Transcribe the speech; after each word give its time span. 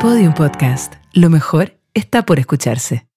Podium 0.00 0.32
Podcast. 0.32 0.94
Lo 1.12 1.28
mejor 1.28 1.76
está 1.92 2.24
por 2.24 2.38
escucharse. 2.38 3.08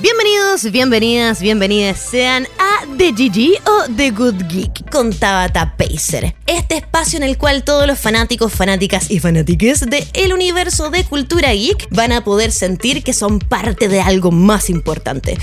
Bienvenidos, 0.00 0.72
bienvenidas, 0.72 1.40
bienvenidas 1.40 1.96
sean 2.00 2.48
a 2.58 2.84
The 2.98 3.12
GG 3.12 3.62
o 3.64 3.94
The 3.94 4.10
Good 4.10 4.48
Geek 4.48 4.90
con 4.90 5.12
Tabata 5.12 5.76
Pacer. 5.76 6.34
Este 6.48 6.78
espacio 6.78 7.18
en 7.18 7.22
el 7.22 7.38
cual 7.38 7.62
todos 7.62 7.86
los 7.86 8.00
fanáticos, 8.00 8.52
fanáticas 8.52 9.08
y 9.12 9.20
fanátiques 9.20 9.88
del 9.88 10.08
el 10.12 10.32
universo 10.32 10.90
de 10.90 11.04
cultura 11.04 11.52
geek 11.52 11.86
van 11.90 12.10
a 12.10 12.24
poder 12.24 12.50
sentir 12.50 13.04
que 13.04 13.12
son 13.12 13.38
parte 13.38 13.86
de 13.86 14.00
algo 14.00 14.32
más 14.32 14.70
importante. 14.70 15.38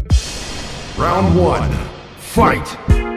Round 0.97 1.39
one. 1.39 1.67
Fight. 2.33 3.08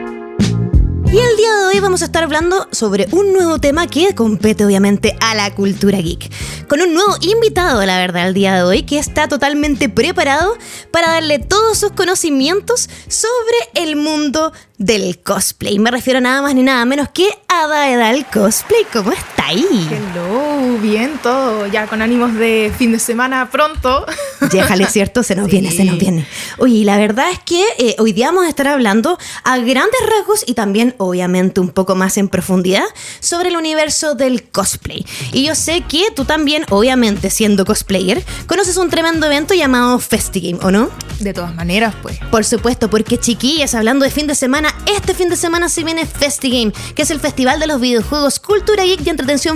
Y 1.13 1.19
el 1.19 1.37
día 1.37 1.53
de 1.53 1.65
hoy 1.65 1.79
vamos 1.79 2.01
a 2.01 2.05
estar 2.05 2.23
hablando 2.23 2.67
sobre 2.71 3.07
un 3.11 3.33
nuevo 3.33 3.59
tema 3.59 3.85
que 3.85 4.15
compete 4.15 4.65
obviamente 4.65 5.15
a 5.19 5.35
la 5.35 5.53
cultura 5.53 5.99
geek. 5.99 6.31
Con 6.67 6.81
un 6.81 6.95
nuevo 6.95 7.15
invitado, 7.21 7.85
la 7.85 7.99
verdad, 7.99 8.29
el 8.29 8.33
día 8.33 8.55
de 8.55 8.63
hoy, 8.63 8.81
que 8.81 8.97
está 8.97 9.27
totalmente 9.27 9.89
preparado 9.89 10.57
para 10.89 11.09
darle 11.11 11.37
todos 11.37 11.77
sus 11.77 11.91
conocimientos 11.91 12.89
sobre 13.07 13.85
el 13.85 13.95
mundo 13.95 14.53
del 14.79 15.19
cosplay. 15.21 15.77
Me 15.77 15.91
refiero 15.91 16.19
nada 16.19 16.41
más 16.41 16.55
ni 16.55 16.63
nada 16.63 16.83
menos 16.85 17.09
que 17.09 17.29
a 17.47 17.67
Daedal 17.67 18.25
Cosplay. 18.31 18.83
¿Cómo 18.91 19.11
está 19.11 19.32
ahí? 19.45 19.87
Hello, 19.91 20.77
bien 20.79 21.19
todo, 21.21 21.67
ya 21.67 21.87
con 21.87 22.01
ánimos 22.01 22.33
de 22.35 22.71
fin 22.77 22.91
de 22.91 22.99
semana 22.99 23.49
pronto. 23.51 24.05
Déjale, 24.51 24.85
¿cierto? 24.87 25.23
Se 25.23 25.35
nos 25.35 25.45
Sí. 25.49 25.51
viene, 25.51 25.71
se 25.71 25.83
nos 25.83 25.97
viene. 25.97 26.25
Oye, 26.57 26.83
la 26.85 26.97
verdad 26.97 27.25
es 27.31 27.39
que 27.39 27.63
eh, 27.77 27.95
hoy 27.99 28.13
día 28.13 28.27
vamos 28.27 28.45
a 28.45 28.49
estar 28.49 28.67
hablando 28.67 29.17
a 29.43 29.57
grandes 29.59 29.99
rasgos 30.17 30.43
y 30.47 30.53
también, 30.53 30.95
obviamente, 30.97 31.59
un 31.59 31.69
poco 31.69 31.95
más 31.95 32.17
en 32.17 32.29
profundidad 32.29 32.83
sobre 33.19 33.49
el 33.49 33.57
universo 33.57 34.15
del 34.15 34.43
cosplay. 34.43 35.05
Y 35.31 35.43
yo 35.45 35.55
sé 35.55 35.81
que 35.81 36.05
tú 36.15 36.25
también, 36.25 36.65
obviamente, 36.69 37.29
siendo 37.29 37.65
cosplayer, 37.65 38.23
conoces 38.47 38.77
un 38.77 38.89
tremendo 38.89 39.25
evento 39.27 39.53
llamado 39.53 39.99
Festigame, 39.99 40.59
¿o 40.63 40.71
no? 40.71 40.89
De 41.19 41.33
todas 41.33 41.53
maneras, 41.55 41.93
pues. 42.01 42.17
Por 42.31 42.43
supuesto, 42.45 42.89
porque 42.89 43.17
chiquillas, 43.17 43.75
hablando 43.75 44.05
de 44.05 44.11
fin 44.11 44.27
de 44.27 44.35
semana, 44.35 44.73
este 44.95 45.13
fin 45.13 45.29
de 45.29 45.35
semana 45.35 45.69
se 45.69 45.83
viene 45.83 46.05
FestiGame, 46.05 46.71
que 46.95 47.01
es 47.03 47.11
el 47.11 47.19
festival 47.19 47.59
de 47.59 47.67
los 47.67 47.79
videojuegos, 47.79 48.39
cultura 48.39 48.83
geek 48.83 49.05
y 49.05 49.09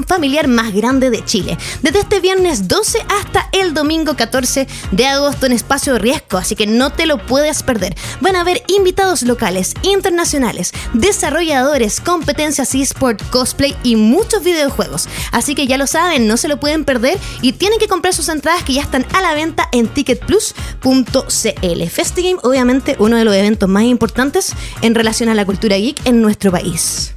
familiar 0.06 0.48
más 0.48 0.74
grande 0.74 1.10
de 1.10 1.24
Chile. 1.24 1.58
Desde 1.82 2.00
este 2.00 2.20
viernes 2.20 2.68
12 2.68 3.00
hasta 3.20 3.50
el 3.52 3.74
domingo 3.74 4.16
14 4.16 4.68
de 4.92 5.08
agosto 5.08 5.46
en 5.46 5.52
Espacio 5.52 5.98
Riesgo, 5.98 6.38
así 6.38 6.56
que 6.56 6.68
no 6.68 6.92
te 6.92 7.06
lo 7.06 7.18
puedes 7.26 7.64
perder. 7.64 7.96
Van 8.22 8.36
a 8.36 8.42
haber 8.42 8.64
invitados 8.68 9.22
locales, 9.24 9.74
internacionales, 9.84 10.72
desarrolladores, 10.94 12.00
competencias 12.00 12.74
eSport, 12.76 13.22
cosplay 13.30 13.76
y 13.84 13.96
muchos 13.96 14.44
videojuegos. 14.44 15.08
Así 15.32 15.56
que 15.56 15.68
ya 15.68 15.78
lo 15.78 15.88
saben, 15.88 16.28
no 16.28 16.38
se 16.38 16.48
lo 16.48 16.60
pueden 16.60 16.86
perder 16.86 17.18
y 17.42 17.54
tienen 17.54 17.80
que 17.80 17.88
comprar 17.88 18.14
sus 18.14 18.30
entradas 18.30 18.64
que 18.64 18.74
ya 18.74 18.82
están 18.82 19.06
a 19.14 19.22
la 19.22 19.34
venta 19.34 19.70
en 19.72 19.88
ticketplus.cl. 19.88 21.84
FestiGame, 21.90 22.40
obviamente, 22.44 22.96
uno 23.00 23.18
de 23.18 23.26
los 23.26 23.36
eventos 23.36 23.70
más 23.70 23.84
importantes 23.84 24.54
en 24.82 24.96
relación 24.96 25.30
a 25.30 25.36
la 25.36 25.46
cultura 25.46 25.78
geek 25.78 26.06
en 26.06 26.22
nuestro 26.22 26.52
país. 26.52 27.17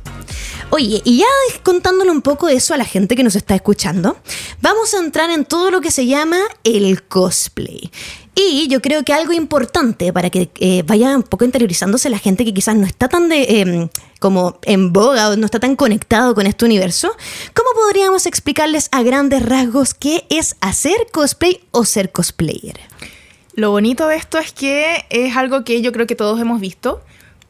Oye, 0.73 1.03
y 1.05 1.19
ya 1.19 1.27
contándole 1.65 2.13
un 2.13 2.23
poco 2.23 2.49
eso 2.49 2.75
a 2.75 2.77
la 2.77 2.85
gente 2.85 3.17
que 3.17 3.25
nos 3.25 3.35
está 3.35 3.57
escuchando, 3.57 4.17
vamos 4.63 4.95
a 4.95 4.99
entrar 4.99 5.29
en 5.31 5.45
todo 5.45 5.73
lo 5.73 5.81
que 5.81 5.91
se 5.91 6.07
llama 6.07 6.39
el 6.63 7.03
cosplay. 7.03 7.91
Y 8.37 8.69
yo 8.69 8.81
creo 8.81 9.05
que 9.05 9.13
algo 9.13 9.33
importante 9.33 10.13
para 10.13 10.31
que 10.31 10.51
eh, 10.61 10.85
vaya 10.87 11.17
un 11.17 11.25
poco 11.25 11.45
interiorizándose 11.45 12.09
la 12.09 12.19
gente 12.19 12.45
que 12.45 12.55
quizás 12.55 12.77
no 12.77 12.87
está 12.87 13.09
tan 13.09 13.29
de, 13.29 13.61
em, 13.61 13.89
como 14.21 14.61
en 14.63 14.93
boga 14.93 15.31
o 15.31 15.37
no 15.37 15.45
está 15.45 15.59
tan 15.59 15.75
conectado 15.75 16.37
con 16.37 16.47
este 16.47 16.65
universo, 16.65 17.11
¿cómo 17.53 17.69
podríamos 17.75 18.27
explicarles 18.27 18.89
a 18.93 19.03
grandes 19.03 19.45
rasgos 19.45 19.93
qué 19.93 20.25
es 20.31 20.57
hacer 20.61 21.09
cosplay 21.13 21.61
o 21.73 21.85
ser 21.85 22.13
cosplayer? 22.13 22.79
Lo 23.55 23.73
bonito 23.73 24.07
de 24.07 24.17
esto 24.17 24.39
es 24.39 24.53
que 24.53 25.05
es 25.11 25.37
algo 25.37 25.65
que 25.65 25.83
yo 25.83 25.91
creo 25.91 26.07
que 26.07 26.15
todos 26.15 26.41
hemos 26.41 26.61
visto, 26.61 27.03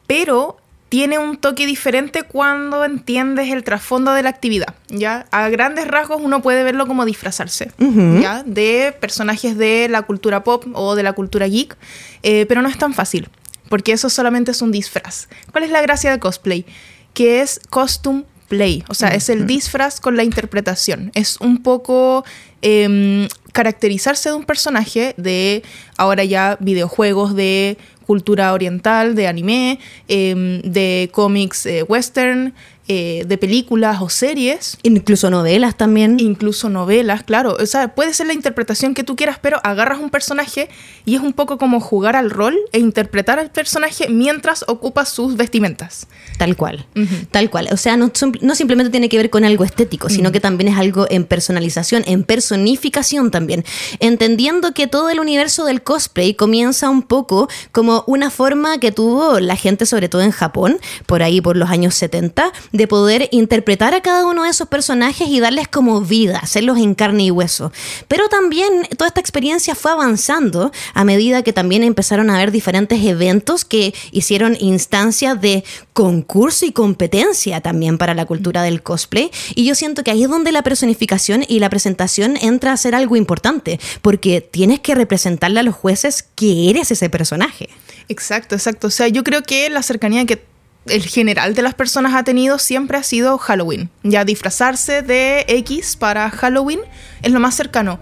pero 0.07 0.57
tiene 0.91 1.17
un 1.19 1.37
toque 1.37 1.65
diferente 1.65 2.23
cuando 2.23 2.83
entiendes 2.83 3.49
el 3.49 3.63
trasfondo 3.63 4.11
de 4.11 4.23
la 4.23 4.29
actividad, 4.29 4.75
¿ya? 4.89 5.25
A 5.31 5.47
grandes 5.47 5.87
rasgos 5.87 6.19
uno 6.21 6.41
puede 6.41 6.65
verlo 6.65 6.85
como 6.85 7.05
disfrazarse, 7.05 7.71
¿ya? 8.19 8.43
De 8.45 8.93
personajes 8.99 9.57
de 9.57 9.87
la 9.89 10.01
cultura 10.01 10.43
pop 10.43 10.65
o 10.73 10.95
de 10.95 11.03
la 11.03 11.13
cultura 11.13 11.47
geek, 11.47 11.77
eh, 12.23 12.45
pero 12.45 12.61
no 12.61 12.67
es 12.67 12.77
tan 12.77 12.93
fácil, 12.93 13.29
porque 13.69 13.93
eso 13.93 14.09
solamente 14.09 14.51
es 14.51 14.61
un 14.61 14.73
disfraz. 14.73 15.29
¿Cuál 15.53 15.63
es 15.63 15.69
la 15.69 15.81
gracia 15.81 16.11
de 16.11 16.19
cosplay? 16.19 16.65
Que 17.13 17.39
es 17.39 17.61
costume 17.69 18.25
play, 18.49 18.83
o 18.89 18.93
sea, 18.93 19.07
es 19.15 19.29
el 19.29 19.47
disfraz 19.47 20.01
con 20.01 20.17
la 20.17 20.25
interpretación. 20.25 21.09
Es 21.15 21.37
un 21.39 21.63
poco 21.63 22.25
em, 22.61 23.29
caracterizarse 23.53 24.27
de 24.27 24.35
un 24.35 24.43
personaje 24.43 25.13
de 25.15 25.63
ahora 25.95 26.25
ya 26.25 26.57
videojuegos, 26.59 27.33
de 27.33 27.77
cultura 28.05 28.53
oriental, 28.53 29.15
de 29.15 29.27
anime, 29.27 29.79
em, 30.07 30.61
de 30.63 31.09
cómics 31.11 31.65
eh, 31.65 31.83
western, 31.87 32.53
eh, 32.87 33.23
de 33.27 33.37
películas 33.37 34.01
o 34.01 34.09
series. 34.09 34.77
Incluso 34.83 35.29
novelas 35.29 35.77
también. 35.77 36.19
Incluso 36.19 36.69
novelas, 36.69 37.23
claro. 37.23 37.55
O 37.59 37.65
sea, 37.65 37.95
puede 37.95 38.13
ser 38.13 38.27
la 38.27 38.33
interpretación 38.33 38.93
que 38.93 39.03
tú 39.03 39.15
quieras, 39.15 39.37
pero 39.41 39.59
agarras 39.63 39.99
un 39.99 40.09
personaje 40.09 40.69
y 41.05 41.15
es 41.15 41.21
un 41.21 41.33
poco 41.33 41.57
como 41.57 41.79
jugar 41.79 42.15
al 42.15 42.29
rol 42.29 42.57
e 42.71 42.79
interpretar 42.79 43.39
al 43.39 43.51
personaje 43.51 44.09
mientras 44.09 44.65
ocupas 44.67 45.09
sus 45.09 45.35
vestimentas. 45.37 46.07
Tal 46.37 46.55
cual, 46.55 46.85
tal 47.31 47.49
cual. 47.49 47.67
O 47.71 47.77
sea, 47.77 47.97
no, 47.97 48.11
sim- 48.13 48.33
no 48.41 48.55
simplemente 48.55 48.89
tiene 48.91 49.09
que 49.09 49.17
ver 49.17 49.29
con 49.29 49.45
algo 49.45 49.63
estético, 49.63 50.09
sino 50.09 50.31
que 50.31 50.39
también 50.39 50.69
es 50.73 50.77
algo 50.77 51.05
en 51.09 51.25
personalización, 51.25 52.03
en 52.07 52.23
personificación 52.23 53.31
también. 53.31 53.63
Entendiendo 53.99 54.73
que 54.73 54.87
todo 54.87 55.09
el 55.09 55.19
universo 55.19 55.65
del 55.65 55.81
cosplay 55.83 56.33
comienza 56.33 56.89
un 56.89 57.03
poco 57.03 57.47
como 57.71 58.03
una 58.07 58.29
forma 58.29 58.79
que 58.79 58.91
tuvo 58.91 59.39
la 59.39 59.55
gente, 59.55 59.85
sobre 59.85 60.09
todo 60.09 60.21
en 60.21 60.31
Japón, 60.31 60.79
por 61.05 61.23
ahí 61.23 61.39
por 61.41 61.55
los 61.57 61.69
años 61.69 61.93
70, 61.95 62.51
de 62.71 62.87
poder 62.87 63.27
interpretar 63.31 63.93
a 63.93 64.01
cada 64.01 64.25
uno 64.25 64.43
de 64.43 64.49
esos 64.49 64.67
personajes 64.67 65.27
y 65.27 65.39
darles 65.39 65.67
como 65.67 66.01
vida, 66.01 66.39
hacerlos 66.39 66.77
en 66.77 66.95
carne 66.95 67.23
y 67.23 67.31
hueso. 67.31 67.71
Pero 68.07 68.27
también 68.29 68.87
toda 68.97 69.07
esta 69.07 69.19
experiencia 69.19 69.75
fue 69.75 69.91
avanzando 69.91 70.71
a 70.93 71.03
medida 71.03 71.43
que 71.43 71.53
también 71.53 71.83
empezaron 71.83 72.29
a 72.29 72.35
haber 72.35 72.51
diferentes 72.51 73.03
eventos 73.03 73.65
que 73.65 73.93
hicieron 74.11 74.57
instancias 74.59 75.39
de 75.41 75.63
concurso 75.93 76.65
y 76.65 76.71
competencia 76.71 77.61
también 77.61 77.97
para 77.97 78.13
la 78.13 78.25
cultura 78.25 78.63
del 78.63 78.81
cosplay. 78.81 79.31
Y 79.55 79.65
yo 79.65 79.75
siento 79.75 80.03
que 80.03 80.11
ahí 80.11 80.23
es 80.23 80.29
donde 80.29 80.51
la 80.51 80.63
personificación 80.63 81.43
y 81.47 81.59
la 81.59 81.69
presentación 81.69 82.37
entra 82.37 82.71
a 82.71 82.77
ser 82.77 82.95
algo 82.95 83.15
importante, 83.15 83.79
porque 84.01 84.41
tienes 84.41 84.79
que 84.79 84.95
representarle 84.95 85.59
a 85.59 85.63
los 85.63 85.75
jueces 85.75 86.23
que 86.35 86.69
eres 86.69 86.91
ese 86.91 87.09
personaje. 87.09 87.69
Exacto, 88.07 88.55
exacto. 88.55 88.87
O 88.87 88.89
sea, 88.89 89.07
yo 89.07 89.23
creo 89.23 89.43
que 89.43 89.69
la 89.69 89.83
cercanía 89.83 90.25
que 90.25 90.50
el 90.87 91.03
general 91.05 91.53
de 91.53 91.61
las 91.61 91.73
personas 91.75 92.13
ha 92.15 92.23
tenido 92.23 92.57
siempre 92.59 92.97
ha 92.97 93.03
sido 93.03 93.37
Halloween. 93.37 93.89
Ya 94.03 94.25
disfrazarse 94.25 95.01
de 95.01 95.45
X 95.47 95.95
para 95.95 96.29
Halloween 96.29 96.79
es 97.21 97.31
lo 97.31 97.39
más 97.39 97.55
cercano. 97.55 97.99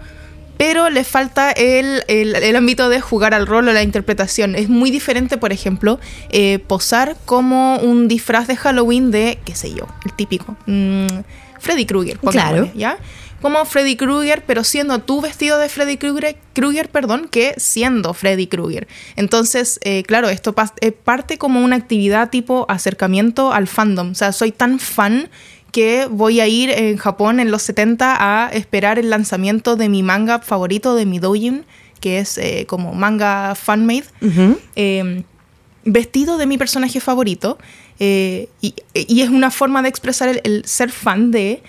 Pero 0.56 0.90
le 0.90 1.04
falta 1.04 1.52
el, 1.52 2.02
el- 2.08 2.34
el 2.36 2.54
ámbito 2.56 2.90
de 2.90 3.00
jugar 3.00 3.32
al 3.32 3.46
rol 3.46 3.68
o 3.68 3.72
la 3.72 3.82
interpretación. 3.82 4.54
Es 4.54 4.68
muy 4.68 4.90
diferente, 4.90 5.38
por 5.38 5.52
ejemplo, 5.52 5.98
eh, 6.30 6.58
posar 6.58 7.16
como 7.24 7.78
un 7.78 8.08
disfraz 8.08 8.46
de 8.46 8.56
Halloween 8.56 9.10
de, 9.10 9.38
qué 9.44 9.54
sé 9.54 9.72
yo, 9.72 9.86
el 10.04 10.12
típico. 10.12 10.56
mm, 10.66 11.06
Freddy 11.58 11.84
Krueger, 11.86 12.18
Claro. 12.18 12.70
¿ya? 12.74 12.96
Como 13.40 13.64
Freddy 13.64 13.96
Krueger, 13.96 14.44
pero 14.46 14.64
siendo 14.64 14.98
tú 14.98 15.20
vestido 15.20 15.58
de 15.58 15.68
Freddy 15.68 15.96
Krueger, 15.96 16.36
Krueger, 16.52 16.90
perdón, 16.90 17.28
que 17.30 17.54
siendo 17.56 18.12
Freddy 18.12 18.46
Krueger. 18.46 18.86
Entonces, 19.16 19.80
eh, 19.82 20.02
claro, 20.02 20.28
esto 20.28 20.54
eh, 20.80 20.92
parte 20.92 21.38
como 21.38 21.64
una 21.64 21.76
actividad 21.76 22.30
tipo 22.30 22.66
acercamiento 22.68 23.52
al 23.52 23.66
fandom. 23.66 24.10
O 24.10 24.14
sea, 24.14 24.32
soy 24.32 24.52
tan 24.52 24.78
fan 24.78 25.30
que 25.72 26.06
voy 26.10 26.40
a 26.40 26.48
ir 26.48 26.70
en 26.70 26.96
Japón 26.96 27.40
en 27.40 27.50
los 27.50 27.62
70 27.62 28.16
a 28.18 28.48
esperar 28.50 28.98
el 28.98 29.10
lanzamiento 29.10 29.76
de 29.76 29.88
mi 29.88 30.02
manga 30.02 30.40
favorito, 30.40 30.94
de 30.94 31.06
mi 31.06 31.18
doujin, 31.18 31.64
que 32.00 32.18
es 32.18 32.38
eh, 32.38 32.64
como 32.66 32.92
manga 32.92 33.54
fan-made. 33.54 34.04
Eh, 34.76 35.22
vestido 35.84 36.38
de 36.38 36.46
mi 36.46 36.58
personaje 36.58 37.00
favorito. 37.00 37.58
eh, 37.98 38.48
y, 38.60 38.74
y 38.94 39.20
es 39.20 39.28
una 39.28 39.50
forma 39.50 39.82
de 39.82 39.88
expresar 39.88 40.28
el, 40.28 40.40
el 40.44 40.64
ser 40.64 40.90
fan 40.90 41.30
de. 41.30 41.62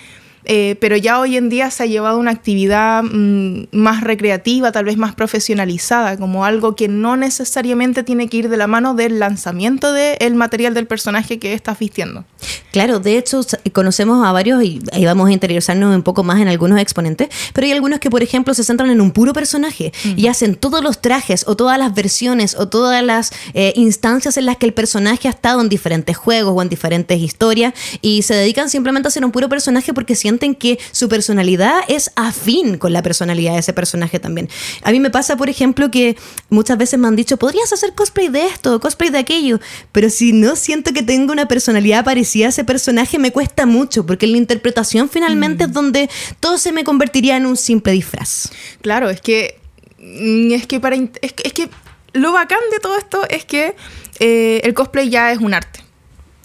Eh, 0.46 0.76
pero 0.80 0.98
ya 0.98 1.20
hoy 1.20 1.38
en 1.38 1.50
día 1.50 1.70
se 1.70 1.84
ha 1.84 1.86
llevado 1.86 2.18
una 2.18 2.32
actividad 2.32 3.04
mm, 3.04 3.66
más 3.72 4.02
recreativa, 4.02 4.72
tal 4.72 4.86
vez 4.86 4.98
más 4.98 5.14
profesionalizada, 5.14 6.18
como 6.18 6.46
algo 6.46 6.76
que 6.76 6.88
no 6.88 7.16
necesariamente 7.18 8.04
tiene 8.04 8.28
que 8.28 8.38
ir 8.38 8.50
de 8.50 8.58
la 8.58 8.68
mano 8.68 8.94
del 8.94 9.20
lanzamiento 9.20 9.94
del 9.94 10.36
material 10.36 10.74
del 10.74 10.88
personaje 10.88 11.40
que 11.40 11.54
estás 11.54 11.78
vistiendo. 11.78 12.26
Claro, 12.72 13.00
de 13.00 13.18
hecho 13.18 13.42
conocemos 13.74 14.26
a 14.26 14.32
varios 14.32 14.64
y 14.64 14.82
ahí 14.94 15.06
vamos 15.06 15.30
a 15.30 15.32
interiorizarnos 15.32 15.94
un 15.94 16.04
poco 16.04 16.24
más 16.24 16.40
en 16.40 16.48
algunos 16.48 16.80
exponentes, 16.80 17.28
pero 17.54 17.66
hay 17.66 17.74
algunos 17.74 18.00
que 18.00 18.10
por 18.10 18.24
ejemplo 18.24 18.54
se 18.54 18.64
centran 18.64 18.90
en 18.90 19.02
un 19.02 19.12
puro 19.12 19.34
personaje 19.34 19.92
y 20.16 20.28
hacen 20.28 20.56
todos 20.56 20.82
los 20.82 21.02
trajes 21.02 21.44
o 21.48 21.56
todas 21.56 21.78
las 21.78 21.94
versiones 21.94 22.56
o 22.56 22.70
todas 22.70 23.04
las 23.04 23.32
eh, 23.54 23.74
instancias 23.76 24.38
en 24.38 24.46
las 24.46 24.58
que 24.58 24.66
el 24.66 24.74
personaje 24.74 25.28
ha 25.28 25.32
estado 25.32 25.60
en 25.60 25.68
diferentes 25.68 26.16
juegos 26.16 26.54
o 26.56 26.62
en 26.62 26.70
diferentes 26.70 27.20
historias 27.20 27.74
y 28.02 28.22
se 28.22 28.36
dedican 28.36 28.70
simplemente 28.70 29.08
a 29.08 29.10
hacer 29.10 29.26
un 29.26 29.32
puro 29.32 29.50
personaje 29.50 29.94
porque 29.94 30.16
sienten 30.16 30.56
que 30.56 30.80
su 30.92 31.10
personalidad 31.10 31.82
es 31.90 32.12
afín 32.16 32.78
con 32.78 32.94
la 32.94 33.02
personalidad 33.02 33.54
de 33.54 33.60
ese 33.60 33.74
personaje 33.74 34.20
también. 34.20 34.50
A 34.84 34.92
mí 34.92 35.00
me 35.00 35.10
pasa, 35.10 35.36
por 35.36 35.50
ejemplo, 35.50 35.92
que 35.92 36.16
muchas 36.50 36.78
veces 36.78 36.98
me 37.00 37.08
han 37.08 37.18
dicho, 37.18 37.38
podrías 37.38 37.74
hacer 37.74 37.94
cosplay 37.94 38.30
de 38.30 38.46
esto, 38.46 38.80
cosplay 38.80 39.10
de 39.10 39.18
aquello, 39.18 39.60
pero 39.92 40.10
si 40.10 40.32
no 40.32 40.56
siento 40.56 40.94
que 40.94 41.04
tengo 41.04 41.34
una 41.34 41.48
personalidad 41.48 42.06
parecida 42.06 42.48
a 42.48 42.52
ese 42.62 42.66
personaje, 42.66 43.18
me 43.18 43.32
cuesta 43.32 43.66
mucho, 43.66 44.06
porque 44.06 44.28
en 44.28 44.34
la 44.34 44.38
interpretación 44.38 45.10
finalmente 45.10 45.64
es 45.64 45.74
donde 45.74 46.10
todo 46.40 46.58
se 46.60 46.72
me 46.72 46.84
convertiría 46.84 47.36
en 47.38 47.46
un 47.48 47.58
simple 47.58 47.92
disfraz. 47.92 48.52
Claro, 48.82 49.10
es 49.10 49.20
que. 49.22 49.60
mm, 49.98 50.52
Es 50.54 50.68
que 50.68 50.80
para. 50.80 50.96
Es 50.96 51.34
que, 51.34 51.44
es 51.44 51.54
que 51.54 51.70
lo 52.14 52.32
bacán 52.32 52.60
de 52.72 52.80
todo 52.80 52.98
esto 52.98 53.28
es 53.30 53.46
que 53.46 53.76
eh, 54.20 54.62
el 54.64 54.74
cosplay 54.74 55.10
ya 55.10 55.32
es 55.32 55.40
un 55.40 55.54
arte. 55.54 55.80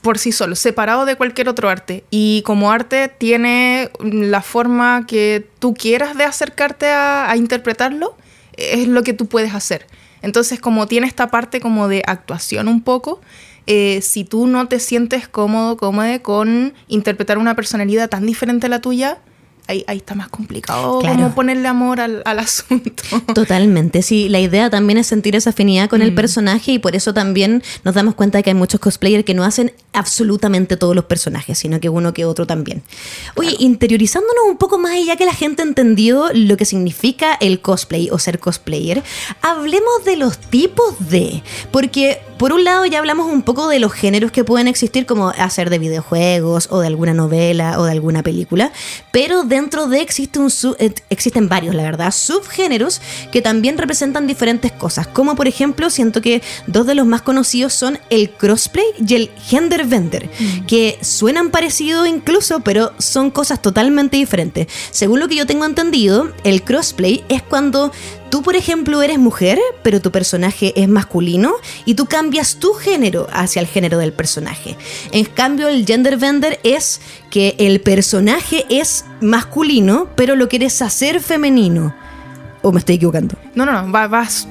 Por 0.01 0.19
sí 0.19 0.31
solo, 0.33 0.55
separado 0.55 1.05
de 1.05 1.17
cualquier 1.17 1.49
otro 1.49 1.69
arte. 1.69 2.05
Y 2.11 2.43
como 2.43 2.71
arte 2.71 3.09
tiene 3.09 3.91
la 4.01 4.41
forma 4.41 5.05
que 5.07 5.49
tú 5.59 5.75
quieras 5.75 6.17
de 6.17 6.25
acercarte 6.25 6.87
a, 6.87 7.31
a 7.31 7.37
interpretarlo, 7.37 8.17
es 8.57 8.87
lo 8.89 9.03
que 9.03 9.12
tú 9.12 9.27
puedes 9.27 9.53
hacer. 9.53 9.87
Entonces, 10.23 10.61
como 10.61 10.87
tiene 10.87 11.07
esta 11.09 11.29
parte 11.29 11.61
como 11.61 11.89
de 11.89 12.03
actuación 12.07 12.69
un 12.69 12.83
poco, 12.83 13.21
eh, 13.67 14.01
si 14.03 14.25
tú 14.25 14.47
no 14.47 14.69
te 14.69 14.79
sientes 14.81 15.29
cómodo, 15.29 15.77
cómoda 15.77 16.19
con 16.21 16.75
interpretar 16.89 17.39
una 17.39 17.55
personalidad 17.57 18.09
tan 18.09 18.25
diferente 18.27 18.67
a 18.67 18.69
la 18.71 18.81
tuya, 18.81 19.19
ahí, 19.69 19.85
ahí 19.89 19.97
está 19.97 20.15
más 20.15 20.29
complicado 20.29 21.01
Claro. 21.01 21.17
como 21.17 21.35
ponerle 21.35 21.67
amor 21.67 22.01
al, 22.01 22.23
al 22.25 22.39
asunto. 22.39 23.03
Totalmente, 23.35 24.03
sí, 24.03 24.29
la 24.29 24.39
idea 24.39 24.71
también 24.71 24.99
es 24.99 25.09
sentir 25.09 25.35
esa 25.35 25.51
afinidad 25.51 25.89
con 25.91 26.03
el 26.03 26.15
personaje 26.15 26.71
y 26.73 26.79
por 26.79 26.95
eso 26.95 27.13
también 27.13 27.65
nos 27.83 27.97
damos 27.97 28.15
cuenta 28.15 28.39
de 28.39 28.45
que 28.45 28.51
hay 28.51 28.55
muchos 28.55 28.79
cosplayers 28.79 29.25
que 29.25 29.35
no 29.35 29.43
hacen 29.43 29.73
absolutamente 29.93 30.77
todos 30.77 30.95
los 30.95 31.07
personajes, 31.07 31.59
sino 31.59 31.81
que 31.81 31.89
uno 31.89 32.15
que 32.15 32.25
otro 32.25 32.47
también. 32.47 32.83
Oye, 33.35 33.57
interiorizándonos 33.59 34.45
un 34.49 34.57
poco 34.57 34.79
más 34.79 34.95
y 34.97 35.07
ya 35.07 35.17
que 35.17 35.25
la 35.27 35.35
gente 35.35 35.62
entendió 35.65 36.27
lo 36.33 36.57
que 36.57 36.65
significa 36.65 37.35
el 37.41 37.61
cosplay 37.61 38.09
o 38.12 38.19
ser 38.21 38.39
cosplayer, 38.39 39.03
hablemos 39.43 40.05
de 40.05 40.17
los 40.17 40.39
tipos 40.39 40.95
de, 41.11 41.43
porque 41.73 42.21
por 42.38 42.53
un 42.53 42.65
lado 42.65 42.85
ya 42.87 42.99
hablamos 42.99 43.27
un 43.33 43.43
poco 43.43 43.69
de 43.69 43.79
los 43.79 43.93
géneros 43.93 44.31
que 44.31 44.44
pueden 44.44 44.69
existir 44.69 45.06
como 45.06 45.29
hacer 45.31 45.71
de 45.71 45.79
videojuegos 45.79 46.69
o 46.71 46.81
de 46.81 46.87
alguna 46.87 47.15
novela 47.15 47.81
o 47.81 47.85
de 47.85 47.93
alguna 47.93 48.23
película, 48.23 48.73
pero 49.11 49.43
dentro 49.44 49.87
de 49.88 50.00
existe 50.00 50.38
un 50.38 50.50
su- 50.50 50.77
eh, 50.79 50.93
existen 51.11 51.49
varios, 51.49 51.75
la 51.75 51.83
verdad, 51.83 52.12
subgéneros 52.12 53.00
que 53.33 53.43
también 53.43 53.79
representan 53.79 54.27
diferentes 54.27 54.73
cosas, 54.73 55.06
como 55.06 55.35
por 55.37 55.49
ejemplo, 55.49 55.88
siento 55.91 56.21
que 56.21 56.43
dos 56.67 56.87
de 56.87 56.94
los 56.94 57.06
más 57.06 57.23
conocidos 57.23 57.73
son 57.73 57.99
el 58.11 58.31
crossplay 58.31 58.85
y 59.06 59.15
el 59.15 59.31
gender 59.47 59.87
bender, 59.87 60.29
que 60.67 60.99
suenan 61.03 61.50
parecidos 61.50 62.06
incluso, 62.06 62.61
pero 62.61 62.93
son 62.99 63.31
cosas 63.31 63.62
totalmente 63.62 64.17
diferentes. 64.17 64.67
Según 64.91 65.21
lo 65.21 65.29
que 65.29 65.37
yo 65.37 65.47
tengo 65.47 65.65
entendido, 65.65 66.33
el 66.44 66.62
crossplay 66.62 67.25
es 67.29 67.43
cuando 67.43 67.93
Tú, 68.37 68.43
por 68.43 68.55
ejemplo, 68.55 69.00
eres 69.00 69.19
mujer, 69.19 69.59
pero 69.83 70.03
tu 70.03 70.11
personaje 70.12 70.75
es 70.77 70.88
masculino 70.91 71.55
y 71.87 71.94
tú 71.94 72.05
cambias 72.05 72.56
tu 72.56 72.75
género 72.75 73.29
hacia 73.33 73.61
el 73.61 73.67
género 73.67 73.97
del 73.97 74.12
personaje. 74.12 74.77
En 75.11 75.25
cambio, 75.25 75.69
el 75.69 75.87
gender 75.87 76.19
bender 76.19 76.61
es 76.62 77.00
que 77.31 77.55
el 77.59 77.81
personaje 77.81 78.67
es 78.69 79.06
masculino, 79.23 80.09
pero 80.17 80.37
lo 80.37 80.50
quieres 80.50 80.83
hacer 80.83 81.23
femenino. 81.23 81.94
¿O 82.61 82.73
me 82.73 82.79
estoy 82.81 82.97
equivocando? 82.97 83.37
No, 83.55 83.65
no, 83.65 83.73
no, 83.73 83.91
va- 83.91 84.06
vas, 84.06 84.47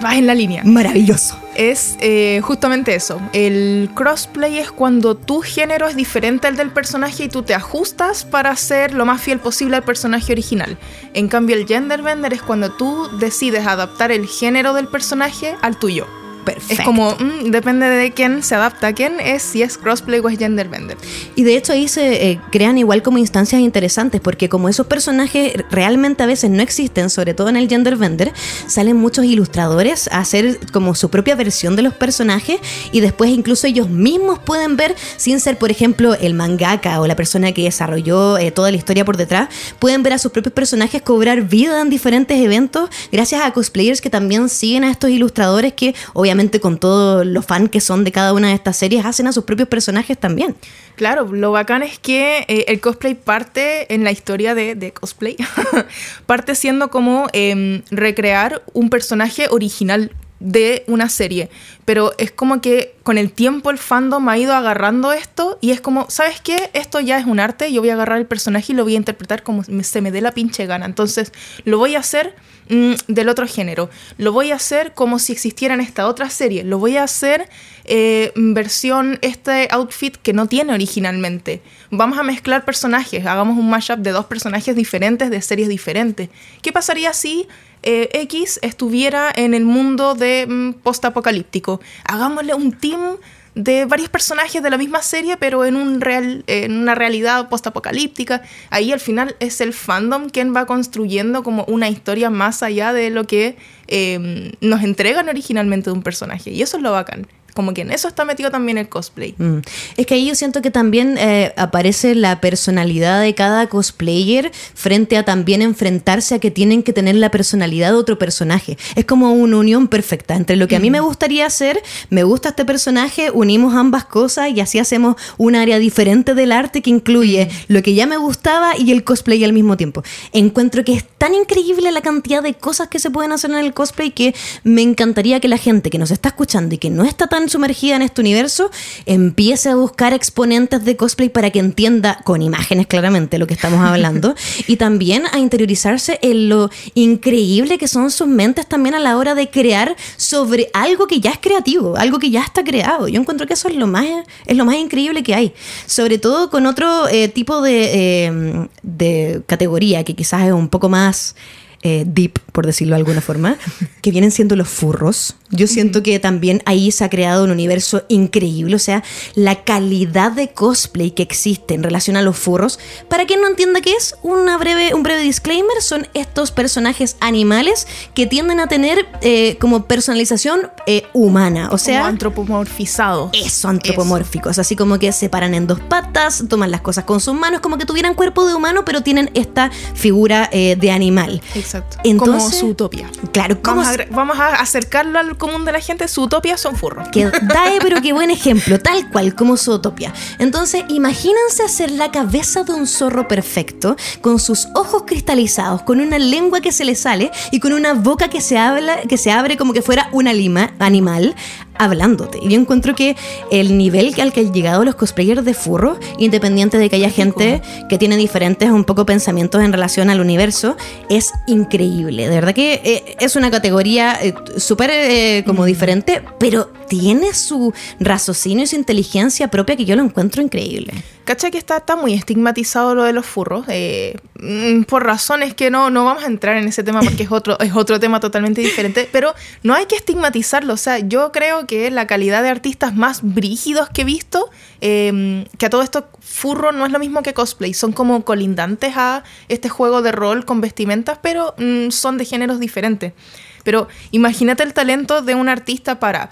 vas 0.00 0.16
en 0.16 0.26
la 0.26 0.34
línea. 0.34 0.64
Maravilloso. 0.64 1.38
Es 1.54 1.96
eh, 2.00 2.40
justamente 2.42 2.94
eso. 2.94 3.20
El 3.32 3.90
crossplay 3.94 4.58
es 4.58 4.70
cuando 4.70 5.14
tu 5.14 5.40
género 5.40 5.86
es 5.86 5.96
diferente 5.96 6.46
al 6.46 6.56
del 6.56 6.70
personaje 6.70 7.24
y 7.24 7.28
tú 7.28 7.42
te 7.42 7.54
ajustas 7.54 8.24
para 8.24 8.54
ser 8.56 8.92
lo 8.92 9.04
más 9.04 9.20
fiel 9.20 9.38
posible 9.38 9.76
al 9.76 9.84
personaje 9.84 10.32
original. 10.32 10.76
En 11.12 11.28
cambio, 11.28 11.56
el 11.56 11.66
gender 11.66 12.02
bender 12.02 12.32
es 12.32 12.42
cuando 12.42 12.72
tú 12.72 13.08
decides 13.18 13.66
adaptar 13.66 14.10
el 14.10 14.26
género 14.26 14.74
del 14.74 14.88
personaje 14.88 15.56
al 15.62 15.78
tuyo. 15.78 16.06
Perfecto. 16.44 16.74
Es 16.74 16.80
como, 16.80 17.12
mm, 17.12 17.50
depende 17.50 17.86
de 17.86 18.12
quién 18.12 18.42
se 18.42 18.54
adapta 18.54 18.88
a 18.88 18.92
quién, 18.92 19.20
es 19.20 19.42
si 19.42 19.62
es 19.62 19.78
crossplay 19.78 20.20
o 20.20 20.28
es 20.28 20.38
gender 20.38 20.68
bender. 20.68 20.96
Y 21.34 21.42
de 21.42 21.56
hecho 21.56 21.72
ahí 21.72 21.88
se 21.88 22.30
eh, 22.30 22.40
crean 22.50 22.78
igual 22.78 23.02
como 23.02 23.18
instancias 23.18 23.60
interesantes, 23.60 24.20
porque 24.20 24.48
como 24.48 24.68
esos 24.68 24.86
personajes 24.86 25.54
realmente 25.70 26.22
a 26.22 26.26
veces 26.26 26.50
no 26.50 26.62
existen, 26.62 27.10
sobre 27.10 27.34
todo 27.34 27.48
en 27.48 27.56
el 27.56 27.68
gender 27.68 27.96
bender, 27.96 28.32
salen 28.66 28.96
muchos 28.96 29.24
ilustradores 29.24 30.08
a 30.08 30.18
hacer 30.18 30.58
como 30.72 30.94
su 30.94 31.10
propia 31.10 31.34
versión 31.34 31.76
de 31.76 31.82
los 31.82 31.94
personajes 31.94 32.58
y 32.92 33.00
después 33.00 33.30
incluso 33.30 33.66
ellos 33.66 33.88
mismos 33.88 34.38
pueden 34.38 34.76
ver, 34.76 34.94
sin 35.16 35.40
ser 35.40 35.58
por 35.58 35.70
ejemplo 35.70 36.14
el 36.14 36.34
mangaka 36.34 37.00
o 37.00 37.06
la 37.06 37.16
persona 37.16 37.52
que 37.52 37.64
desarrolló 37.64 38.38
eh, 38.38 38.50
toda 38.50 38.70
la 38.70 38.76
historia 38.76 39.04
por 39.04 39.16
detrás, 39.16 39.48
pueden 39.78 40.02
ver 40.02 40.12
a 40.14 40.18
sus 40.18 40.32
propios 40.32 40.52
personajes 40.52 41.02
cobrar 41.02 41.42
vida 41.42 41.80
en 41.80 41.90
diferentes 41.90 42.38
eventos 42.38 42.90
gracias 43.10 43.42
a 43.42 43.52
cosplayers 43.52 44.00
que 44.00 44.10
también 44.10 44.48
siguen 44.48 44.84
a 44.84 44.90
estos 44.90 45.10
ilustradores 45.10 45.72
que 45.72 45.94
obviamente 46.12 46.33
con 46.60 46.78
todos 46.78 47.24
los 47.26 47.44
fans 47.44 47.70
que 47.70 47.80
son 47.80 48.04
de 48.04 48.12
cada 48.12 48.32
una 48.32 48.48
de 48.48 48.54
estas 48.54 48.76
series 48.76 49.04
hacen 49.04 49.26
a 49.26 49.32
sus 49.32 49.44
propios 49.44 49.68
personajes 49.68 50.18
también. 50.18 50.56
Claro, 50.96 51.32
lo 51.32 51.52
bacán 51.52 51.82
es 51.82 51.98
que 51.98 52.44
eh, 52.48 52.64
el 52.68 52.80
cosplay 52.80 53.14
parte 53.14 53.92
en 53.94 54.04
la 54.04 54.10
historia 54.10 54.54
de, 54.54 54.74
de 54.74 54.92
cosplay, 54.92 55.36
parte 56.26 56.54
siendo 56.54 56.90
como 56.90 57.28
em, 57.32 57.82
recrear 57.90 58.62
un 58.72 58.90
personaje 58.90 59.46
original 59.50 60.10
de 60.40 60.84
una 60.88 61.08
serie, 61.08 61.48
pero 61.84 62.12
es 62.18 62.30
como 62.30 62.60
que 62.60 62.94
con 63.02 63.16
el 63.16 63.32
tiempo 63.32 63.70
el 63.70 63.78
fandom 63.78 64.28
ha 64.28 64.36
ido 64.36 64.52
agarrando 64.52 65.12
esto 65.12 65.58
y 65.60 65.70
es 65.70 65.80
como, 65.80 66.06
¿sabes 66.10 66.40
qué? 66.40 66.70
Esto 66.74 67.00
ya 67.00 67.18
es 67.18 67.24
un 67.24 67.40
arte, 67.40 67.72
yo 67.72 67.80
voy 67.80 67.90
a 67.90 67.94
agarrar 67.94 68.18
el 68.18 68.26
personaje 68.26 68.72
y 68.72 68.76
lo 68.76 68.84
voy 68.84 68.94
a 68.94 68.98
interpretar 68.98 69.42
como 69.42 69.62
se 69.64 70.00
me 70.00 70.10
dé 70.10 70.20
la 70.20 70.32
pinche 70.32 70.66
gana, 70.66 70.84
entonces 70.84 71.32
lo 71.64 71.78
voy 71.78 71.94
a 71.94 72.00
hacer 72.00 72.34
mm, 72.68 72.92
del 73.08 73.28
otro 73.28 73.46
género, 73.46 73.90
lo 74.18 74.32
voy 74.32 74.52
a 74.52 74.56
hacer 74.56 74.92
como 74.94 75.18
si 75.18 75.32
existiera 75.32 75.74
en 75.74 75.80
esta 75.80 76.06
otra 76.06 76.30
serie, 76.30 76.64
lo 76.64 76.78
voy 76.78 76.96
a 76.96 77.04
hacer 77.04 77.48
eh, 77.84 78.32
versión 78.34 79.18
este 79.22 79.68
outfit 79.70 80.16
que 80.16 80.32
no 80.32 80.46
tiene 80.46 80.72
originalmente. 80.72 81.62
Vamos 81.90 82.18
a 82.18 82.22
mezclar 82.22 82.64
personajes, 82.64 83.26
hagamos 83.26 83.58
un 83.58 83.68
mashup 83.68 83.98
de 83.98 84.10
dos 84.10 84.26
personajes 84.26 84.74
diferentes 84.74 85.30
de 85.30 85.42
series 85.42 85.68
diferentes. 85.68 86.28
¿Qué 86.62 86.72
pasaría 86.72 87.12
si 87.12 87.46
eh, 87.82 88.08
X 88.12 88.58
estuviera 88.62 89.30
en 89.34 89.54
el 89.54 89.64
mundo 89.64 90.14
de 90.14 90.46
mm, 90.46 90.72
post-apocalíptico? 90.82 91.80
Hagámosle 92.04 92.54
un 92.54 92.72
team 92.72 93.18
de 93.54 93.84
varios 93.84 94.08
personajes 94.08 94.62
de 94.62 94.70
la 94.70 94.78
misma 94.78 95.02
serie, 95.02 95.36
pero 95.36 95.64
en, 95.64 95.76
un 95.76 96.00
real, 96.00 96.44
en 96.46 96.72
una 96.72 96.94
realidad 96.94 97.48
post-apocalíptica. 97.48 98.42
Ahí 98.70 98.92
al 98.92 99.00
final 99.00 99.36
es 99.40 99.60
el 99.60 99.72
fandom 99.72 100.28
quien 100.28 100.54
va 100.54 100.66
construyendo 100.66 101.42
como 101.42 101.64
una 101.64 101.88
historia 101.88 102.30
más 102.30 102.62
allá 102.62 102.92
de 102.92 103.10
lo 103.10 103.24
que 103.24 103.56
eh, 103.86 104.52
nos 104.60 104.82
entregan 104.82 105.28
originalmente 105.28 105.90
de 105.90 105.96
un 105.96 106.02
personaje. 106.02 106.50
Y 106.50 106.62
eso 106.62 106.76
es 106.76 106.82
lo 106.82 106.92
bacán. 106.92 107.26
Como 107.54 107.72
que 107.72 107.82
en 107.82 107.92
eso 107.92 108.08
está 108.08 108.24
metido 108.24 108.50
también 108.50 108.78
el 108.78 108.88
cosplay. 108.88 109.34
Mm. 109.38 109.58
Es 109.96 110.06
que 110.06 110.14
ahí 110.14 110.26
yo 110.26 110.34
siento 110.34 110.60
que 110.60 110.70
también 110.70 111.16
eh, 111.18 111.52
aparece 111.56 112.14
la 112.14 112.40
personalidad 112.40 113.22
de 113.22 113.34
cada 113.34 113.68
cosplayer 113.68 114.52
frente 114.74 115.16
a 115.16 115.24
también 115.24 115.62
enfrentarse 115.62 116.34
a 116.34 116.38
que 116.38 116.50
tienen 116.50 116.82
que 116.82 116.92
tener 116.92 117.14
la 117.14 117.30
personalidad 117.30 117.90
de 117.90 117.96
otro 117.96 118.18
personaje. 118.18 118.76
Es 118.96 119.04
como 119.04 119.32
una 119.32 119.56
unión 119.56 119.88
perfecta 119.88 120.34
entre 120.34 120.56
lo 120.56 120.68
que 120.68 120.76
a 120.76 120.80
mí 120.80 120.90
me 120.90 121.00
gustaría 121.00 121.46
hacer, 121.46 121.80
me 122.10 122.24
gusta 122.24 122.50
este 122.50 122.64
personaje, 122.64 123.30
unimos 123.30 123.74
ambas 123.74 124.04
cosas 124.04 124.50
y 124.50 124.60
así 124.60 124.78
hacemos 124.78 125.16
un 125.38 125.54
área 125.54 125.78
diferente 125.78 126.34
del 126.34 126.52
arte 126.52 126.82
que 126.82 126.90
incluye 126.90 127.48
lo 127.68 127.82
que 127.82 127.94
ya 127.94 128.06
me 128.06 128.16
gustaba 128.16 128.76
y 128.76 128.92
el 128.92 129.04
cosplay 129.04 129.42
al 129.44 129.52
mismo 129.52 129.76
tiempo. 129.76 130.02
Encuentro 130.32 130.84
que 130.84 130.94
es 130.94 131.04
tan 131.18 131.34
increíble 131.34 131.92
la 131.92 132.00
cantidad 132.00 132.42
de 132.42 132.54
cosas 132.54 132.88
que 132.88 132.98
se 132.98 133.10
pueden 133.10 133.32
hacer 133.32 133.50
en 133.50 133.58
el 133.58 133.74
cosplay 133.74 134.10
que 134.10 134.34
me 134.62 134.82
encantaría 134.82 135.40
que 135.40 135.48
la 135.48 135.58
gente 135.58 135.90
que 135.90 135.98
nos 135.98 136.10
está 136.10 136.30
escuchando 136.30 136.74
y 136.74 136.78
que 136.78 136.90
no 136.90 137.04
está 137.04 137.26
tan 137.26 137.43
sumergida 137.48 137.96
en 137.96 138.02
este 138.02 138.20
universo 138.20 138.70
empiece 139.06 139.68
a 139.68 139.76
buscar 139.76 140.12
exponentes 140.12 140.84
de 140.84 140.96
cosplay 140.96 141.28
para 141.28 141.50
que 141.50 141.58
entienda 141.58 142.20
con 142.24 142.42
imágenes 142.42 142.86
claramente 142.86 143.38
lo 143.38 143.46
que 143.46 143.54
estamos 143.54 143.80
hablando 143.84 144.34
y 144.66 144.76
también 144.76 145.24
a 145.32 145.38
interiorizarse 145.38 146.18
en 146.22 146.48
lo 146.48 146.70
increíble 146.94 147.78
que 147.78 147.88
son 147.88 148.10
sus 148.10 148.26
mentes 148.26 148.66
también 148.66 148.94
a 148.94 148.98
la 148.98 149.16
hora 149.16 149.34
de 149.34 149.50
crear 149.50 149.96
sobre 150.16 150.68
algo 150.72 151.06
que 151.06 151.20
ya 151.20 151.30
es 151.30 151.38
creativo, 151.38 151.96
algo 151.96 152.18
que 152.18 152.30
ya 152.30 152.42
está 152.42 152.64
creado. 152.64 153.08
Yo 153.08 153.20
encuentro 153.20 153.46
que 153.46 153.54
eso 153.54 153.68
es 153.68 153.76
lo 153.76 153.86
más, 153.86 154.06
es 154.46 154.56
lo 154.56 154.64
más 154.64 154.76
increíble 154.76 155.22
que 155.22 155.34
hay, 155.34 155.54
sobre 155.86 156.18
todo 156.18 156.50
con 156.50 156.66
otro 156.66 157.08
eh, 157.08 157.28
tipo 157.28 157.60
de, 157.62 158.26
eh, 158.26 158.68
de 158.82 159.42
categoría 159.46 160.04
que 160.04 160.14
quizás 160.14 160.46
es 160.46 160.52
un 160.52 160.68
poco 160.68 160.88
más 160.88 161.34
eh, 161.82 162.04
deep 162.06 162.38
por 162.54 162.66
decirlo 162.66 162.94
de 162.94 163.00
alguna 163.00 163.20
forma, 163.20 163.56
que 164.00 164.12
vienen 164.12 164.30
siendo 164.30 164.54
los 164.54 164.68
furros. 164.68 165.34
Yo 165.50 165.66
siento 165.66 166.04
que 166.04 166.20
también 166.20 166.62
ahí 166.66 166.92
se 166.92 167.02
ha 167.02 167.10
creado 167.10 167.42
un 167.42 167.50
universo 167.50 168.04
increíble, 168.08 168.76
o 168.76 168.78
sea, 168.78 169.02
la 169.34 169.64
calidad 169.64 170.30
de 170.30 170.52
cosplay 170.52 171.10
que 171.10 171.24
existe 171.24 171.74
en 171.74 171.82
relación 171.82 172.16
a 172.16 172.22
los 172.22 172.38
furros. 172.38 172.78
Para 173.08 173.26
quien 173.26 173.40
no 173.40 173.48
entienda 173.48 173.80
qué 173.80 173.92
es, 173.92 174.14
una 174.22 174.56
breve, 174.56 174.94
un 174.94 175.02
breve 175.02 175.22
disclaimer, 175.22 175.82
son 175.82 176.06
estos 176.14 176.52
personajes 176.52 177.16
animales 177.18 177.88
que 178.14 178.26
tienden 178.26 178.60
a 178.60 178.68
tener 178.68 179.04
eh, 179.20 179.56
como 179.58 179.86
personalización 179.86 180.70
eh, 180.86 181.02
humana, 181.12 181.70
o 181.72 181.78
sea... 181.78 182.02
Como 182.02 182.10
antropomorfizado. 182.10 183.30
Eso, 183.32 183.66
antropomórficos, 183.68 184.60
así 184.60 184.76
como 184.76 185.00
que 185.00 185.10
se 185.10 185.28
paran 185.28 185.54
en 185.54 185.66
dos 185.66 185.80
patas, 185.80 186.44
toman 186.48 186.70
las 186.70 186.82
cosas 186.82 187.02
con 187.02 187.20
sus 187.20 187.34
manos, 187.34 187.60
como 187.60 187.78
que 187.78 187.84
tuvieran 187.84 188.14
cuerpo 188.14 188.46
de 188.46 188.54
humano, 188.54 188.84
pero 188.84 189.02
tienen 189.02 189.32
esta 189.34 189.72
figura 189.94 190.48
eh, 190.52 190.76
de 190.78 190.92
animal. 190.92 191.42
Exacto. 191.56 191.96
Entonces- 192.04 192.43
como 192.44 192.54
su 192.56 192.66
utopía. 192.68 193.10
Claro, 193.32 193.60
¿cómo 193.62 193.82
Vamos 193.82 193.98
a, 193.98 194.04
vamos 194.14 194.38
a 194.38 194.48
acercarlo 194.56 195.18
al 195.18 195.36
común 195.36 195.64
de 195.64 195.72
la 195.72 195.80
gente. 195.80 196.06
Su 196.08 196.22
utopía 196.22 196.56
son 196.56 196.76
furros. 196.76 197.08
Que 197.08 197.24
dae, 197.42 197.78
pero 197.80 198.00
qué 198.00 198.12
buen 198.12 198.30
ejemplo, 198.30 198.78
tal 198.80 199.10
cual 199.10 199.34
como 199.34 199.56
Zootopia. 199.56 200.12
Entonces, 200.38 200.84
imagínense 200.88 201.62
hacer 201.64 201.90
la 201.90 202.10
cabeza 202.10 202.64
de 202.64 202.72
un 202.72 202.86
zorro 202.86 203.28
perfecto, 203.28 203.96
con 204.20 204.38
sus 204.38 204.68
ojos 204.74 205.04
cristalizados, 205.06 205.82
con 205.82 206.00
una 206.00 206.18
lengua 206.18 206.60
que 206.60 206.72
se 206.72 206.84
le 206.84 206.94
sale 206.94 207.30
y 207.50 207.60
con 207.60 207.72
una 207.72 207.94
boca 207.94 208.28
que 208.28 208.40
se, 208.40 208.58
habla, 208.58 209.02
que 209.02 209.16
se 209.16 209.30
abre 209.30 209.56
como 209.56 209.72
que 209.72 209.82
fuera 209.82 210.08
un 210.12 210.26
alima- 210.28 210.72
animal 210.78 211.34
hablándote. 211.78 212.38
Y 212.42 212.48
yo 212.48 212.60
encuentro 212.60 212.94
que 212.94 213.16
el 213.50 213.76
nivel 213.76 214.14
al 214.20 214.32
que 214.32 214.40
han 214.40 214.52
llegado 214.52 214.84
los 214.84 214.94
cosplayers 214.94 215.44
de 215.44 215.54
furro, 215.54 215.98
independiente 216.18 216.78
de 216.78 216.88
que 216.90 216.96
haya 216.96 217.10
gente 217.10 217.62
que 217.88 217.98
tiene 217.98 218.16
diferentes 218.16 218.70
un 218.70 218.84
poco 218.84 219.06
pensamientos 219.06 219.62
en 219.62 219.72
relación 219.72 220.10
al 220.10 220.20
universo, 220.20 220.76
es 221.08 221.32
increíble. 221.46 222.28
De 222.28 222.34
verdad 222.34 222.54
que 222.54 222.80
eh, 222.84 223.16
es 223.20 223.36
una 223.36 223.50
categoría 223.50 224.18
eh, 224.22 224.34
súper 224.56 224.90
eh, 224.92 225.42
como 225.46 225.64
diferente, 225.64 226.22
pero 226.38 226.70
tiene 226.88 227.34
su 227.34 227.72
raciocinio 227.98 228.64
y 228.64 228.66
su 228.66 228.76
inteligencia 228.76 229.48
propia 229.48 229.76
que 229.76 229.84
yo 229.84 229.96
lo 229.96 230.02
encuentro 230.02 230.42
increíble. 230.42 230.92
¿Cacha 231.24 231.50
que 231.50 231.56
está, 231.56 231.82
muy 231.96 232.12
estigmatizado 232.12 232.94
lo 232.94 233.04
de 233.04 233.14
los 233.14 233.24
furros? 233.24 233.64
Eh, 233.68 234.16
mm, 234.40 234.82
por 234.82 235.04
razones 235.04 235.54
que 235.54 235.70
no, 235.70 235.88
no 235.88 236.04
vamos 236.04 236.24
a 236.24 236.26
entrar 236.26 236.56
en 236.56 236.68
ese 236.68 236.82
tema 236.82 237.00
porque 237.00 237.22
es 237.22 237.32
otro, 237.32 237.58
es 237.60 237.74
otro 237.74 237.98
tema 237.98 238.20
totalmente 238.20 238.60
diferente, 238.60 239.08
pero 239.10 239.34
no 239.62 239.74
hay 239.74 239.86
que 239.86 239.96
estigmatizarlo. 239.96 240.74
O 240.74 240.76
sea, 240.76 240.98
yo 240.98 241.32
creo 241.32 241.66
que 241.66 241.90
la 241.90 242.06
calidad 242.06 242.42
de 242.42 242.50
artistas 242.50 242.94
más 242.94 243.20
brígidos 243.22 243.88
que 243.88 244.02
he 244.02 244.04
visto, 244.04 244.50
eh, 244.82 245.46
que 245.56 245.66
a 245.66 245.70
todo 245.70 245.82
esto 245.82 246.08
furro 246.20 246.72
no 246.72 246.84
es 246.84 246.92
lo 246.92 246.98
mismo 246.98 247.22
que 247.22 247.32
cosplay, 247.32 247.72
son 247.72 247.92
como 247.92 248.24
colindantes 248.24 248.94
a 248.96 249.24
este 249.48 249.70
juego 249.70 250.02
de 250.02 250.12
rol 250.12 250.44
con 250.44 250.60
vestimentas, 250.60 251.18
pero 251.22 251.54
mm, 251.56 251.90
son 251.90 252.18
de 252.18 252.26
géneros 252.26 252.60
diferentes. 252.60 253.14
Pero 253.62 253.88
imagínate 254.10 254.62
el 254.62 254.74
talento 254.74 255.22
de 255.22 255.34
un 255.34 255.48
artista 255.48 255.98
para 255.98 256.30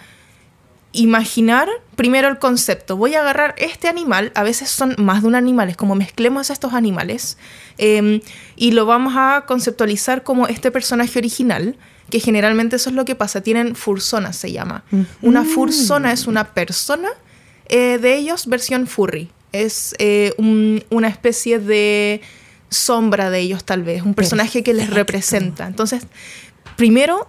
imaginar 0.93 1.69
primero 1.97 2.29
el 2.29 2.39
concepto. 2.39 2.97
Voy 2.97 3.15
a 3.15 3.21
agarrar 3.21 3.55
este 3.59 3.89
animal, 3.89 4.31
a 4.35 4.43
veces 4.43 4.69
son 4.71 4.95
más 4.99 5.23
de 5.23 5.29
un 5.29 5.35
animal, 5.35 5.69
es 5.71 5.77
como 5.77 5.95
mezclemos 5.95 6.51
estos 6.51 6.73
animales 6.75 7.39
eh, 7.79 8.21
y 8.57 8.73
lo 8.73 8.87
vamos 8.87 9.15
a 9.17 9.45
conceptualizar 9.47 10.23
como 10.23 10.47
este 10.49 10.71
personaje 10.71 11.19
original, 11.19 11.77
que 12.11 12.21
generalmente 12.21 12.77
eso 12.77 12.91
es 12.91 12.97
lo 12.97 13.05
que 13.05 13.15
pasa, 13.15 13.41
tienen 13.43 13.75
fursonas 13.75 14.37
se 14.37 14.53
llama. 14.53 14.85
Una 15.23 15.45
fursona 15.45 16.13
es 16.13 16.27
una 16.27 16.53
persona 16.53 17.09
eh, 17.69 17.99
de 17.99 18.17
ellos 18.17 18.47
versión 18.47 18.87
furry, 18.87 19.31
es 19.53 19.95
eh, 19.99 20.35
un- 20.37 20.85
una 20.91 21.09
especie 21.09 21.59
de 21.59 22.21
sombra 22.69 23.31
de 23.31 23.41
ellos 23.41 23.65
tal 23.65 23.83
vez, 23.83 24.03
un 24.03 24.15
personaje 24.15 24.63
que 24.63 24.75
les 24.75 24.91
representa. 24.91 25.67
Entonces, 25.67 26.03
primero 26.77 27.29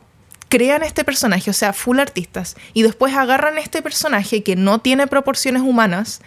crean 0.54 0.84
este 0.84 1.04
personaje, 1.04 1.50
o 1.50 1.54
sea, 1.54 1.74
full 1.74 1.98
artistas, 1.98 2.56
y 2.76 2.84
después 2.84 3.16
agarran 3.16 3.58
este 3.58 3.82
personaje 3.82 4.44
que 4.44 4.56
no 4.56 4.78
tiene 4.82 5.08
proporciones 5.08 5.64
humanas, 5.64 6.22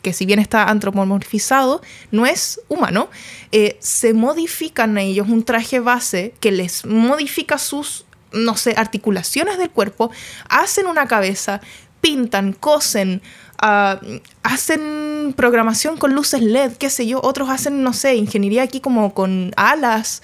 que 0.00 0.14
si 0.14 0.24
bien 0.24 0.38
está 0.38 0.70
antropomorfizado, 0.70 1.82
no 2.10 2.24
es 2.24 2.58
humano, 2.68 3.10
eh, 3.52 3.76
se 3.80 4.14
modifican 4.14 4.96
a 4.96 5.02
ellos 5.02 5.28
un 5.28 5.44
traje 5.44 5.78
base 5.78 6.32
que 6.40 6.52
les 6.52 6.86
modifica 6.86 7.58
sus, 7.58 8.06
no 8.32 8.56
sé, 8.56 8.72
articulaciones 8.78 9.58
del 9.58 9.68
cuerpo, 9.68 10.10
hacen 10.48 10.86
una 10.86 11.06
cabeza, 11.06 11.60
pintan, 12.00 12.54
cosen, 12.54 13.20
ah, 13.58 14.00
hacen 14.42 15.34
programación 15.36 15.98
con 15.98 16.14
luces 16.14 16.40
LED, 16.40 16.78
qué 16.78 16.88
sé 16.88 17.06
yo, 17.06 17.20
otros 17.22 17.50
hacen, 17.50 17.82
no 17.82 17.92
sé, 17.92 18.16
ingeniería 18.16 18.62
aquí 18.62 18.80
como 18.80 19.12
con 19.12 19.52
alas, 19.58 20.22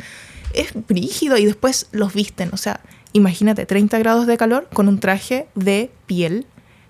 es 0.54 0.71
brígido 0.88 1.37
y 1.37 1.44
después 1.44 1.88
los 1.92 2.14
visten, 2.14 2.49
o 2.54 2.56
sea, 2.56 2.80
imagínate 3.12 3.66
30 3.66 3.99
grados 3.99 4.26
de 4.26 4.37
calor 4.37 4.69
con 4.73 4.88
un 4.88 4.99
traje 4.99 5.47
de 5.54 5.90
piel, 6.07 6.47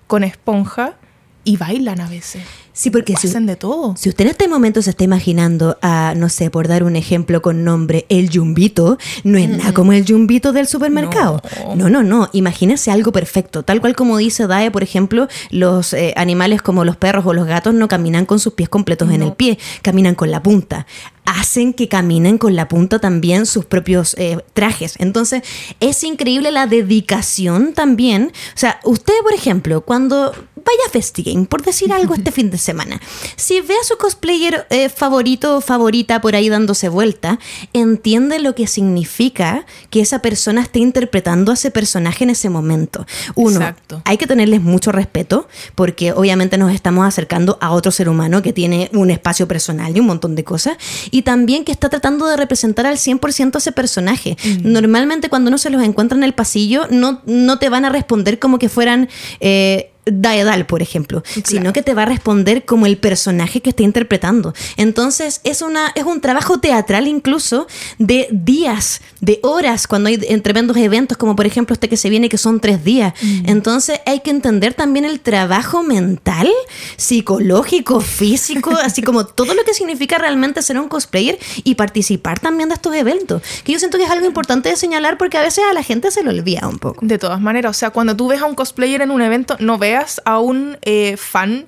con 0.06 0.24
esponja 0.24 0.96
y 1.44 1.56
bailan 1.56 2.00
a 2.00 2.08
veces. 2.08 2.44
Sí, 2.72 2.90
porque 2.90 3.14
si, 3.16 3.28
de 3.28 3.56
todo. 3.56 3.94
si 3.96 4.08
usted 4.08 4.24
en 4.24 4.30
este 4.30 4.48
momento 4.48 4.80
se 4.80 4.90
está 4.90 5.04
imaginando 5.04 5.76
a, 5.82 6.14
no 6.16 6.28
sé, 6.28 6.50
por 6.50 6.68
dar 6.68 6.84
un 6.84 6.96
ejemplo 6.96 7.42
con 7.42 7.64
nombre, 7.64 8.06
el 8.08 8.30
yumbito, 8.30 8.98
no 9.24 9.36
es 9.36 9.48
nada 9.48 9.74
como 9.74 9.92
el 9.92 10.04
yumbito 10.04 10.52
del 10.52 10.66
supermercado. 10.66 11.42
No, 11.76 11.90
no, 11.90 12.02
no. 12.02 12.30
Imagínese 12.32 12.90
algo 12.90 13.12
perfecto. 13.12 13.62
Tal 13.62 13.80
cual 13.80 13.94
como 13.94 14.16
dice 14.16 14.46
Dae, 14.46 14.70
por 14.70 14.82
ejemplo, 14.82 15.28
los 15.50 15.92
eh, 15.92 16.14
animales 16.16 16.62
como 16.62 16.84
los 16.84 16.96
perros 16.96 17.26
o 17.26 17.34
los 17.34 17.46
gatos 17.46 17.74
no 17.74 17.88
caminan 17.88 18.24
con 18.24 18.38
sus 18.38 18.54
pies 18.54 18.70
completos 18.70 19.10
en 19.10 19.22
el 19.22 19.34
pie, 19.34 19.58
caminan 19.82 20.14
con 20.14 20.30
la 20.30 20.42
punta. 20.42 20.86
Hacen 21.24 21.72
que 21.74 21.88
caminen 21.88 22.38
con 22.38 22.56
la 22.56 22.68
punta 22.68 22.98
también 22.98 23.46
sus 23.46 23.64
propios 23.64 24.14
eh, 24.18 24.38
trajes. 24.54 24.94
Entonces, 24.98 25.42
es 25.78 26.02
increíble 26.02 26.50
la 26.50 26.66
dedicación 26.66 27.74
también. 27.74 28.32
O 28.54 28.58
sea, 28.58 28.80
usted, 28.84 29.14
por 29.22 29.34
ejemplo, 29.34 29.82
cuando 29.82 30.32
vaya 30.64 30.80
a 30.86 30.90
Festigame, 30.90 31.46
por 31.46 31.62
decir 31.62 31.92
algo 31.92 32.14
este 32.14 32.32
fin 32.32 32.50
de 32.50 32.58
semana, 32.58 33.00
si 33.36 33.60
ve 33.60 33.74
a 33.74 33.84
su 33.84 33.96
cosplayer 33.96 34.66
eh, 34.70 34.88
favorito 34.88 35.56
o 35.56 35.60
favorita 35.60 36.20
por 36.20 36.34
ahí 36.34 36.48
dándose 36.48 36.88
vuelta, 36.88 37.38
entiende 37.72 38.38
lo 38.38 38.54
que 38.54 38.66
significa 38.66 39.64
que 39.90 40.00
esa 40.00 40.20
persona 40.20 40.62
esté 40.62 40.78
interpretando 40.80 41.50
a 41.52 41.54
ese 41.54 41.70
personaje 41.70 42.24
en 42.24 42.30
ese 42.30 42.48
momento. 42.48 43.06
Uno, 43.34 43.60
Exacto. 43.60 44.02
hay 44.04 44.16
que 44.16 44.26
tenerles 44.26 44.60
mucho 44.60 44.92
respeto 44.92 45.48
porque 45.74 46.12
obviamente 46.12 46.58
nos 46.58 46.72
estamos 46.72 47.06
acercando 47.06 47.58
a 47.60 47.72
otro 47.72 47.92
ser 47.92 48.08
humano 48.08 48.42
que 48.42 48.52
tiene 48.52 48.90
un 48.92 49.10
espacio 49.10 49.48
personal 49.48 49.96
y 49.96 50.00
un 50.00 50.06
montón 50.06 50.34
de 50.34 50.44
cosas 50.44 50.76
y 51.10 51.22
también 51.22 51.64
que 51.64 51.72
está 51.72 51.88
tratando 51.88 52.26
de 52.26 52.36
representar 52.36 52.86
al 52.86 52.96
100% 52.96 53.54
a 53.54 53.58
ese 53.58 53.72
personaje. 53.72 54.36
Normalmente 54.62 55.28
cuando 55.28 55.48
uno 55.48 55.58
se 55.58 55.70
los 55.70 55.82
encuentra 55.82 56.16
en 56.16 56.24
el 56.24 56.34
pasillo 56.34 56.86
no, 56.90 57.22
no 57.26 57.58
te 57.58 57.68
van 57.68 57.84
a 57.84 57.90
responder 57.90 58.38
como 58.38 58.58
que 58.58 58.68
fueran... 58.68 59.08
eh, 59.40 59.91
Daedal, 60.04 60.66
por 60.66 60.82
ejemplo, 60.82 61.22
sino 61.44 61.72
que 61.72 61.82
te 61.82 61.94
va 61.94 62.02
a 62.02 62.06
responder 62.06 62.64
como 62.64 62.86
el 62.86 62.98
personaje 62.98 63.60
que 63.60 63.70
está 63.70 63.84
interpretando. 63.84 64.52
Entonces, 64.76 65.40
es, 65.44 65.62
una, 65.62 65.92
es 65.94 66.04
un 66.04 66.20
trabajo 66.20 66.58
teatral 66.58 67.06
incluso 67.06 67.68
de 67.98 68.28
días, 68.32 69.00
de 69.20 69.38
horas, 69.42 69.86
cuando 69.86 70.08
hay 70.08 70.18
en 70.28 70.42
tremendos 70.42 70.76
eventos, 70.76 71.16
como 71.16 71.36
por 71.36 71.46
ejemplo 71.46 71.74
este 71.74 71.88
que 71.88 71.96
se 71.96 72.10
viene, 72.10 72.28
que 72.28 72.38
son 72.38 72.58
tres 72.58 72.84
días. 72.84 73.14
Entonces, 73.46 74.00
hay 74.04 74.20
que 74.20 74.30
entender 74.30 74.74
también 74.74 75.04
el 75.04 75.20
trabajo 75.20 75.84
mental, 75.84 76.50
psicológico, 76.96 78.00
físico, 78.00 78.70
así 78.82 79.02
como 79.02 79.24
todo 79.26 79.54
lo 79.54 79.62
que 79.64 79.72
significa 79.72 80.18
realmente 80.18 80.62
ser 80.62 80.80
un 80.80 80.88
cosplayer 80.88 81.38
y 81.62 81.76
participar 81.76 82.40
también 82.40 82.70
de 82.70 82.74
estos 82.74 82.94
eventos. 82.96 83.42
Que 83.62 83.72
yo 83.72 83.78
siento 83.78 83.98
que 83.98 84.04
es 84.04 84.10
algo 84.10 84.26
importante 84.26 84.68
de 84.68 84.76
señalar 84.76 85.16
porque 85.16 85.38
a 85.38 85.42
veces 85.42 85.62
a 85.70 85.72
la 85.72 85.84
gente 85.84 86.10
se 86.10 86.24
lo 86.24 86.30
olvida 86.30 86.66
un 86.66 86.80
poco. 86.80 87.06
De 87.06 87.18
todas 87.18 87.40
maneras, 87.40 87.70
o 87.70 87.78
sea, 87.78 87.90
cuando 87.90 88.16
tú 88.16 88.26
ves 88.26 88.42
a 88.42 88.46
un 88.46 88.56
cosplayer 88.56 89.02
en 89.02 89.12
un 89.12 89.22
evento, 89.22 89.56
no 89.60 89.78
veas 89.92 90.22
a 90.24 90.38
un 90.38 90.78
eh, 90.82 91.16
fan 91.18 91.66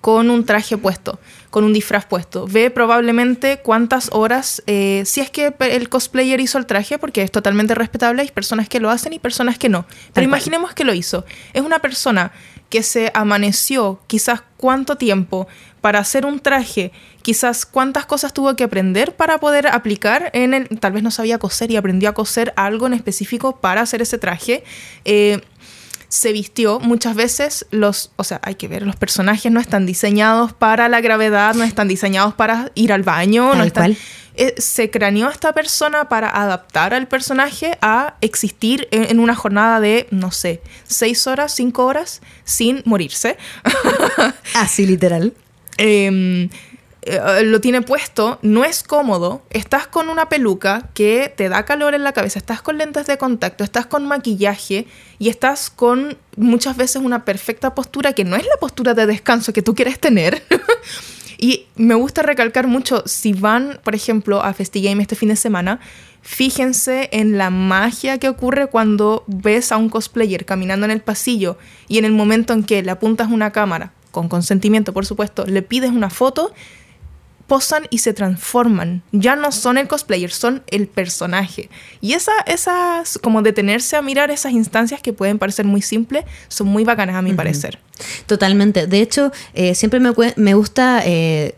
con 0.00 0.30
un 0.30 0.44
traje 0.44 0.76
puesto, 0.76 1.18
con 1.50 1.64
un 1.64 1.72
disfraz 1.72 2.04
puesto. 2.04 2.46
Ve 2.46 2.70
probablemente 2.70 3.60
cuántas 3.62 4.10
horas, 4.12 4.62
eh, 4.66 5.02
si 5.06 5.20
es 5.20 5.30
que 5.30 5.54
el 5.58 5.88
cosplayer 5.88 6.40
hizo 6.40 6.58
el 6.58 6.66
traje, 6.66 6.98
porque 6.98 7.22
es 7.22 7.32
totalmente 7.32 7.74
respetable, 7.74 8.22
hay 8.22 8.30
personas 8.30 8.68
que 8.68 8.80
lo 8.80 8.90
hacen 8.90 9.14
y 9.14 9.18
personas 9.18 9.56
que 9.56 9.70
no. 9.70 9.86
Pero 10.12 10.26
imaginemos 10.26 10.74
que 10.74 10.84
lo 10.84 10.92
hizo. 10.92 11.24
Es 11.54 11.62
una 11.62 11.78
persona 11.78 12.32
que 12.68 12.82
se 12.82 13.10
amaneció 13.14 14.00
quizás 14.06 14.42
cuánto 14.58 14.96
tiempo 14.96 15.46
para 15.80 16.00
hacer 16.00 16.26
un 16.26 16.38
traje, 16.40 16.92
quizás 17.22 17.64
cuántas 17.64 18.04
cosas 18.04 18.34
tuvo 18.34 18.56
que 18.56 18.64
aprender 18.64 19.16
para 19.16 19.38
poder 19.38 19.68
aplicar 19.68 20.30
en 20.34 20.54
el, 20.54 20.68
tal 20.80 20.92
vez 20.92 21.02
no 21.02 21.10
sabía 21.10 21.38
coser 21.38 21.70
y 21.70 21.76
aprendió 21.76 22.10
a 22.10 22.14
coser 22.14 22.52
algo 22.56 22.86
en 22.86 22.92
específico 22.92 23.56
para 23.60 23.80
hacer 23.80 24.02
ese 24.02 24.18
traje. 24.18 24.64
Eh, 25.04 25.40
se 26.14 26.30
vistió 26.32 26.78
muchas 26.78 27.16
veces 27.16 27.66
los, 27.72 28.12
o 28.14 28.22
sea, 28.22 28.40
hay 28.44 28.54
que 28.54 28.68
ver, 28.68 28.82
los 28.82 28.94
personajes 28.94 29.50
no 29.50 29.58
están 29.58 29.84
diseñados 29.84 30.52
para 30.52 30.88
la 30.88 31.00
gravedad, 31.00 31.56
no 31.56 31.64
están 31.64 31.88
diseñados 31.88 32.34
para 32.34 32.70
ir 32.76 32.92
al 32.92 33.02
baño, 33.02 33.48
Tal 33.48 33.58
no 33.58 33.64
están, 33.64 33.94
cual. 33.94 33.96
eh, 34.36 34.54
se 34.58 34.90
craneó 34.90 35.28
esta 35.28 35.52
persona 35.52 36.08
para 36.08 36.30
adaptar 36.30 36.94
al 36.94 37.08
personaje 37.08 37.76
a 37.80 38.14
existir 38.20 38.86
en, 38.92 39.10
en 39.10 39.18
una 39.18 39.34
jornada 39.34 39.80
de, 39.80 40.06
no 40.12 40.30
sé, 40.30 40.62
seis 40.86 41.26
horas, 41.26 41.52
cinco 41.52 41.84
horas, 41.84 42.20
sin 42.44 42.82
morirse. 42.84 43.36
Así 44.54 44.86
literal. 44.86 45.32
Eh, 45.78 46.48
eh, 47.06 47.42
lo 47.44 47.60
tiene 47.60 47.82
puesto, 47.82 48.38
no 48.40 48.64
es 48.64 48.82
cómodo, 48.82 49.42
estás 49.50 49.86
con 49.86 50.08
una 50.08 50.30
peluca 50.30 50.88
que 50.94 51.32
te 51.36 51.50
da 51.50 51.66
calor 51.66 51.94
en 51.94 52.02
la 52.02 52.12
cabeza, 52.12 52.38
estás 52.38 52.62
con 52.62 52.78
lentes 52.78 53.06
de 53.06 53.18
contacto, 53.18 53.62
estás 53.62 53.84
con 53.84 54.06
maquillaje 54.06 54.86
y 55.18 55.28
estás 55.28 55.68
con 55.68 56.16
muchas 56.36 56.78
veces 56.78 57.02
una 57.02 57.26
perfecta 57.26 57.74
postura 57.74 58.14
que 58.14 58.24
no 58.24 58.36
es 58.36 58.44
la 58.44 58.56
postura 58.58 58.94
de 58.94 59.06
descanso 59.06 59.52
que 59.52 59.60
tú 59.60 59.74
quieres 59.74 60.00
tener. 60.00 60.44
y 61.38 61.66
me 61.76 61.94
gusta 61.94 62.22
recalcar 62.22 62.68
mucho, 62.68 63.02
si 63.04 63.34
van, 63.34 63.80
por 63.84 63.94
ejemplo, 63.94 64.42
a 64.42 64.54
FestiGame 64.54 65.02
este 65.02 65.14
fin 65.14 65.28
de 65.28 65.36
semana, 65.36 65.80
fíjense 66.22 67.10
en 67.12 67.36
la 67.36 67.50
magia 67.50 68.16
que 68.16 68.30
ocurre 68.30 68.68
cuando 68.68 69.24
ves 69.26 69.72
a 69.72 69.76
un 69.76 69.90
cosplayer 69.90 70.46
caminando 70.46 70.86
en 70.86 70.90
el 70.90 71.02
pasillo 71.02 71.58
y 71.86 71.98
en 71.98 72.06
el 72.06 72.12
momento 72.12 72.54
en 72.54 72.64
que 72.64 72.82
le 72.82 72.90
apuntas 72.90 73.30
una 73.30 73.52
cámara, 73.52 73.92
con 74.10 74.30
consentimiento 74.30 74.94
por 74.94 75.04
supuesto, 75.04 75.44
le 75.44 75.60
pides 75.60 75.90
una 75.90 76.08
foto 76.08 76.54
posan 77.46 77.86
y 77.90 77.98
se 77.98 78.12
transforman. 78.12 79.02
Ya 79.12 79.36
no 79.36 79.52
son 79.52 79.78
el 79.78 79.88
cosplayer, 79.88 80.30
son 80.30 80.62
el 80.68 80.86
personaje. 80.86 81.70
Y 82.00 82.14
esa, 82.14 82.32
esas, 82.46 83.18
como 83.18 83.42
detenerse 83.42 83.96
a 83.96 84.02
mirar 84.02 84.30
esas 84.30 84.52
instancias 84.52 85.00
que 85.00 85.12
pueden 85.12 85.38
parecer 85.38 85.64
muy 85.66 85.82
simples, 85.82 86.24
son 86.48 86.68
muy 86.68 86.84
bacanas 86.84 87.16
a 87.16 87.22
mi 87.22 87.32
parecer. 87.32 87.78
Totalmente. 88.26 88.86
De 88.86 89.00
hecho, 89.00 89.32
eh, 89.52 89.74
siempre 89.74 90.00
me, 90.00 90.12
me 90.36 90.54
gusta 90.54 91.02
eh, 91.04 91.54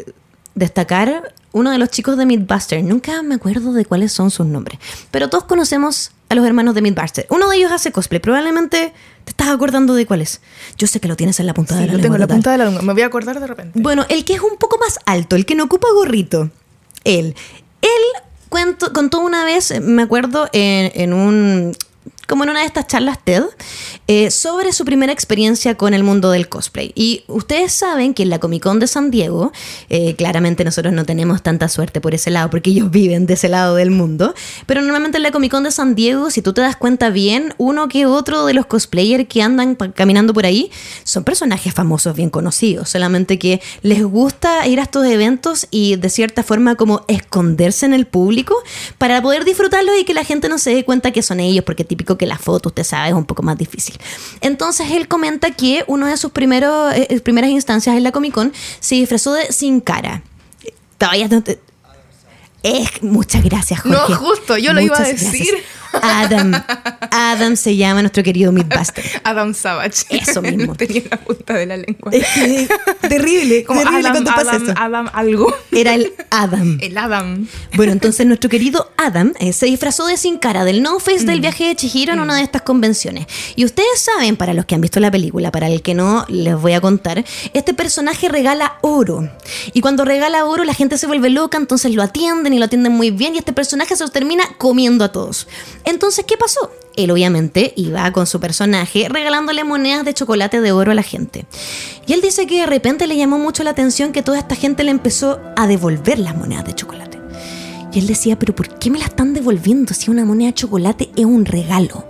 destacar 0.55 1.35
uno 1.52 1.71
de 1.71 1.78
los 1.78 1.88
chicos 1.88 2.19
de 2.19 2.26
Midbuster. 2.26 2.83
Nunca 2.85 3.23
me 3.23 3.37
acuerdo 3.37 3.73
de 3.73 3.85
cuáles 3.85 4.12
son 4.12 4.31
sus 4.31 4.47
nombres. 4.47 4.78
Pero 5.11 5.31
todos 5.31 5.45
conocemos 5.45 6.11
a 6.28 6.35
los 6.35 6.47
hermanos 6.47 6.75
de 6.75 6.83
Midbuster. 6.83 7.26
Uno 7.30 7.49
de 7.49 7.56
ellos 7.56 7.73
hace 7.73 7.92
cosplay. 7.92 8.21
Probablemente 8.21 8.92
te 9.25 9.30
estás 9.30 9.49
acordando 9.49 9.95
de 9.95 10.06
cuál 10.06 10.23
es. 10.23 10.40
Yo 10.76 10.87
sé 10.87 11.00
que 11.00 11.09
lo 11.09 11.16
tienes 11.16 11.38
en 11.40 11.47
la 11.47 11.54
punta 11.54 11.75
de 11.75 11.83
la 11.83 11.87
lengua. 11.87 11.99
lo 11.99 12.02
tengo 12.02 12.14
en 12.16 12.21
la 12.21 12.26
punta 12.26 12.52
de 12.52 12.59
la 12.59 12.64
lengua. 12.64 12.83
Me 12.83 12.92
voy 12.92 13.02
a 13.02 13.06
acordar 13.06 13.40
de 13.40 13.47
repente. 13.47 13.80
Bueno, 13.80 14.04
el 14.09 14.25
que 14.25 14.35
es 14.35 14.40
un 14.40 14.56
poco 14.59 14.78
más 14.78 14.99
alto, 15.06 15.37
el 15.37 15.47
que 15.47 15.54
no 15.54 15.64
ocupa 15.64 15.88
gorrito. 15.95 16.50
Él. 17.04 17.35
Él 17.83 18.23
cuento, 18.49 18.92
contó 18.92 19.21
una 19.21 19.45
vez, 19.45 19.80
me 19.80 20.02
acuerdo, 20.02 20.49
en 20.52 21.12
un 21.12 21.73
como 22.26 22.45
en 22.45 22.50
una 22.50 22.61
de 22.61 22.66
estas 22.66 22.87
charlas 22.87 23.18
TED, 23.23 23.45
eh, 24.09 24.30
sobre 24.30 24.73
su 24.73 24.85
primera 24.85 25.12
experiencia 25.12 25.76
con 25.76 25.95
el 25.95 26.02
mundo 26.02 26.30
del 26.30 26.49
cosplay. 26.49 26.92
Y 26.95 27.25
ustedes 27.26 27.73
saben 27.73 28.14
que 28.14 28.23
en 28.23 28.30
la 28.30 28.38
Comic 28.38 28.62
Con 28.62 28.78
de 28.78 28.87
San 28.87 29.11
Diego, 29.11 29.52
eh, 29.88 30.14
claramente 30.16 30.64
nosotros 30.64 30.92
no 30.92 31.04
tenemos 31.04 31.42
tanta 31.42 31.68
suerte 31.68 32.00
por 32.00 32.14
ese 32.14 32.30
lado, 32.30 32.50
porque 32.50 32.71
ellos 32.71 32.90
viven 32.90 33.26
de 33.26 33.35
ese 33.35 33.49
lado 33.49 33.76
del 33.76 33.90
mundo, 33.90 34.35
pero 34.66 34.83
normalmente 34.83 35.18
en 35.18 35.23
la 35.23 35.30
Comic 35.30 35.50
Con 35.50 35.64
de 35.64 35.71
San 35.71 35.95
Diego, 35.95 36.30
si 36.30 36.42
tú 36.42 36.52
te 36.52 36.61
das 36.61 36.76
cuenta 36.76 37.11
bien, 37.11 37.54
uno 37.59 37.88
que 37.88 38.06
otro 38.06 38.47
de 38.47 38.54
los 38.54 38.66
cosplayers 38.66 39.28
que 39.28 39.42
andan 39.42 39.75
caminando 39.75 40.33
por 40.33 40.47
ahí 40.47 40.71
son 41.04 41.25
personajes 41.25 41.75
famosos, 41.75 42.16
bien 42.16 42.30
conocidos, 42.30 42.90
solamente 42.90 43.38
que 43.38 43.61
les 43.83 44.02
gusta 44.04 44.66
ir 44.66 44.80
a 44.80 44.85
estos 44.85 45.06
eventos 45.06 45.66
y 45.71 45.97
de 45.97 46.11
cierta 46.11 46.42
forma 46.42 46.76
como 46.76 47.04
esconderse 47.09 47.87
en 47.87 47.95
el 47.95 48.06
público 48.06 48.54
para 48.99 49.21
poder 49.23 49.45
disfrutarlos 49.45 49.95
y 50.00 50.04
que 50.04 50.14
la 50.14 50.25
gente 50.25 50.49
no 50.49 50.59
se 50.59 50.75
dé 50.75 50.85
cuenta 50.85 51.11
que 51.11 51.23
son 51.23 51.40
ellos, 51.40 51.64
porque 51.64 51.85
típico 51.85 52.15
que 52.16 52.26
la 52.26 52.38
foto, 52.38 52.68
usted 52.68 52.85
sabe, 52.85 53.08
es 53.08 53.14
un 53.14 53.25
poco 53.25 53.42
más 53.42 53.58
difícil. 53.58 53.99
Entonces 54.40 54.90
él 54.90 55.08
comenta 55.08 55.50
que 55.50 55.85
una 55.87 56.08
de 56.08 56.16
sus 56.16 56.32
primeros, 56.32 56.94
eh, 56.94 57.06
eh, 57.11 57.20
primeras 57.20 57.50
instancias 57.50 57.96
en 57.96 58.02
la 58.02 58.12
Comic 58.12 58.35
Con 58.35 58.52
se 58.80 58.96
disfrazó 58.96 59.32
de 59.32 59.52
sin 59.52 59.80
cara. 59.80 60.23
Todavía. 60.99 61.28
Es, 62.66 63.02
muchas 63.02 63.44
gracias, 63.44 63.80
Jorge. 63.80 64.12
No, 64.12 64.16
justo, 64.16 64.56
yo 64.58 64.73
lo 64.73 64.80
iba 64.80 64.99
a 64.99 65.04
decir. 65.04 65.54
Adam. 66.02 66.52
Adam 67.11 67.56
se 67.56 67.76
llama 67.76 68.02
nuestro 68.02 68.23
querido 68.23 68.52
Midbuster. 68.52 69.04
Adam 69.25 69.54
Savage. 69.54 70.04
Eso 70.11 70.42
mismo. 70.42 70.75
Tenía 70.76 71.02
la 71.11 71.16
punta 71.18 71.54
de 71.54 71.66
la 71.66 71.76
lengua. 71.76 72.11
terrible. 73.08 73.64
Como 73.64 73.82
terrible 73.82 74.08
Adam, 74.08 74.26
Adam, 74.28 74.75
Adam, 74.76 75.11
algo. 75.12 75.54
Era 75.73 75.94
el 75.94 76.12
Adam. 76.30 76.78
El 76.80 76.99
Adam. 76.99 77.46
Bueno, 77.75 77.92
entonces 77.92 78.26
nuestro 78.26 78.50
querido 78.50 78.90
Adam 78.96 79.32
eh, 79.38 79.52
se 79.52 79.66
disfrazó 79.66 80.06
de 80.06 80.16
sin 80.16 80.38
cara 80.38 80.64
del 80.64 80.82
No 80.82 80.99
Face 80.99 81.25
del 81.25 81.38
mm. 81.38 81.42
viaje 81.42 81.64
de 81.64 81.76
Chihiro 81.76 82.12
en 82.12 82.20
una 82.20 82.35
mm. 82.35 82.37
de 82.37 82.42
estas 82.42 82.62
convenciones. 82.62 83.26
Y 83.54 83.64
ustedes 83.64 84.00
saben, 84.00 84.37
para 84.37 84.54
los 84.54 84.64
que 84.64 84.75
han 84.75 84.80
visto 84.80 85.00
la 85.00 85.11
película, 85.11 85.50
para 85.50 85.68
el 85.68 85.82
que 85.82 85.94
no, 85.94 86.25
les 86.28 86.56
voy 86.56 86.73
a 86.73 86.80
contar, 86.80 87.25
este 87.52 87.75
personaje 87.75 88.28
regala 88.28 88.78
oro. 88.82 89.30
Y 89.73 89.80
cuando 89.80 90.04
regala 90.04 90.44
oro, 90.44 90.64
la 90.64 90.75
gente 90.75 90.99
se 90.99 91.06
vuelve 91.06 91.30
loca, 91.30 91.58
entonces 91.58 91.94
lo 91.94 92.02
atienden 92.02 92.52
y 92.57 92.59
lo 92.59 92.67
atienden 92.67 92.93
muy 92.93 93.11
bien 93.11 93.35
y 93.35 93.39
este 93.39 93.53
personaje 93.53 93.97
se 93.97 94.05
los 94.05 94.13
termina 94.13 94.45
comiendo 94.59 95.05
a 95.05 95.13
todos. 95.13 95.47
Entonces, 95.85 96.25
¿qué 96.27 96.37
pasó? 96.37 96.71
Él 96.97 97.11
obviamente 97.11 97.73
iba 97.77 98.11
con 98.13 98.27
su 98.27 98.41
personaje 98.41 99.09
regalándole 99.09 99.65
monedas 99.65 100.05
de 100.05 100.15
chocolate 100.15 100.61
de 100.61 100.73
oro 100.73 100.93
a 100.93 100.95
la 100.95 101.03
gente. 101.03 101.47
Y 102.07 102.15
él 102.15 102.21
dice 102.21 102.47
que 102.47 102.61
de 102.61 102.67
repente 102.67 103.07
le 103.07 103.17
llamó 103.17 103.39
mucho 103.39 103.63
la 103.63 103.71
atención 103.71 104.13
que 104.13 104.23
toda 104.23 104.39
esta 104.39 104.57
gente 104.57 104.83
le 104.83 104.91
empezó 104.91 105.41
a 105.57 105.67
devolver 105.67 106.19
las 106.19 106.37
monedas 106.37 106.65
de 106.65 106.75
chocolate. 106.75 107.21
Y 107.93 107.99
él 107.99 108.07
decía, 108.07 108.39
pero 108.39 108.55
¿por 108.55 108.79
qué 108.79 108.91
me 108.91 108.99
la 108.99 109.07
están 109.07 109.35
devolviendo 109.35 109.95
si 109.95 110.11
una 110.11 110.25
moneda 110.25 110.49
de 110.49 110.55
chocolate 110.55 111.11
es 111.16 111.25
un 111.25 111.45
regalo? 111.45 112.07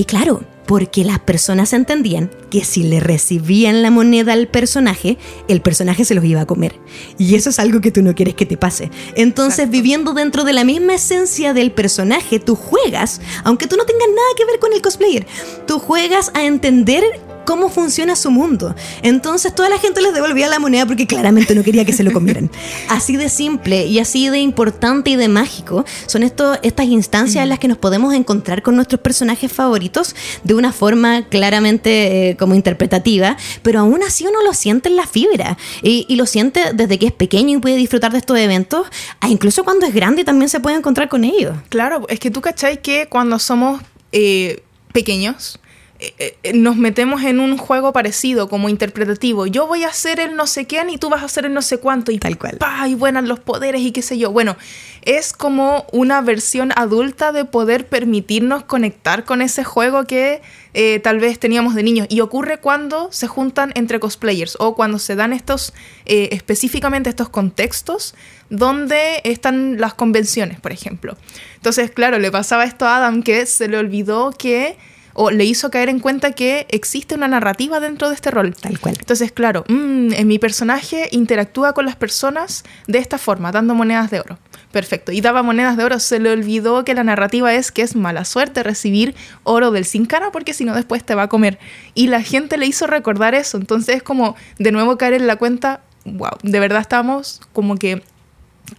Y 0.00 0.06
claro, 0.06 0.40
porque 0.64 1.04
las 1.04 1.18
personas 1.18 1.74
entendían 1.74 2.30
que 2.48 2.64
si 2.64 2.84
le 2.84 3.00
recibían 3.00 3.82
la 3.82 3.90
moneda 3.90 4.32
al 4.32 4.48
personaje, 4.48 5.18
el 5.46 5.60
personaje 5.60 6.06
se 6.06 6.14
los 6.14 6.24
iba 6.24 6.40
a 6.40 6.46
comer. 6.46 6.80
Y 7.18 7.34
eso 7.34 7.50
es 7.50 7.58
algo 7.58 7.82
que 7.82 7.90
tú 7.90 8.00
no 8.00 8.14
quieres 8.14 8.34
que 8.34 8.46
te 8.46 8.56
pase. 8.56 8.90
Entonces, 9.14 9.68
viviendo 9.68 10.14
dentro 10.14 10.44
de 10.44 10.54
la 10.54 10.64
misma 10.64 10.94
esencia 10.94 11.52
del 11.52 11.70
personaje, 11.70 12.40
tú 12.40 12.56
juegas, 12.56 13.20
aunque 13.44 13.66
tú 13.66 13.76
no 13.76 13.84
tengas 13.84 14.08
nada 14.08 14.28
que 14.38 14.46
ver 14.46 14.58
con 14.58 14.72
el 14.72 14.80
cosplayer, 14.80 15.26
tú 15.66 15.78
juegas 15.78 16.30
a 16.32 16.44
entender 16.44 17.04
cómo 17.44 17.68
funciona 17.68 18.16
su 18.16 18.30
mundo. 18.30 18.74
Entonces 19.02 19.54
toda 19.54 19.68
la 19.68 19.78
gente 19.78 20.00
les 20.00 20.14
devolvía 20.14 20.48
la 20.48 20.58
moneda 20.58 20.86
porque 20.86 21.06
claramente 21.06 21.54
no 21.54 21.62
quería 21.62 21.84
que 21.84 21.92
se 21.92 22.02
lo 22.02 22.12
comieran. 22.12 22.50
Así 22.88 23.16
de 23.16 23.28
simple 23.28 23.86
y 23.86 23.98
así 23.98 24.28
de 24.28 24.38
importante 24.38 25.10
y 25.10 25.16
de 25.16 25.28
mágico 25.28 25.84
son 26.06 26.22
esto, 26.22 26.58
estas 26.62 26.86
instancias 26.86 27.42
en 27.42 27.48
las 27.48 27.58
que 27.58 27.68
nos 27.68 27.78
podemos 27.78 28.14
encontrar 28.14 28.62
con 28.62 28.76
nuestros 28.76 29.00
personajes 29.00 29.52
favoritos 29.52 30.14
de 30.44 30.54
una 30.54 30.72
forma 30.72 31.22
claramente 31.28 32.30
eh, 32.30 32.36
como 32.36 32.54
interpretativa, 32.54 33.36
pero 33.62 33.80
aún 33.80 34.02
así 34.02 34.26
uno 34.26 34.42
lo 34.42 34.54
siente 34.54 34.88
en 34.88 34.96
la 34.96 35.06
fibra 35.06 35.56
y, 35.82 36.06
lo 36.20 36.26
siente 36.26 36.72
desde 36.74 36.98
que 36.98 37.06
es 37.06 37.12
pequeño 37.12 37.56
y 37.56 37.60
puede 37.60 37.76
disfrutar 37.76 38.12
de 38.12 38.18
estos 38.18 38.38
eventos, 38.38 38.86
a 39.20 39.28
incluso 39.28 39.64
cuando 39.64 39.86
es 39.86 39.94
grande 39.94 40.24
también 40.24 40.48
se 40.48 40.60
puede 40.60 40.76
encontrar 40.76 41.08
con 41.08 41.24
ellos. 41.24 41.56
Claro, 41.70 42.06
es 42.08 42.20
que 42.20 42.30
tú 42.30 42.40
cachai 42.40 42.82
que 42.82 43.06
cuando 43.08 43.38
somos 43.38 43.80
eh, 44.12 44.62
pequeños, 44.92 45.58
eh, 46.00 46.36
eh, 46.42 46.52
nos 46.54 46.76
metemos 46.76 47.22
en 47.24 47.40
un 47.40 47.58
juego 47.58 47.92
parecido, 47.92 48.48
como 48.48 48.70
interpretativo. 48.70 49.46
Yo 49.46 49.66
voy 49.66 49.84
a 49.84 49.92
ser 49.92 50.18
el 50.18 50.34
no 50.34 50.46
sé 50.46 50.66
quién 50.66 50.88
y 50.88 50.96
tú 50.96 51.10
vas 51.10 51.22
a 51.22 51.28
ser 51.28 51.44
el 51.44 51.52
no 51.52 51.60
sé 51.60 51.76
cuánto. 51.78 52.10
Y 52.10 52.18
tal 52.18 52.38
cual. 52.38 52.58
y 52.88 52.94
buenas 52.94 53.24
los 53.24 53.38
poderes 53.38 53.82
y 53.82 53.92
qué 53.92 54.00
sé 54.00 54.16
yo. 54.16 54.32
Bueno, 54.32 54.56
es 55.02 55.34
como 55.34 55.84
una 55.92 56.22
versión 56.22 56.72
adulta 56.74 57.32
de 57.32 57.44
poder 57.44 57.86
permitirnos 57.86 58.64
conectar 58.64 59.24
con 59.24 59.42
ese 59.42 59.62
juego 59.62 60.04
que 60.04 60.40
eh, 60.72 61.00
tal 61.00 61.20
vez 61.20 61.38
teníamos 61.38 61.74
de 61.74 61.82
niños. 61.82 62.06
Y 62.08 62.22
ocurre 62.22 62.58
cuando 62.58 63.12
se 63.12 63.26
juntan 63.26 63.72
entre 63.74 64.00
cosplayers 64.00 64.56
o 64.58 64.74
cuando 64.74 64.98
se 64.98 65.16
dan 65.16 65.34
estos, 65.34 65.74
específicamente 66.06 67.10
estos 67.10 67.28
contextos 67.28 68.14
donde 68.48 69.20
están 69.24 69.78
las 69.78 69.92
convenciones, 69.92 70.60
por 70.60 70.72
ejemplo. 70.72 71.16
Entonces, 71.56 71.90
claro, 71.90 72.18
le 72.18 72.30
pasaba 72.30 72.64
esto 72.64 72.86
a 72.86 72.96
Adam 72.96 73.22
que 73.22 73.44
se 73.44 73.68
le 73.68 73.76
olvidó 73.76 74.32
que 74.32 74.78
o 75.14 75.30
le 75.30 75.44
hizo 75.44 75.70
caer 75.70 75.88
en 75.88 76.00
cuenta 76.00 76.32
que 76.32 76.66
existe 76.70 77.14
una 77.14 77.28
narrativa 77.28 77.80
dentro 77.80 78.08
de 78.08 78.14
este 78.14 78.30
rol. 78.30 78.54
Tal 78.54 78.78
cual. 78.78 78.96
Entonces, 78.98 79.32
claro, 79.32 79.64
mm, 79.68 80.12
en 80.12 80.26
mi 80.26 80.38
personaje 80.38 81.08
interactúa 81.12 81.72
con 81.72 81.86
las 81.86 81.96
personas 81.96 82.64
de 82.86 82.98
esta 82.98 83.18
forma, 83.18 83.52
dando 83.52 83.74
monedas 83.74 84.10
de 84.10 84.20
oro. 84.20 84.38
Perfecto. 84.72 85.10
Y 85.10 85.20
daba 85.20 85.42
monedas 85.42 85.76
de 85.76 85.84
oro. 85.84 85.98
Se 85.98 86.20
le 86.20 86.30
olvidó 86.30 86.84
que 86.84 86.94
la 86.94 87.02
narrativa 87.02 87.52
es 87.54 87.72
que 87.72 87.82
es 87.82 87.96
mala 87.96 88.24
suerte 88.24 88.62
recibir 88.62 89.14
oro 89.42 89.72
del 89.72 89.84
sin 89.84 90.06
cara 90.06 90.30
porque 90.30 90.54
si 90.54 90.64
no 90.64 90.74
después 90.74 91.04
te 91.04 91.14
va 91.14 91.24
a 91.24 91.28
comer. 91.28 91.58
Y 91.94 92.06
la 92.06 92.22
gente 92.22 92.56
le 92.56 92.66
hizo 92.66 92.86
recordar 92.86 93.34
eso. 93.34 93.56
Entonces 93.56 93.96
es 93.96 94.02
como 94.02 94.36
de 94.58 94.70
nuevo 94.70 94.96
caer 94.96 95.14
en 95.14 95.26
la 95.26 95.36
cuenta, 95.36 95.80
wow, 96.04 96.30
de 96.42 96.60
verdad 96.60 96.80
estamos 96.80 97.40
como 97.52 97.76
que 97.76 98.02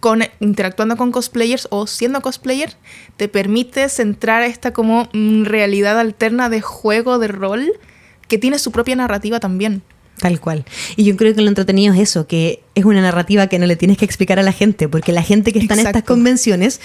con, 0.00 0.22
interactuando 0.40 0.96
con 0.96 1.12
cosplayers 1.12 1.68
o 1.70 1.86
siendo 1.86 2.20
cosplayer, 2.20 2.76
te 3.16 3.28
permite 3.28 3.88
centrar 3.88 4.42
esta 4.42 4.72
como 4.72 5.08
mm, 5.12 5.44
realidad 5.44 5.98
alterna 5.98 6.48
de 6.48 6.60
juego, 6.60 7.18
de 7.18 7.28
rol, 7.28 7.72
que 8.28 8.38
tiene 8.38 8.58
su 8.58 8.72
propia 8.72 8.96
narrativa 8.96 9.40
también. 9.40 9.82
Tal 10.18 10.40
cual. 10.40 10.64
Y 10.96 11.04
yo 11.04 11.16
creo 11.16 11.34
que 11.34 11.40
lo 11.40 11.48
entretenido 11.48 11.94
es 11.94 12.00
eso, 12.00 12.26
que 12.26 12.62
es 12.74 12.84
una 12.84 13.00
narrativa 13.00 13.48
que 13.48 13.58
no 13.58 13.66
le 13.66 13.76
tienes 13.76 13.98
que 13.98 14.04
explicar 14.04 14.38
a 14.38 14.42
la 14.42 14.52
gente, 14.52 14.88
porque 14.88 15.12
la 15.12 15.22
gente 15.22 15.52
que 15.52 15.58
está 15.58 15.74
en 15.74 15.80
estas 15.80 16.04
convenciones 16.04 16.80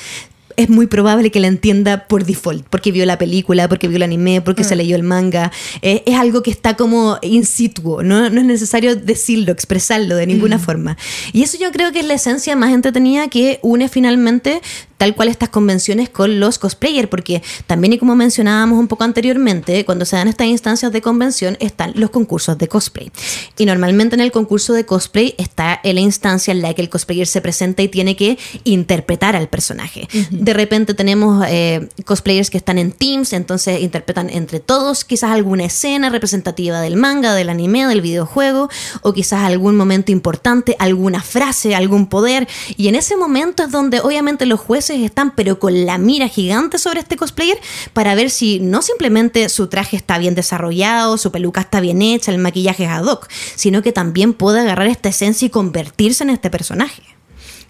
es 0.57 0.69
muy 0.69 0.87
probable 0.87 1.31
que 1.31 1.39
la 1.39 1.47
entienda 1.47 2.07
por 2.07 2.25
default, 2.25 2.65
porque 2.67 2.91
vio 2.91 3.05
la 3.05 3.17
película, 3.17 3.69
porque 3.69 3.87
vio 3.87 3.97
el 3.97 4.03
anime, 4.03 4.41
porque 4.41 4.63
se 4.63 4.75
mm. 4.75 4.77
leyó 4.77 4.95
el 4.95 5.03
manga. 5.03 5.51
Eh, 5.81 6.03
es 6.05 6.15
algo 6.15 6.43
que 6.43 6.51
está 6.51 6.75
como 6.75 7.19
in 7.21 7.45
situ, 7.45 8.01
¿no? 8.01 8.29
no 8.29 8.41
es 8.41 8.45
necesario 8.45 8.95
decirlo, 8.95 9.51
expresarlo 9.51 10.15
de 10.15 10.25
ninguna 10.25 10.57
mm. 10.57 10.61
forma. 10.61 10.97
Y 11.31 11.43
eso 11.43 11.57
yo 11.59 11.71
creo 11.71 11.91
que 11.91 11.99
es 11.99 12.05
la 12.05 12.15
esencia 12.15 12.55
más 12.55 12.73
entretenida 12.73 13.27
que 13.27 13.59
une 13.61 13.87
finalmente 13.87 14.61
tal 14.97 15.15
cual 15.15 15.29
estas 15.29 15.49
convenciones 15.49 16.10
con 16.10 16.39
los 16.39 16.60
cosplayers, 16.60 17.07
porque 17.07 17.41
también 17.67 17.93
y 17.93 17.97
como 17.97 18.15
mencionábamos 18.15 18.79
un 18.79 18.88
poco 18.88 19.03
anteriormente, 19.03 19.86
cuando 19.86 20.05
se 20.05 20.15
dan 20.15 20.27
estas 20.27 20.47
instancias 20.47 20.91
de 20.91 21.01
convención 21.01 21.57
están 21.60 21.93
los 21.95 22.10
concursos 22.10 22.57
de 22.57 22.67
cosplay. 22.67 23.12
Y 23.57 23.65
normalmente 23.65 24.15
en 24.15 24.21
el 24.21 24.31
concurso 24.31 24.73
de 24.73 24.86
cosplay 24.86 25.36
está 25.38 25.79
la 25.83 25.99
instancia 25.99 26.51
en 26.51 26.62
la 26.62 26.73
que 26.73 26.81
el 26.81 26.89
cosplayer 26.89 27.27
se 27.27 27.41
presenta 27.41 27.81
y 27.83 27.88
tiene 27.88 28.15
que 28.15 28.38
interpretar 28.63 29.36
al 29.36 29.47
personaje. 29.47 30.07
De 30.31 30.53
repente 30.53 30.93
tenemos 30.93 31.45
eh, 31.47 31.89
cosplayers 32.05 32.49
que 32.49 32.57
están 32.57 32.77
en 32.77 32.91
teams, 32.91 33.33
entonces 33.33 33.81
interpretan 33.81 34.29
entre 34.29 34.60
todos 34.60 35.05
quizás 35.05 35.31
alguna 35.31 35.65
escena 35.65 36.10
representativa 36.10 36.81
del 36.81 36.97
manga, 36.97 37.36
del 37.36 37.49
anime, 37.49 37.86
del 37.88 38.01
videojuego, 38.01 38.69
o 39.01 39.13
quizás 39.13 39.41
algún 39.43 39.75
momento 39.75 40.12
importante, 40.12 40.75
alguna 40.79 41.21
frase, 41.21 41.75
algún 41.75 42.07
poder. 42.07 42.47
Y 42.75 42.88
en 42.88 42.95
ese 42.95 43.15
momento 43.15 43.63
es 43.63 43.71
donde 43.71 43.99
obviamente 43.99 44.45
los 44.45 44.60
jueces 44.60 44.87
están 44.95 45.36
pero 45.36 45.60
con 45.60 45.86
la 45.86 45.97
mira 45.97 46.28
gigante 46.28 46.78
sobre 46.78 47.00
este 47.00 47.17
cosplayer 47.17 47.60
para 47.93 48.15
ver 48.15 48.30
si 48.30 48.60
no 48.60 48.82
simplemente 48.82 49.50
su 49.50 49.67
traje 49.67 49.97
está 49.97 50.17
bien 50.17 50.36
desarrollado, 50.36 51.17
su 51.17 51.32
peluca 51.32 51.62
está 51.62 51.80
bien 51.80 52.02
hecha, 52.02 52.32
el 52.32 52.38
maquillaje 52.38 52.86
es 52.86 52.89
ad 52.89 53.06
hoc, 53.06 53.28
sino 53.56 53.82
que 53.82 53.91
también 53.91 54.34
puede 54.34 54.60
agarrar 54.60 54.88
esta 54.88 55.10
esencia 55.10 55.45
y 55.45 55.50
convertirse 55.50 56.23
en 56.23 56.30
este 56.30 56.50
personaje. 56.50 57.04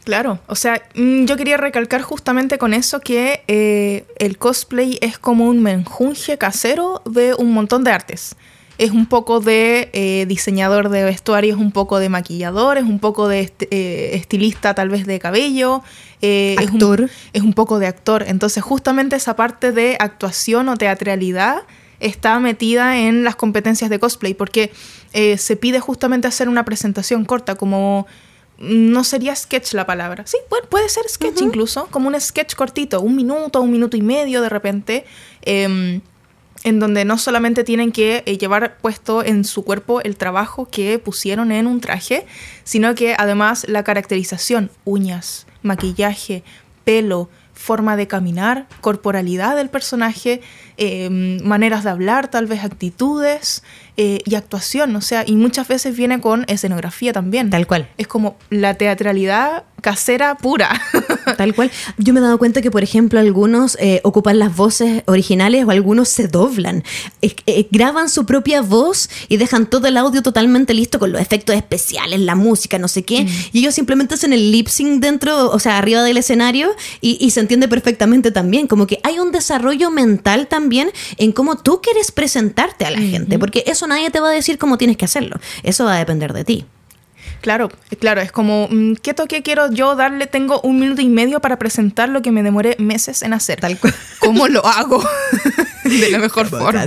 Claro, 0.07 0.39
o 0.47 0.55
sea, 0.55 0.81
mm, 0.95 1.25
yo 1.25 1.35
quería 1.35 1.57
recalcar 1.57 2.01
justamente 2.01 2.57
con 2.57 2.73
eso 2.73 3.01
que 3.01 3.43
eh, 3.49 4.05
el 4.19 4.37
cosplay 4.37 4.97
es 5.01 5.17
como 5.17 5.49
un 5.49 5.61
menjunje 5.61 6.37
casero 6.37 7.01
de 7.03 7.33
un 7.33 7.51
montón 7.51 7.83
de 7.83 7.91
artes. 7.91 8.37
Es 8.77 8.91
un 8.91 9.07
poco 9.07 9.41
de 9.41 9.89
eh, 9.91 10.25
diseñador 10.25 10.87
de 10.87 11.03
vestuario, 11.03 11.55
es 11.55 11.59
un 11.59 11.73
poco 11.73 11.99
de 11.99 12.07
maquillador, 12.07 12.77
es 12.77 12.85
un 12.85 12.99
poco 12.99 13.27
de 13.27 13.51
eh, 13.69 14.11
estilista 14.13 14.73
tal 14.75 14.87
vez 14.87 15.05
de 15.05 15.19
cabello. 15.19 15.83
Actor. 16.57 17.01
Es 17.01 17.09
un, 17.09 17.17
es 17.33 17.41
un 17.43 17.53
poco 17.53 17.79
de 17.79 17.87
actor. 17.87 18.23
Entonces 18.27 18.63
justamente 18.63 19.15
esa 19.15 19.35
parte 19.35 19.71
de 19.71 19.97
actuación 19.99 20.69
o 20.69 20.77
teatralidad 20.77 21.63
está 21.99 22.39
metida 22.39 22.97
en 22.99 23.23
las 23.23 23.35
competencias 23.35 23.89
de 23.89 23.99
cosplay, 23.99 24.33
porque 24.35 24.71
se 25.37 25.55
pide 25.55 25.79
justamente 25.79 26.27
hacer 26.27 26.47
una 26.47 26.63
presentación 26.63 27.25
corta, 27.25 27.55
como 27.55 28.05
no 28.59 29.03
sería 29.03 29.35
sketch 29.35 29.73
la 29.73 29.85
palabra. 29.85 30.25
Sí, 30.25 30.37
puede, 30.69 30.89
ser 30.89 31.07
sketch 31.07 31.41
incluso, 31.41 31.87
como 31.91 32.07
un 32.07 32.19
sketch 32.19 32.55
cortito, 32.55 33.01
un 33.01 33.15
minuto, 33.15 33.61
un 33.61 33.71
minuto 33.71 33.97
y 33.97 34.01
medio 34.01 34.41
de 34.41 34.49
repente, 34.49 35.05
em, 35.43 36.01
en 36.63 36.79
donde 36.79 37.05
no 37.05 37.17
solamente 37.17 37.63
tienen 37.63 37.91
que 37.91 38.23
eh, 38.25 38.37
llevar 38.37 38.77
puesto 38.77 39.23
en 39.23 39.45
su 39.45 39.63
cuerpo 39.63 40.01
el 40.01 40.17
trabajo 40.17 40.67
que 40.69 40.97
pusieron 40.99 41.51
en 41.51 41.67
un 41.67 41.81
traje, 41.81 42.25
sino 42.63 42.95
que 42.95 43.15
además 43.17 43.65
la 43.67 43.83
caracterización, 43.83 44.71
uñas, 44.85 45.45
maquillaje, 45.61 46.43
pelo, 46.83 47.29
forma 47.53 47.97
de 47.97 48.07
caminar, 48.07 48.67
corporalidad 48.81 49.55
del 49.55 49.69
personaje, 49.69 50.41
em, 50.77 51.41
maneras 51.43 51.83
de 51.83 51.89
hablar, 51.89 52.29
tal 52.29 52.45
vez 52.45 52.63
actitudes, 52.63 53.63
eh, 53.97 54.19
y 54.25 54.35
actuación, 54.35 54.95
o 54.95 55.01
sea, 55.01 55.23
y 55.25 55.35
muchas 55.35 55.67
veces 55.67 55.97
viene 55.97 56.21
con 56.21 56.45
escenografía 56.47 57.13
también. 57.13 57.49
Tal 57.49 57.65
cual. 57.65 57.89
Es 57.97 58.07
como 58.07 58.37
la 58.49 58.75
teatralidad 58.75 59.63
casera 59.81 60.35
pura. 60.35 60.69
Tal 61.37 61.55
cual. 61.55 61.71
Yo 61.97 62.13
me 62.13 62.19
he 62.19 62.23
dado 62.23 62.37
cuenta 62.37 62.61
que, 62.61 62.71
por 62.71 62.83
ejemplo, 62.83 63.19
algunos 63.19 63.77
eh, 63.79 64.01
ocupan 64.03 64.39
las 64.39 64.55
voces 64.55 65.03
originales 65.05 65.65
o 65.65 65.71
algunos 65.71 66.09
se 66.09 66.27
doblan. 66.27 66.83
Eh, 67.21 67.67
graban 67.71 68.09
su 68.09 68.25
propia 68.25 68.61
voz 68.61 69.09
y 69.29 69.37
dejan 69.37 69.69
todo 69.69 69.87
el 69.87 69.97
audio 69.97 70.21
totalmente 70.21 70.73
listo 70.73 70.99
con 70.99 71.11
los 71.11 71.21
efectos 71.21 71.55
especiales, 71.55 72.19
la 72.19 72.35
música, 72.35 72.79
no 72.79 72.87
sé 72.87 73.03
qué. 73.03 73.23
Mm. 73.23 73.27
Y 73.53 73.59
ellos 73.59 73.75
simplemente 73.75 74.15
hacen 74.15 74.33
el 74.33 74.51
lip 74.51 74.67
sync 74.67 75.01
dentro, 75.01 75.49
o 75.49 75.59
sea, 75.59 75.77
arriba 75.77 76.03
del 76.03 76.17
escenario 76.17 76.71
y, 77.01 77.17
y 77.21 77.31
se 77.31 77.39
entiende 77.39 77.67
perfectamente 77.67 78.31
también. 78.31 78.67
Como 78.67 78.87
que 78.87 78.99
hay 79.03 79.19
un 79.19 79.31
desarrollo 79.31 79.91
mental 79.91 80.47
también 80.47 80.91
en 81.17 81.31
cómo 81.31 81.57
tú 81.57 81.81
quieres 81.81 82.11
presentarte 82.11 82.85
a 82.85 82.91
la 82.91 82.99
gente, 82.99 83.37
porque 83.37 83.63
eso 83.67 83.85
nadie 83.87 84.09
te 84.09 84.19
va 84.19 84.29
a 84.29 84.33
decir 84.33 84.57
cómo 84.57 84.77
tienes 84.77 84.97
que 84.97 85.05
hacerlo. 85.05 85.39
Eso 85.63 85.85
va 85.85 85.95
a 85.95 85.99
depender 85.99 86.33
de 86.33 86.43
ti. 86.43 86.65
Claro, 87.41 87.69
claro, 87.99 88.21
es 88.21 88.31
como, 88.31 88.67
mm, 88.69 88.95
¿qué 89.01 89.13
toque 89.13 89.43
quiero 89.43 89.71
yo 89.71 89.95
darle? 89.95 90.27
Tengo 90.27 90.61
un 90.61 90.79
minuto 90.79 91.01
y 91.01 91.09
medio 91.09 91.39
para 91.39 91.57
presentar 91.57 92.09
lo 92.09 92.21
que 92.21 92.31
me 92.31 92.43
demoré 92.43 92.75
meses 92.79 93.21
en 93.21 93.33
hacer. 93.33 93.59
Tal 93.59 93.77
cual. 93.79 93.93
¿Cómo 94.19 94.47
lo 94.47 94.65
hago? 94.65 95.03
de 95.99 96.09
la 96.11 96.19
mejor 96.19 96.47
forma. 96.47 96.85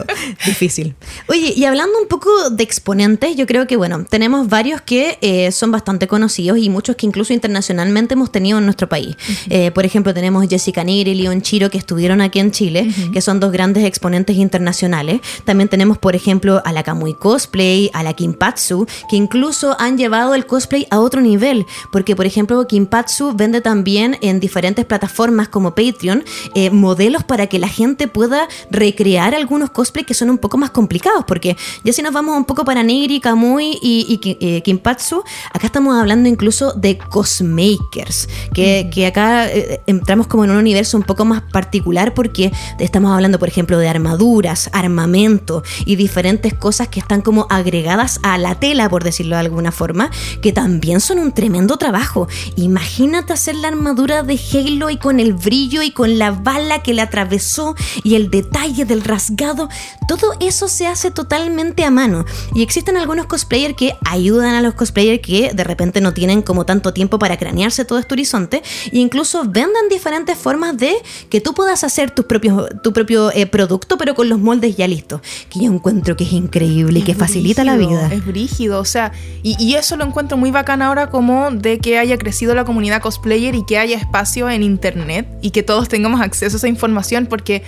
Difícil. 0.46 0.94
Oye, 1.28 1.52
y 1.56 1.64
hablando 1.64 1.98
un 2.00 2.08
poco 2.08 2.50
de 2.50 2.62
exponentes, 2.62 3.36
yo 3.36 3.46
creo 3.46 3.66
que, 3.66 3.76
bueno, 3.76 4.04
tenemos 4.08 4.48
varios 4.48 4.80
que 4.80 5.18
eh, 5.20 5.52
son 5.52 5.70
bastante 5.70 6.08
conocidos 6.08 6.58
y 6.58 6.68
muchos 6.68 6.96
que 6.96 7.06
incluso 7.06 7.32
internacionalmente 7.32 8.14
hemos 8.14 8.32
tenido 8.32 8.58
en 8.58 8.64
nuestro 8.64 8.88
país. 8.88 9.16
Eh, 9.48 9.70
por 9.70 9.84
ejemplo, 9.84 10.14
tenemos 10.14 10.46
Jessica 10.48 10.84
Nigri 10.84 11.12
y 11.12 11.14
Leon 11.14 11.42
Chiro 11.42 11.70
que 11.70 11.78
estuvieron 11.78 12.20
aquí 12.20 12.40
en 12.40 12.50
Chile, 12.50 12.92
que 13.12 13.20
son 13.20 13.40
dos 13.40 13.52
grandes 13.52 13.84
exponentes 13.84 14.36
internacionales. 14.36 15.20
También 15.44 15.68
tenemos, 15.68 15.98
por 15.98 16.14
ejemplo, 16.14 16.62
a 16.64 16.72
la 16.72 16.82
Kamui 16.82 17.14
Cosplay, 17.14 17.90
a 17.92 18.02
la 18.02 18.14
Kimpatsu, 18.14 18.86
que 19.08 19.16
incluso 19.16 19.76
han 19.78 19.98
llevado 19.98 20.34
el 20.34 20.46
cosplay 20.46 20.86
a 20.90 21.00
otro 21.00 21.20
nivel, 21.20 21.66
porque, 21.92 22.16
por 22.16 22.26
ejemplo, 22.26 22.66
Kimpatsu 22.66 23.34
vende 23.34 23.60
también 23.60 24.18
en 24.20 24.40
diferentes 24.40 24.84
plataformas 24.84 25.48
como 25.48 25.74
Patreon 25.74 26.24
eh, 26.54 26.70
modelos 26.70 27.24
para 27.24 27.46
que 27.46 27.58
la 27.58 27.68
gente 27.68 28.08
pueda 28.08 28.39
recrear 28.70 29.34
algunos 29.34 29.70
cosplays 29.70 30.06
que 30.06 30.14
son 30.14 30.30
un 30.30 30.38
poco 30.38 30.56
más 30.56 30.70
complicados, 30.70 31.24
porque 31.26 31.56
ya 31.84 31.92
si 31.92 32.02
nos 32.02 32.12
vamos 32.12 32.36
un 32.36 32.44
poco 32.44 32.64
para 32.64 32.82
Negri, 32.82 33.20
Kamui 33.20 33.78
y, 33.82 34.20
y 34.22 34.36
eh, 34.40 34.62
Kimpatsu, 34.62 35.22
acá 35.52 35.66
estamos 35.66 35.98
hablando 35.98 36.28
incluso 36.28 36.72
de 36.72 36.98
cosmakers, 36.98 38.28
que, 38.54 38.90
que 38.92 39.06
acá 39.06 39.46
eh, 39.48 39.80
entramos 39.86 40.26
como 40.26 40.44
en 40.44 40.50
un 40.50 40.56
universo 40.56 40.96
un 40.96 41.02
poco 41.02 41.24
más 41.24 41.42
particular 41.42 42.14
porque 42.14 42.52
estamos 42.78 43.12
hablando, 43.12 43.38
por 43.38 43.48
ejemplo, 43.48 43.78
de 43.78 43.88
armaduras, 43.88 44.70
armamento 44.72 45.62
y 45.84 45.96
diferentes 45.96 46.54
cosas 46.54 46.88
que 46.88 47.00
están 47.00 47.22
como 47.22 47.46
agregadas 47.50 48.20
a 48.22 48.38
la 48.38 48.54
tela, 48.56 48.88
por 48.88 49.04
decirlo 49.04 49.36
de 49.36 49.40
alguna 49.40 49.72
forma, 49.72 50.10
que 50.40 50.52
también 50.52 51.00
son 51.00 51.18
un 51.18 51.32
tremendo 51.32 51.76
trabajo. 51.76 52.28
Imagínate 52.56 53.32
hacer 53.32 53.56
la 53.56 53.68
armadura 53.68 54.22
de 54.22 54.38
Halo 54.52 54.90
y 54.90 54.96
con 54.96 55.20
el 55.20 55.34
brillo 55.34 55.82
y 55.82 55.90
con 55.90 56.18
la 56.18 56.30
bala 56.30 56.82
que 56.82 56.94
le 56.94 57.02
atravesó 57.02 57.74
y 58.02 58.14
el 58.14 58.28
detalle 58.30 58.84
del 58.84 59.02
rasgado, 59.02 59.68
todo 60.08 60.34
eso 60.40 60.68
se 60.68 60.86
hace 60.86 61.10
totalmente 61.10 61.84
a 61.84 61.90
mano. 61.90 62.24
Y 62.54 62.62
existen 62.62 62.96
algunos 62.96 63.26
cosplayers 63.26 63.74
que 63.74 63.94
ayudan 64.04 64.54
a 64.54 64.62
los 64.62 64.74
cosplayers 64.74 65.20
que 65.20 65.52
de 65.52 65.64
repente 65.64 66.00
no 66.00 66.14
tienen 66.14 66.42
como 66.42 66.64
tanto 66.64 66.92
tiempo 66.92 67.18
para 67.18 67.36
cranearse 67.36 67.84
todo 67.84 67.98
este 67.98 68.14
horizonte 68.14 68.62
e 68.92 68.98
incluso 68.98 69.44
venden 69.44 69.88
diferentes 69.88 70.36
formas 70.36 70.76
de 70.76 70.94
que 71.28 71.40
tú 71.40 71.54
puedas 71.54 71.84
hacer 71.84 72.10
tus 72.10 72.24
propios, 72.24 72.68
tu 72.82 72.92
propio 72.92 73.30
eh, 73.32 73.46
producto, 73.46 73.98
pero 73.98 74.14
con 74.14 74.28
los 74.28 74.38
moldes 74.38 74.76
ya 74.76 74.86
listos. 74.88 75.20
Que 75.48 75.60
yo 75.60 75.72
encuentro 75.72 76.16
que 76.16 76.24
es 76.24 76.32
increíble 76.32 77.00
y 77.00 77.02
que 77.02 77.14
facilita 77.14 77.64
la 77.64 77.76
vida. 77.76 78.12
Es 78.12 78.24
brígido, 78.24 78.80
o 78.80 78.84
sea, 78.84 79.12
y, 79.42 79.56
y 79.62 79.74
eso 79.74 79.96
lo 79.96 80.04
encuentro 80.04 80.36
muy 80.36 80.50
bacán 80.50 80.82
ahora 80.82 81.10
como 81.10 81.50
de 81.50 81.78
que 81.78 81.98
haya 81.98 82.18
crecido 82.18 82.54
la 82.54 82.64
comunidad 82.64 83.02
cosplayer 83.02 83.54
y 83.54 83.64
que 83.64 83.78
haya 83.78 83.96
espacio 83.96 84.50
en 84.50 84.62
internet 84.62 85.26
y 85.42 85.50
que 85.50 85.62
todos 85.62 85.88
tengamos 85.88 86.20
acceso 86.20 86.56
a 86.56 86.58
esa 86.58 86.68
información 86.68 87.26
porque 87.26 87.62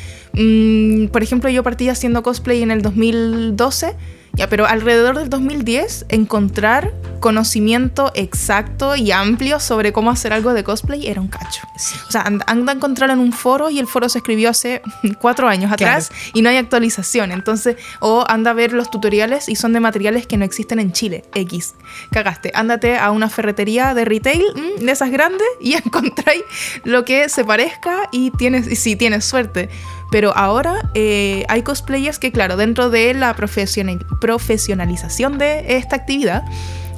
Mm, 0.53 1.07
por 1.09 1.23
ejemplo, 1.23 1.49
yo 1.51 1.63
partí 1.63 1.89
haciendo 1.89 2.23
cosplay 2.23 2.63
en 2.63 2.71
el 2.71 2.83
2012 2.83 3.97
ya, 4.35 4.49
pero 4.49 4.67
alrededor 4.67 5.19
del 5.19 5.29
2010 5.29 6.07
encontrar 6.09 6.95
conocimiento 7.21 8.11
exacto 8.15 8.97
y 8.97 9.13
amplio 9.13 9.61
sobre 9.61 9.93
cómo 9.93 10.11
hacer 10.11 10.33
algo 10.33 10.55
de 10.55 10.65
cosplay 10.65 11.07
era 11.07 11.21
un 11.21 11.29
cacho. 11.29 11.61
O 12.09 12.11
sea, 12.11 12.23
anda, 12.23 12.45
a 12.47 12.75
encontrarlo 12.75 13.13
en 13.13 13.21
un 13.21 13.33
foro 13.33 13.69
y 13.69 13.79
el 13.79 13.87
foro 13.87 14.09
se 14.09 14.19
escribió 14.19 14.49
hace 14.49 14.81
cuatro 15.21 15.49
años 15.49 15.71
atrás 15.71 16.11
y 16.33 16.41
no 16.41 16.49
hay 16.49 16.57
actualización. 16.57 17.31
Entonces, 17.31 17.77
o 18.01 18.25
anda 18.27 18.53
a 18.53 18.55
ver 18.55 18.73
los 18.73 18.91
tutoriales 18.91 19.51
y 19.51 19.57
son 19.57 19.75
de 19.75 19.81
materiales 19.81 20.27
que 20.27 20.39
no 20.39 20.47
existen 20.47 20.81
en 20.81 20.93
Chile. 20.93 21.25
X. 21.35 21.75
Cagaste. 22.11 22.53
Ándate 22.55 22.97
a 22.97 23.11
una 23.11 23.29
ferretería 23.29 23.93
de 23.93 24.07
retail 24.07 24.43
mm, 24.55 24.85
de 24.85 24.93
esas 24.93 25.11
grandes 25.11 25.47
y 25.61 25.75
encontráis 25.75 26.43
lo 26.85 27.05
que 27.05 27.29
se 27.29 27.45
parezca 27.45 28.09
y 28.13 28.31
tienes, 28.31 28.67
y 28.67 28.77
si 28.77 28.97
tienes 28.97 29.27
suerte. 29.27 29.69
Pero 30.13 30.37
ahora 30.37 30.89
eh, 30.95 31.45
hay 31.49 31.63
cosplayers 31.63 32.21
que, 32.21 32.31
claro, 32.31 32.57
dentro 32.57 32.91
de 32.91 33.15
la 33.15 33.35
profesionalización 33.35 35.39
de 35.39 35.77
esta 35.77 35.97
actividad, 35.97 36.45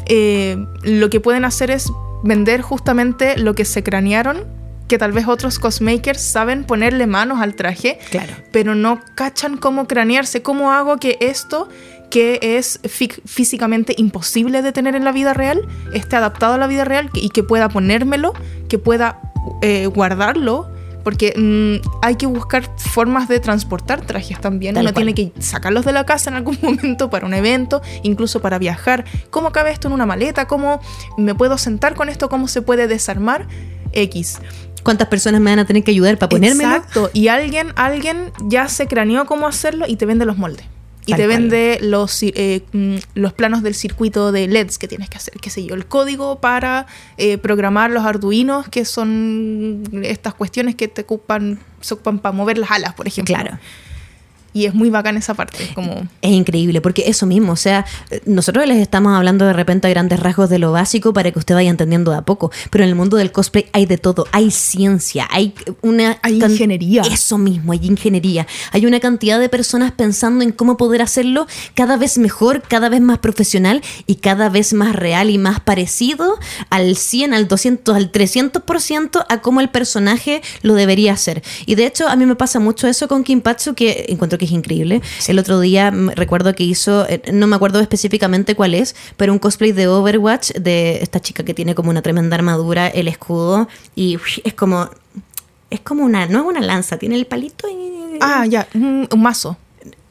eh, 0.06 0.62
lo 0.82 1.08
que 1.08 1.20
pueden 1.20 1.46
hacer 1.46 1.70
es 1.70 1.90
vender 2.24 2.60
justamente 2.60 3.38
lo 3.38 3.54
que 3.54 3.64
se 3.64 3.82
cranearon 3.82 4.44
que 4.88 4.98
tal 4.98 5.12
vez 5.12 5.26
otros 5.26 5.58
cosmakers 5.58 6.20
saben 6.20 6.64
ponerle 6.64 7.06
manos 7.06 7.40
al 7.40 7.54
traje, 7.54 7.98
claro. 8.10 8.34
pero 8.52 8.74
no 8.74 9.00
cachan 9.14 9.56
cómo 9.56 9.86
cranearse, 9.86 10.42
cómo 10.42 10.72
hago 10.72 10.98
que 10.98 11.16
esto 11.20 11.68
que 12.10 12.38
es 12.42 12.80
físicamente 13.24 13.94
imposible 13.96 14.60
de 14.60 14.72
tener 14.72 14.94
en 14.94 15.04
la 15.04 15.12
vida 15.12 15.32
real 15.32 15.66
esté 15.94 16.16
adaptado 16.16 16.54
a 16.54 16.58
la 16.58 16.66
vida 16.66 16.84
real 16.84 17.08
y 17.14 17.30
que 17.30 17.42
pueda 17.42 17.68
ponérmelo, 17.68 18.34
que 18.68 18.78
pueda 18.78 19.20
eh, 19.62 19.86
guardarlo 19.86 20.73
porque 21.04 21.34
mm, 21.36 21.86
hay 22.02 22.16
que 22.16 22.26
buscar 22.26 22.68
formas 22.76 23.28
de 23.28 23.38
transportar 23.38 24.04
trajes 24.04 24.40
también. 24.40 24.76
Uno 24.76 24.92
tiene 24.92 25.14
que 25.14 25.32
sacarlos 25.38 25.84
de 25.84 25.92
la 25.92 26.04
casa 26.04 26.30
en 26.30 26.36
algún 26.36 26.58
momento 26.62 27.10
para 27.10 27.26
un 27.26 27.34
evento, 27.34 27.82
incluso 28.02 28.40
para 28.40 28.58
viajar. 28.58 29.04
¿Cómo 29.30 29.52
cabe 29.52 29.70
esto 29.70 29.88
en 29.88 29.94
una 29.94 30.06
maleta? 30.06 30.46
¿Cómo 30.46 30.80
me 31.16 31.34
puedo 31.34 31.58
sentar 31.58 31.94
con 31.94 32.08
esto? 32.08 32.28
¿Cómo 32.28 32.48
se 32.48 32.62
puede 32.62 32.88
desarmar? 32.88 33.46
X. 33.92 34.40
¿Cuántas 34.82 35.08
personas 35.08 35.40
me 35.40 35.50
van 35.50 35.60
a 35.60 35.64
tener 35.64 35.84
que 35.84 35.92
ayudar 35.92 36.18
para 36.18 36.28
ponérmelo? 36.28 36.74
Exacto. 36.74 37.10
Y 37.12 37.28
alguien, 37.28 37.72
alguien 37.76 38.32
ya 38.42 38.68
se 38.68 38.86
craneó 38.86 39.24
cómo 39.26 39.46
hacerlo 39.46 39.86
y 39.86 39.96
te 39.96 40.04
vende 40.04 40.24
los 40.24 40.36
moldes. 40.36 40.66
Y 41.06 41.12
Tal 41.12 41.20
te 41.20 41.26
cual. 41.26 41.38
vende 41.40 41.78
los, 41.82 42.22
eh, 42.22 42.62
mm, 42.72 42.96
los 43.14 43.32
planos 43.34 43.62
del 43.62 43.74
circuito 43.74 44.32
de 44.32 44.48
LEDs 44.48 44.78
que 44.78 44.88
tienes 44.88 45.10
que 45.10 45.18
hacer, 45.18 45.34
qué 45.40 45.50
sé 45.50 45.64
yo, 45.64 45.74
el 45.74 45.86
código 45.86 46.40
para 46.40 46.86
eh, 47.18 47.36
programar 47.38 47.90
los 47.90 48.04
arduinos, 48.04 48.68
que 48.68 48.84
son 48.86 49.82
estas 50.02 50.32
cuestiones 50.34 50.74
que 50.76 50.88
te 50.88 51.02
ocupan, 51.02 51.58
se 51.80 51.94
ocupan 51.94 52.20
para 52.20 52.32
mover 52.34 52.56
las 52.58 52.70
alas, 52.70 52.94
por 52.94 53.06
ejemplo. 53.06 53.34
Claro. 53.34 53.58
Y 54.54 54.66
es 54.66 54.74
muy 54.74 54.88
bacán 54.88 55.16
esa 55.16 55.34
parte, 55.34 55.68
como... 55.74 56.08
Es 56.22 56.30
increíble, 56.30 56.80
porque 56.80 57.04
eso 57.08 57.26
mismo, 57.26 57.52
o 57.52 57.56
sea, 57.56 57.84
nosotros 58.24 58.66
les 58.66 58.78
estamos 58.78 59.12
hablando 59.14 59.44
de 59.44 59.52
repente 59.52 59.88
a 59.88 59.90
grandes 59.90 60.20
rasgos 60.20 60.48
de 60.48 60.60
lo 60.60 60.70
básico 60.70 61.12
para 61.12 61.32
que 61.32 61.40
usted 61.40 61.56
vaya 61.56 61.70
entendiendo 61.70 62.12
de 62.12 62.18
a 62.18 62.22
poco, 62.22 62.52
pero 62.70 62.84
en 62.84 62.90
el 62.90 62.96
mundo 62.96 63.16
del 63.16 63.32
cosplay 63.32 63.66
hay 63.72 63.86
de 63.86 63.98
todo, 63.98 64.26
hay 64.30 64.52
ciencia, 64.52 65.26
hay 65.28 65.54
una... 65.82 66.18
Hay 66.22 66.40
ingeniería. 66.40 67.02
Eso 67.02 67.36
mismo, 67.36 67.72
hay 67.72 67.80
ingeniería. 67.82 68.46
Hay 68.70 68.86
una 68.86 69.00
cantidad 69.00 69.40
de 69.40 69.48
personas 69.48 69.90
pensando 69.90 70.44
en 70.44 70.52
cómo 70.52 70.76
poder 70.76 71.02
hacerlo 71.02 71.48
cada 71.74 71.96
vez 71.96 72.16
mejor, 72.16 72.62
cada 72.62 72.88
vez 72.88 73.00
más 73.00 73.18
profesional 73.18 73.82
y 74.06 74.16
cada 74.16 74.50
vez 74.50 74.72
más 74.72 74.94
real 74.94 75.30
y 75.30 75.38
más 75.38 75.58
parecido 75.58 76.38
al 76.70 76.94
100, 76.96 77.34
al 77.34 77.48
200, 77.48 77.96
al 77.96 78.12
300% 78.12 79.26
a 79.28 79.40
cómo 79.40 79.60
el 79.60 79.68
personaje 79.68 80.42
lo 80.62 80.74
debería 80.74 81.12
hacer. 81.12 81.42
Y 81.66 81.74
de 81.74 81.86
hecho, 81.86 82.08
a 82.08 82.14
mí 82.14 82.24
me 82.24 82.36
pasa 82.36 82.60
mucho 82.60 82.86
eso 82.86 83.08
con 83.08 83.24
Kimpatsu, 83.24 83.74
que 83.74 84.06
encuentro 84.08 84.38
que 84.38 84.43
es 84.44 84.52
increíble. 84.52 85.02
El 85.26 85.38
otro 85.38 85.60
día 85.60 85.90
recuerdo 85.90 86.54
que 86.54 86.64
hizo, 86.64 87.06
eh, 87.08 87.22
no 87.32 87.46
me 87.46 87.56
acuerdo 87.56 87.80
específicamente 87.80 88.54
cuál 88.54 88.74
es, 88.74 88.94
pero 89.16 89.32
un 89.32 89.38
cosplay 89.38 89.72
de 89.72 89.88
Overwatch 89.88 90.52
de 90.52 90.98
esta 91.02 91.20
chica 91.20 91.44
que 91.44 91.54
tiene 91.54 91.74
como 91.74 91.90
una 91.90 92.02
tremenda 92.02 92.36
armadura, 92.36 92.88
el 92.88 93.08
escudo, 93.08 93.68
y 93.94 94.18
es 94.44 94.54
como. 94.54 94.88
Es 95.70 95.80
como 95.80 96.04
una, 96.04 96.26
no 96.26 96.40
es 96.40 96.46
una 96.46 96.60
lanza, 96.60 96.98
tiene 96.98 97.16
el 97.16 97.26
palito 97.26 97.68
y. 97.68 98.18
Ah, 98.20 98.46
ya, 98.46 98.68
un, 98.74 99.08
un 99.10 99.22
mazo. 99.22 99.56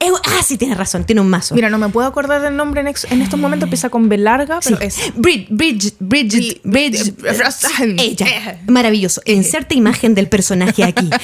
Es- 0.06 0.13
ah, 0.26 0.44
sí, 0.44 0.58
tienes 0.58 0.78
razón, 0.78 1.04
tiene 1.06 1.22
un 1.22 1.30
mazo. 1.30 1.56
Mira, 1.56 1.70
no 1.70 1.78
me 1.78 1.89
puedo 1.89 2.08
acordar 2.08 2.42
del 2.42 2.56
nombre 2.56 2.82
en, 2.82 2.88
ex- 2.88 3.06
en 3.10 3.22
estos 3.22 3.39
momentos, 3.39 3.68
empieza 3.68 3.89
con 3.89 4.10
B 4.10 4.18
larga, 4.18 4.60
Sí. 4.62 4.74
pero 4.74 4.82
es... 4.86 4.98
Brid- 5.16 5.48
Bridget, 5.50 5.96
Bridget, 6.00 6.62
Brid- 6.62 6.62
Bridget, 6.63 7.20
eh, 7.24 7.96
ella. 8.00 8.26
eh. 8.28 8.60
Maravilloso. 8.68 9.22
Inserta 9.26 9.76
imagen 9.76 10.16
del 10.16 10.28
personaje 10.28 10.84
aquí. 10.84 11.10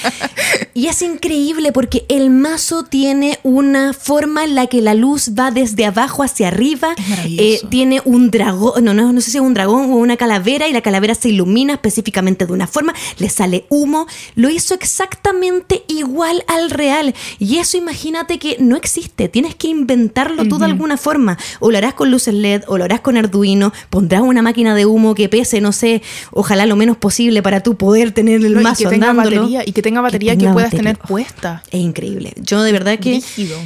Y 0.73 0.87
es 0.87 1.01
increíble 1.01 1.73
porque 1.73 2.05
el 2.07 2.29
mazo 2.29 2.83
tiene 2.85 3.37
una 3.43 3.91
forma 3.93 4.45
en 4.45 4.55
la 4.55 4.67
que 4.67 4.81
la 4.81 4.93
luz 4.93 5.31
va 5.37 5.51
desde 5.51 5.83
abajo 5.85 6.23
hacia 6.23 6.47
arriba. 6.47 6.93
Eh, 7.25 7.59
tiene 7.69 8.01
un 8.05 8.31
dragón, 8.31 8.83
no, 8.85 8.93
no, 8.93 9.11
no 9.11 9.19
sé 9.19 9.31
si 9.31 9.37
es 9.37 9.43
un 9.43 9.53
dragón 9.53 9.91
o 9.91 9.97
una 9.97 10.15
calavera 10.15 10.69
y 10.69 10.73
la 10.73 10.81
calavera 10.81 11.15
se 11.15 11.29
ilumina 11.29 11.73
específicamente 11.73 12.45
de 12.45 12.53
una 12.53 12.65
forma, 12.65 12.93
le 13.17 13.29
sale 13.29 13.65
humo. 13.69 14.07
Lo 14.35 14.49
hizo 14.49 14.73
exactamente 14.73 15.83
igual 15.89 16.43
al 16.47 16.69
real. 16.69 17.13
Y 17.39 17.57
eso 17.57 17.75
imagínate 17.77 18.39
que 18.39 18.55
no 18.69 18.77
existe, 18.77 19.27
tienes 19.27 19.55
que 19.55 19.67
inventarlo 19.67 20.45
tú 20.45 20.57
de 20.57 20.65
alguna 20.65 20.97
forma. 20.97 21.37
O 21.59 21.71
lo 21.71 21.77
harás 21.77 21.93
con 21.93 22.11
luces 22.11 22.33
LED, 22.33 22.63
o 22.67 22.77
lo 22.77 22.85
harás 22.85 23.01
con 23.01 23.17
Arduino, 23.17 23.73
pondrás 23.89 24.21
una 24.21 24.41
máquina 24.41 24.75
de 24.75 24.85
humo 24.85 25.15
que 25.15 25.27
pese, 25.27 25.59
no 25.59 25.71
sé, 25.71 26.01
ojalá 26.31 26.65
lo 26.65 26.75
menos 26.75 26.97
posible 26.97 27.41
para 27.41 27.61
tú 27.61 27.75
poder 27.75 28.11
tener 28.11 28.45
el 28.45 28.53
No, 28.53 28.61
y 28.61 28.63
mazo 28.63 28.83
que 28.83 28.89
tenga 28.89 29.13
batería, 29.13 29.63
y 29.65 29.71
que 29.71 29.81
tenga 29.81 30.01
batería 30.01 30.33
que, 30.33 30.39
tenga 30.39 30.53
puedas 30.53 30.71
batería. 30.71 30.93
tener 30.93 31.07
puesta. 31.07 31.63
Es 31.71 31.79
increíble. 31.79 32.33
Yo 32.41 32.61
de 32.63 32.71
verdad 32.71 32.99
que 32.99 33.21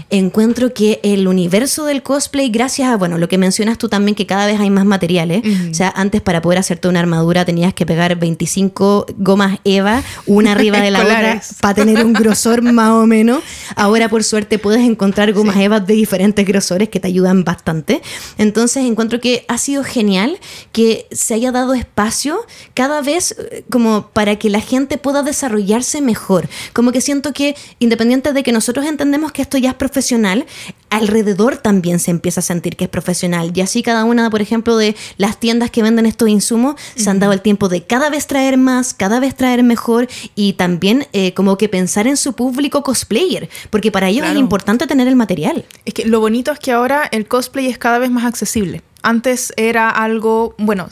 encuentro 0.09 0.73
que 0.73 0.99
el 1.03 1.27
universo 1.27 1.85
del 1.85 2.01
cosplay, 2.01 2.49
gracias 2.49 2.89
a, 2.89 2.97
bueno, 2.97 3.17
lo 3.17 3.27
que 3.27 3.37
mencionas 3.37 3.77
tú 3.77 3.89
también, 3.89 4.15
que 4.15 4.25
cada 4.25 4.47
vez 4.47 4.59
hay 4.59 4.69
más 4.69 4.85
materiales. 4.85 5.43
O 5.69 5.73
sea, 5.73 5.93
antes 5.95 6.21
para 6.21 6.41
poder 6.41 6.59
hacerte 6.59 6.87
una 6.87 6.99
armadura 6.99 7.45
tenías 7.45 7.73
que 7.73 7.85
pegar 7.85 8.15
25 8.17 9.05
gomas 9.17 9.59
Eva, 9.63 10.01
una 10.25 10.53
arriba 10.53 10.79
de 10.79 10.91
la 10.91 11.01
otra, 11.03 11.41
para 11.61 11.73
tener 11.73 12.05
un 12.05 12.13
grosor 12.13 12.61
más 12.61 12.91
o 12.91 13.05
menos. 13.05 13.41
Ahora, 13.75 14.09
por 14.09 14.23
suerte, 14.23 14.59
puedes 14.59 14.81
encontrar 14.83 15.33
gomas 15.33 15.57
Eva 15.57 15.79
de 15.79 15.93
diferentes 15.93 16.45
grosores 16.45 16.89
que 16.89 16.99
te 16.99 17.07
ayudan 17.07 17.43
bastante. 17.43 18.01
Entonces, 18.37 18.85
encuentro 18.85 19.19
que 19.19 19.45
ha 19.47 19.57
sido 19.57 19.83
genial 19.83 20.37
que 20.71 21.07
se 21.11 21.33
haya 21.33 21.51
dado 21.51 21.73
espacio 21.73 22.39
cada 22.73 23.01
vez 23.01 23.35
eh, 23.37 23.63
como 23.69 24.07
para 24.13 24.37
que 24.37 24.49
la 24.49 24.61
gente 24.61 24.97
pueda 24.97 25.23
desarrollarse 25.23 26.01
mejor. 26.01 26.47
Como 26.73 26.91
que 26.91 27.01
siento 27.01 27.33
que, 27.33 27.55
independiente 27.79 28.33
de 28.33 28.43
que 28.43 28.51
nosotros 28.51 28.85
entendemos 28.85 29.31
que 29.31 29.41
esto 29.41 29.57
ya 29.57 29.69
es 29.71 29.75
profesional, 29.75 30.45
alrededor 30.89 31.57
también 31.57 31.99
se 31.99 32.11
empieza 32.11 32.39
a 32.39 32.43
sentir 32.43 32.75
que 32.75 32.85
es 32.85 32.89
profesional. 32.89 33.51
Y 33.53 33.61
así 33.61 33.81
cada 33.83 34.03
una, 34.05 34.29
por 34.29 34.41
ejemplo, 34.41 34.77
de 34.77 34.95
las 35.17 35.39
tiendas 35.39 35.71
que 35.71 35.81
venden 35.81 36.05
estos 36.05 36.29
insumos 36.29 36.75
se 36.95 37.09
han 37.09 37.19
dado 37.19 37.33
el 37.33 37.41
tiempo 37.41 37.69
de 37.69 37.83
cada 37.83 38.09
vez 38.09 38.27
traer 38.27 38.57
más, 38.57 38.93
cada 38.93 39.19
vez 39.19 39.35
traer 39.35 39.63
mejor 39.63 40.07
y 40.35 40.53
también 40.53 41.07
eh, 41.13 41.33
como 41.33 41.57
que 41.57 41.69
pensar 41.69 42.07
en 42.07 42.17
su 42.17 42.33
público 42.33 42.83
cosplayer, 42.83 43.49
porque 43.69 43.91
para 43.91 44.09
ellos 44.09 44.23
Claro. 44.23 44.35
es 44.35 44.39
importante 44.39 44.72
tener 44.77 45.07
el 45.07 45.15
material. 45.15 45.65
Es 45.86 45.93
que 45.93 46.05
lo 46.05 46.19
bonito 46.19 46.51
es 46.51 46.59
que 46.59 46.71
ahora 46.71 47.07
el 47.12 47.27
cosplay 47.27 47.67
es 47.67 47.77
cada 47.77 47.99
vez 47.99 48.12
más 48.12 48.25
accesible. 48.25 48.81
Antes 49.01 49.53
era 49.57 49.89
algo, 49.89 50.55
bueno, 50.57 50.88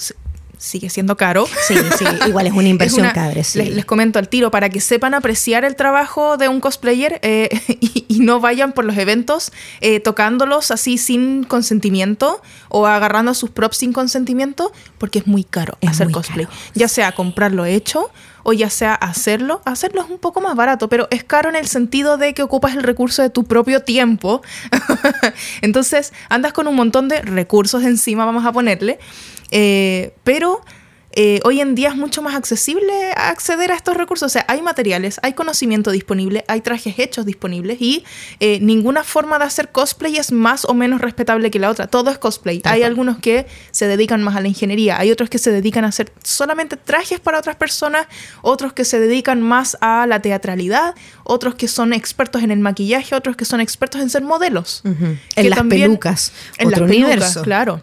sigue 0.57 0.89
siendo 0.91 1.17
caro. 1.17 1.47
Sí, 1.67 1.75
sí, 1.97 2.05
igual 2.27 2.45
es 2.47 2.53
una 2.53 2.67
inversión, 2.67 3.05
Es 3.05 3.13
una- 3.13 3.23
cabres. 3.23 3.47
sí. 3.47 3.59
les, 3.59 3.69
les 3.71 3.85
comento 3.85 4.19
al 4.19 4.29
tiro, 4.29 4.51
para 4.51 4.69
que 4.69 4.79
sepan 4.79 5.13
apreciar 5.15 5.65
el 5.65 5.75
trabajo 5.75 6.37
de 6.37 6.49
un 6.49 6.59
cosplayer 6.59 7.19
eh, 7.23 7.49
y, 7.79 8.05
y 8.07 8.19
no 8.19 8.39
vayan 8.39 8.71
por 8.73 8.85
los 8.85 8.95
eventos 8.97 9.51
eh, 9.79 9.99
tocándolos 9.99 10.69
así 10.69 10.97
sin 10.99 11.43
consentimiento 11.45 12.41
o 12.73 12.87
agarrando 12.87 13.33
sus 13.33 13.49
props 13.49 13.77
sin 13.77 13.93
consentimiento, 13.93 14.71
porque 14.97 15.19
es 15.19 15.27
muy 15.27 15.43
caro 15.43 15.77
Es 15.81 15.89
hacer 15.91 16.07
muy 16.07 16.13
cosplay. 16.13 16.45
caro, 16.45 16.57
Ya 16.73 16.87
sea 16.87 17.11
comprarlo 17.11 17.65
hecho 17.65 18.09
o 18.43 18.53
ya 18.53 18.69
sea 18.69 18.95
hacerlo. 18.95 19.61
Hacerlo 19.65 20.01
es 20.01 20.09
un 20.09 20.17
poco 20.17 20.41
más 20.41 20.55
barato, 20.55 20.87
pero 20.89 21.07
es 21.11 21.23
caro 21.23 21.49
en 21.49 21.55
el 21.55 21.67
sentido 21.67 22.17
de 22.17 22.33
que 22.33 22.41
ocupas 22.43 22.75
el 22.75 22.83
recurso 22.83 23.21
de 23.21 23.29
tu 23.29 23.43
propio 23.43 23.81
tiempo. 23.81 24.41
Entonces 25.61 26.13
andas 26.29 26.53
con 26.53 26.67
un 26.67 26.75
montón 26.75 27.07
de 27.07 27.21
recursos 27.21 27.83
encima, 27.83 28.25
vamos 28.25 28.45
a 28.45 28.51
ponerle. 28.51 28.99
Eh, 29.51 30.13
pero 30.23 30.61
eh, 31.13 31.39
hoy 31.43 31.59
en 31.59 31.75
día 31.75 31.89
es 31.89 31.95
mucho 31.95 32.21
más 32.21 32.35
accesible 32.35 33.11
acceder 33.15 33.71
a 33.71 33.75
estos 33.75 33.97
recursos. 33.97 34.27
O 34.27 34.29
sea, 34.29 34.45
hay 34.47 34.61
materiales, 34.61 35.19
hay 35.23 35.33
conocimiento 35.33 35.91
disponible, 35.91 36.45
hay 36.47 36.61
trajes 36.61 36.99
hechos 36.99 37.25
disponibles 37.25 37.81
y 37.81 38.05
eh, 38.39 38.59
ninguna 38.61 39.03
forma 39.03 39.37
de 39.37 39.45
hacer 39.45 39.71
cosplay 39.71 40.17
es 40.17 40.31
más 40.31 40.65
o 40.65 40.73
menos 40.73 41.01
respetable 41.01 41.51
que 41.51 41.59
la 41.59 41.69
otra. 41.69 41.87
Todo 41.87 42.11
es 42.11 42.17
cosplay. 42.17 42.59
Tal 42.59 42.73
hay 42.73 42.79
cual. 42.79 42.91
algunos 42.91 43.19
que 43.19 43.45
se 43.71 43.87
dedican 43.87 44.23
más 44.23 44.35
a 44.35 44.41
la 44.41 44.47
ingeniería, 44.47 44.99
hay 44.99 45.11
otros 45.11 45.29
que 45.29 45.37
se 45.37 45.51
dedican 45.51 45.83
a 45.83 45.87
hacer 45.89 46.11
solamente 46.23 46.77
trajes 46.77 47.19
para 47.19 47.39
otras 47.39 47.55
personas, 47.55 48.07
otros 48.41 48.73
que 48.73 48.85
se 48.85 48.99
dedican 48.99 49.41
más 49.41 49.77
a 49.81 50.07
la 50.07 50.21
teatralidad, 50.21 50.95
otros 51.23 51.55
que 51.55 51.67
son 51.67 51.93
expertos 51.93 52.43
en 52.43 52.51
el 52.51 52.59
maquillaje, 52.59 53.15
otros 53.15 53.35
que 53.35 53.45
son 53.45 53.59
expertos 53.59 54.01
en 54.01 54.09
ser 54.09 54.23
modelos. 54.23 54.83
En 55.35 55.49
las 55.49 55.63
pelucas, 55.63 56.31
en 56.57 56.67
otro 56.67 56.81
las 56.81 56.89
pelucas, 56.89 57.11
universo. 57.11 57.41
claro. 57.41 57.81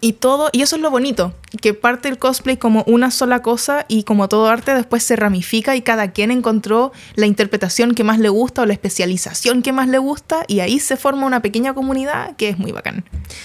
Y 0.00 0.14
todo, 0.14 0.50
y 0.52 0.62
eso 0.62 0.76
es 0.76 0.82
lo 0.82 0.90
bonito, 0.90 1.34
que 1.60 1.74
parte 1.74 2.08
el 2.08 2.18
cosplay 2.18 2.56
como 2.56 2.82
una 2.86 3.10
sola 3.10 3.42
cosa 3.42 3.84
y 3.88 4.02
como 4.04 4.28
todo 4.28 4.48
arte 4.48 4.74
después 4.74 5.02
se 5.02 5.16
ramifica 5.16 5.76
y 5.76 5.82
cada 5.82 6.12
quien 6.12 6.30
encontró 6.30 6.92
la 7.14 7.26
interpretación 7.26 7.94
que 7.94 8.04
más 8.04 8.18
le 8.18 8.28
gusta 8.28 8.62
o 8.62 8.66
la 8.66 8.72
especialización 8.72 9.62
que 9.62 9.72
más 9.72 9.88
le 9.88 9.98
gusta 9.98 10.44
y 10.48 10.60
ahí 10.60 10.80
se 10.80 10.96
forma 10.96 11.26
una 11.26 11.42
pequeña 11.42 11.74
comunidad 11.74 12.36
que 12.36 12.48
es 12.48 12.58
muy 12.58 12.72
bacán. 12.72 13.04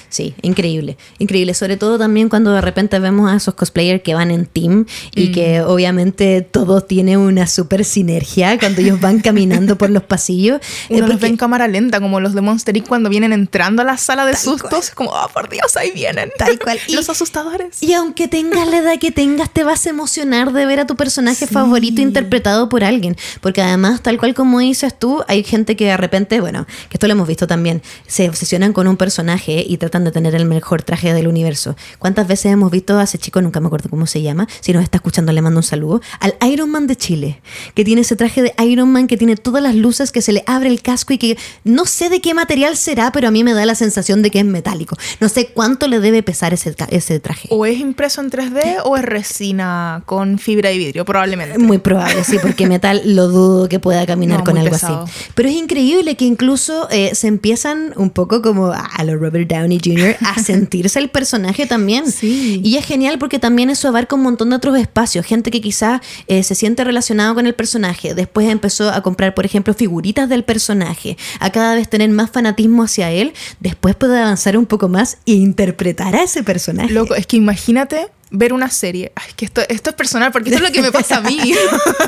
Sí, 0.09 0.33
increíble, 0.41 0.97
increíble. 1.19 1.53
Sobre 1.53 1.77
todo 1.77 1.97
también 1.97 2.29
cuando 2.29 2.51
de 2.51 2.61
repente 2.61 2.99
vemos 2.99 3.31
a 3.31 3.35
esos 3.35 3.53
cosplayers 3.53 4.01
que 4.03 4.13
van 4.13 4.31
en 4.31 4.45
team 4.45 4.85
y 5.15 5.31
que 5.31 5.61
obviamente 5.61 6.41
todo 6.41 6.81
tiene 6.81 7.17
una 7.17 7.47
super 7.47 7.85
sinergia 7.85 8.57
cuando 8.59 8.81
ellos 8.81 8.99
van 8.99 9.19
caminando 9.19 9.77
por 9.77 9.89
los 9.89 10.03
pasillos. 10.03 10.59
Eh, 10.89 10.95
Uno 10.97 11.07
los 11.07 11.19
ve 11.19 11.27
en 11.27 11.37
cámara 11.37 11.67
lenta, 11.67 11.99
como 11.99 12.19
los 12.19 12.33
de 12.33 12.41
Monster 12.41 12.75
Inc. 12.75 12.87
cuando 12.87 13.09
vienen 13.09 13.33
entrando 13.33 13.81
a 13.81 13.85
la 13.85 13.97
sala 13.97 14.25
de 14.25 14.33
Tal 14.33 14.41
sustos, 14.41 14.91
como, 14.91 15.11
oh 15.11 15.29
por 15.33 15.49
Dios, 15.49 15.75
ahí 15.77 15.91
vienen. 15.91 16.31
Tal 16.37 16.59
cual. 16.59 16.79
Y- 16.87 16.95
los 16.95 17.09
asustadores. 17.09 17.81
Y 17.83 17.93
aunque 17.99 18.27
tengas 18.27 18.67
la 18.67 18.77
edad 18.79 18.99
que 18.99 19.11
tengas, 19.11 19.49
te 19.51 19.63
vas 19.63 19.85
a 19.85 19.89
emocionar 19.89 20.51
de 20.53 20.65
ver 20.65 20.79
a 20.79 20.87
tu 20.87 20.95
personaje 20.95 21.45
Sí. 21.47 21.53
favorito 21.53 22.01
interpretado 22.01 22.69
por 22.69 22.83
alguien. 22.83 23.15
Porque 23.41 23.61
además, 23.61 24.01
tal 24.01 24.17
cual 24.17 24.33
como 24.33 24.59
dices 24.59 24.97
tú, 24.97 25.23
hay 25.27 25.43
gente 25.43 25.75
que 25.75 25.85
de 25.85 25.97
repente, 25.97 26.41
bueno, 26.41 26.65
que 26.89 26.95
esto 26.97 27.07
lo 27.07 27.13
hemos 27.13 27.27
visto 27.27 27.47
también, 27.47 27.81
se 28.07 28.27
obsesionan 28.29 28.73
con 28.73 28.87
un 28.87 28.97
personaje 28.97 29.63
y 29.67 29.77
tratan 29.77 30.03
de 30.03 30.11
tener 30.11 30.35
el 30.35 30.45
mejor 30.45 30.83
traje 30.83 31.13
del 31.13 31.27
universo. 31.27 31.75
¿Cuántas 31.99 32.27
veces 32.27 32.51
hemos 32.51 32.71
visto 32.71 32.97
a 32.97 33.03
ese 33.03 33.17
chico, 33.17 33.41
nunca 33.41 33.59
me 33.59 33.67
acuerdo 33.67 33.89
cómo 33.89 34.07
se 34.07 34.21
llama, 34.21 34.47
si 34.61 34.73
nos 34.73 34.83
está 34.83 34.97
escuchando 34.97 35.31
le 35.31 35.41
mando 35.41 35.59
un 35.59 35.63
saludo, 35.63 36.01
al 36.19 36.35
Iron 36.51 36.69
Man 36.69 36.87
de 36.87 36.95
Chile, 36.95 37.41
que 37.75 37.83
tiene 37.83 38.01
ese 38.01 38.15
traje 38.15 38.41
de 38.41 38.53
Iron 38.65 38.91
Man 38.91 39.07
que 39.07 39.17
tiene 39.17 39.35
todas 39.35 39.61
las 39.61 39.75
luces, 39.75 40.11
que 40.11 40.21
se 40.21 40.31
le 40.31 40.43
abre 40.47 40.69
el 40.69 40.81
casco 40.81 41.13
y 41.13 41.17
que 41.17 41.37
no 41.63 41.85
sé 41.85 42.09
de 42.09 42.21
qué 42.21 42.33
material 42.33 42.77
será, 42.77 43.11
pero 43.11 43.27
a 43.27 43.31
mí 43.31 43.43
me 43.43 43.53
da 43.53 43.65
la 43.65 43.75
sensación 43.75 44.21
de 44.21 44.31
que 44.31 44.39
es 44.39 44.45
metálico. 44.45 44.95
No 45.19 45.29
sé 45.29 45.47
cuánto 45.47 45.87
le 45.87 45.99
debe 45.99 46.23
pesar 46.23 46.53
ese, 46.53 46.75
ese 46.89 47.19
traje. 47.19 47.47
O 47.51 47.65
es 47.65 47.79
impreso 47.89 48.21
en 48.21 48.29
3D 48.31 48.81
o 48.85 48.95
es 48.97 49.03
resina 49.03 50.01
con 50.05 50.39
fibra 50.39 50.71
y 50.71 50.77
vidrio? 50.77 51.05
Probablemente. 51.05 51.57
Muy 51.57 51.77
probable, 51.79 52.23
sí, 52.23 52.37
porque 52.41 52.67
metal 52.69 53.01
lo 53.05 53.27
dudo 53.27 53.67
que 53.69 53.79
pueda 53.79 54.05
caminar 54.05 54.39
No, 54.39 54.43
con 54.45 54.57
algo 54.57 54.71
pesado. 54.71 55.03
así. 55.03 55.13
Pero 55.35 55.49
es 55.49 55.55
increíble 55.55 56.15
que 56.15 56.25
incluso 56.25 56.87
eh, 56.91 57.15
se 57.15 57.27
empiezan 57.27 57.93
un 57.95 58.09
poco 58.09 58.41
como 58.41 58.67
a 58.71 59.03
lo 59.03 59.17
Robert 59.17 59.49
Downey 59.49 59.79
Jr. 59.83 60.15
a 60.25 60.39
sentirse 60.41 60.99
el 60.99 61.09
personaje 61.09 61.65
también. 61.65 62.11
Sí. 62.11 62.61
Y 62.63 62.77
es 62.77 62.85
genial 62.85 63.17
porque 63.19 63.39
también 63.39 63.69
eso 63.69 63.87
abarca 63.87 64.15
un 64.15 64.21
montón 64.23 64.49
de 64.49 64.55
otros 64.55 64.77
espacios. 64.77 65.25
Gente 65.25 65.51
que 65.51 65.61
quizás 65.61 66.01
eh, 66.27 66.43
se 66.43 66.55
siente 66.55 66.83
relacionado 66.83 67.35
con 67.35 67.47
el 67.47 67.55
personaje. 67.55 68.13
Después 68.13 68.47
empezó 68.49 68.89
a 68.89 69.01
comprar, 69.01 69.33
por 69.33 69.45
ejemplo, 69.45 69.73
figuritas 69.73 70.29
del 70.29 70.43
personaje. 70.43 71.17
A 71.39 71.49
cada 71.51 71.75
vez 71.75 71.89
tener 71.89 72.09
más 72.09 72.29
fanatismo 72.31 72.83
hacia 72.83 73.11
él. 73.11 73.33
Después 73.59 73.95
puede 73.95 74.19
avanzar 74.19 74.57
un 74.57 74.65
poco 74.65 74.87
más 74.89 75.17
e 75.25 75.31
interpretar 75.33 76.15
a 76.15 76.23
ese 76.23 76.43
personaje. 76.43 76.93
Loco, 76.93 77.15
es 77.15 77.25
que 77.25 77.37
imagínate 77.37 77.68
ver 78.31 78.53
una 78.53 78.69
serie. 78.69 79.11
Ay, 79.15 79.31
que 79.35 79.45
esto, 79.45 79.61
esto 79.67 79.89
es 79.89 79.95
personal, 79.95 80.31
porque 80.31 80.49
esto 80.49 80.63
es 80.63 80.69
lo 80.69 80.73
que 80.73 80.81
me 80.81 80.91
pasa 80.91 81.17
a 81.17 81.21
mí. 81.21 81.39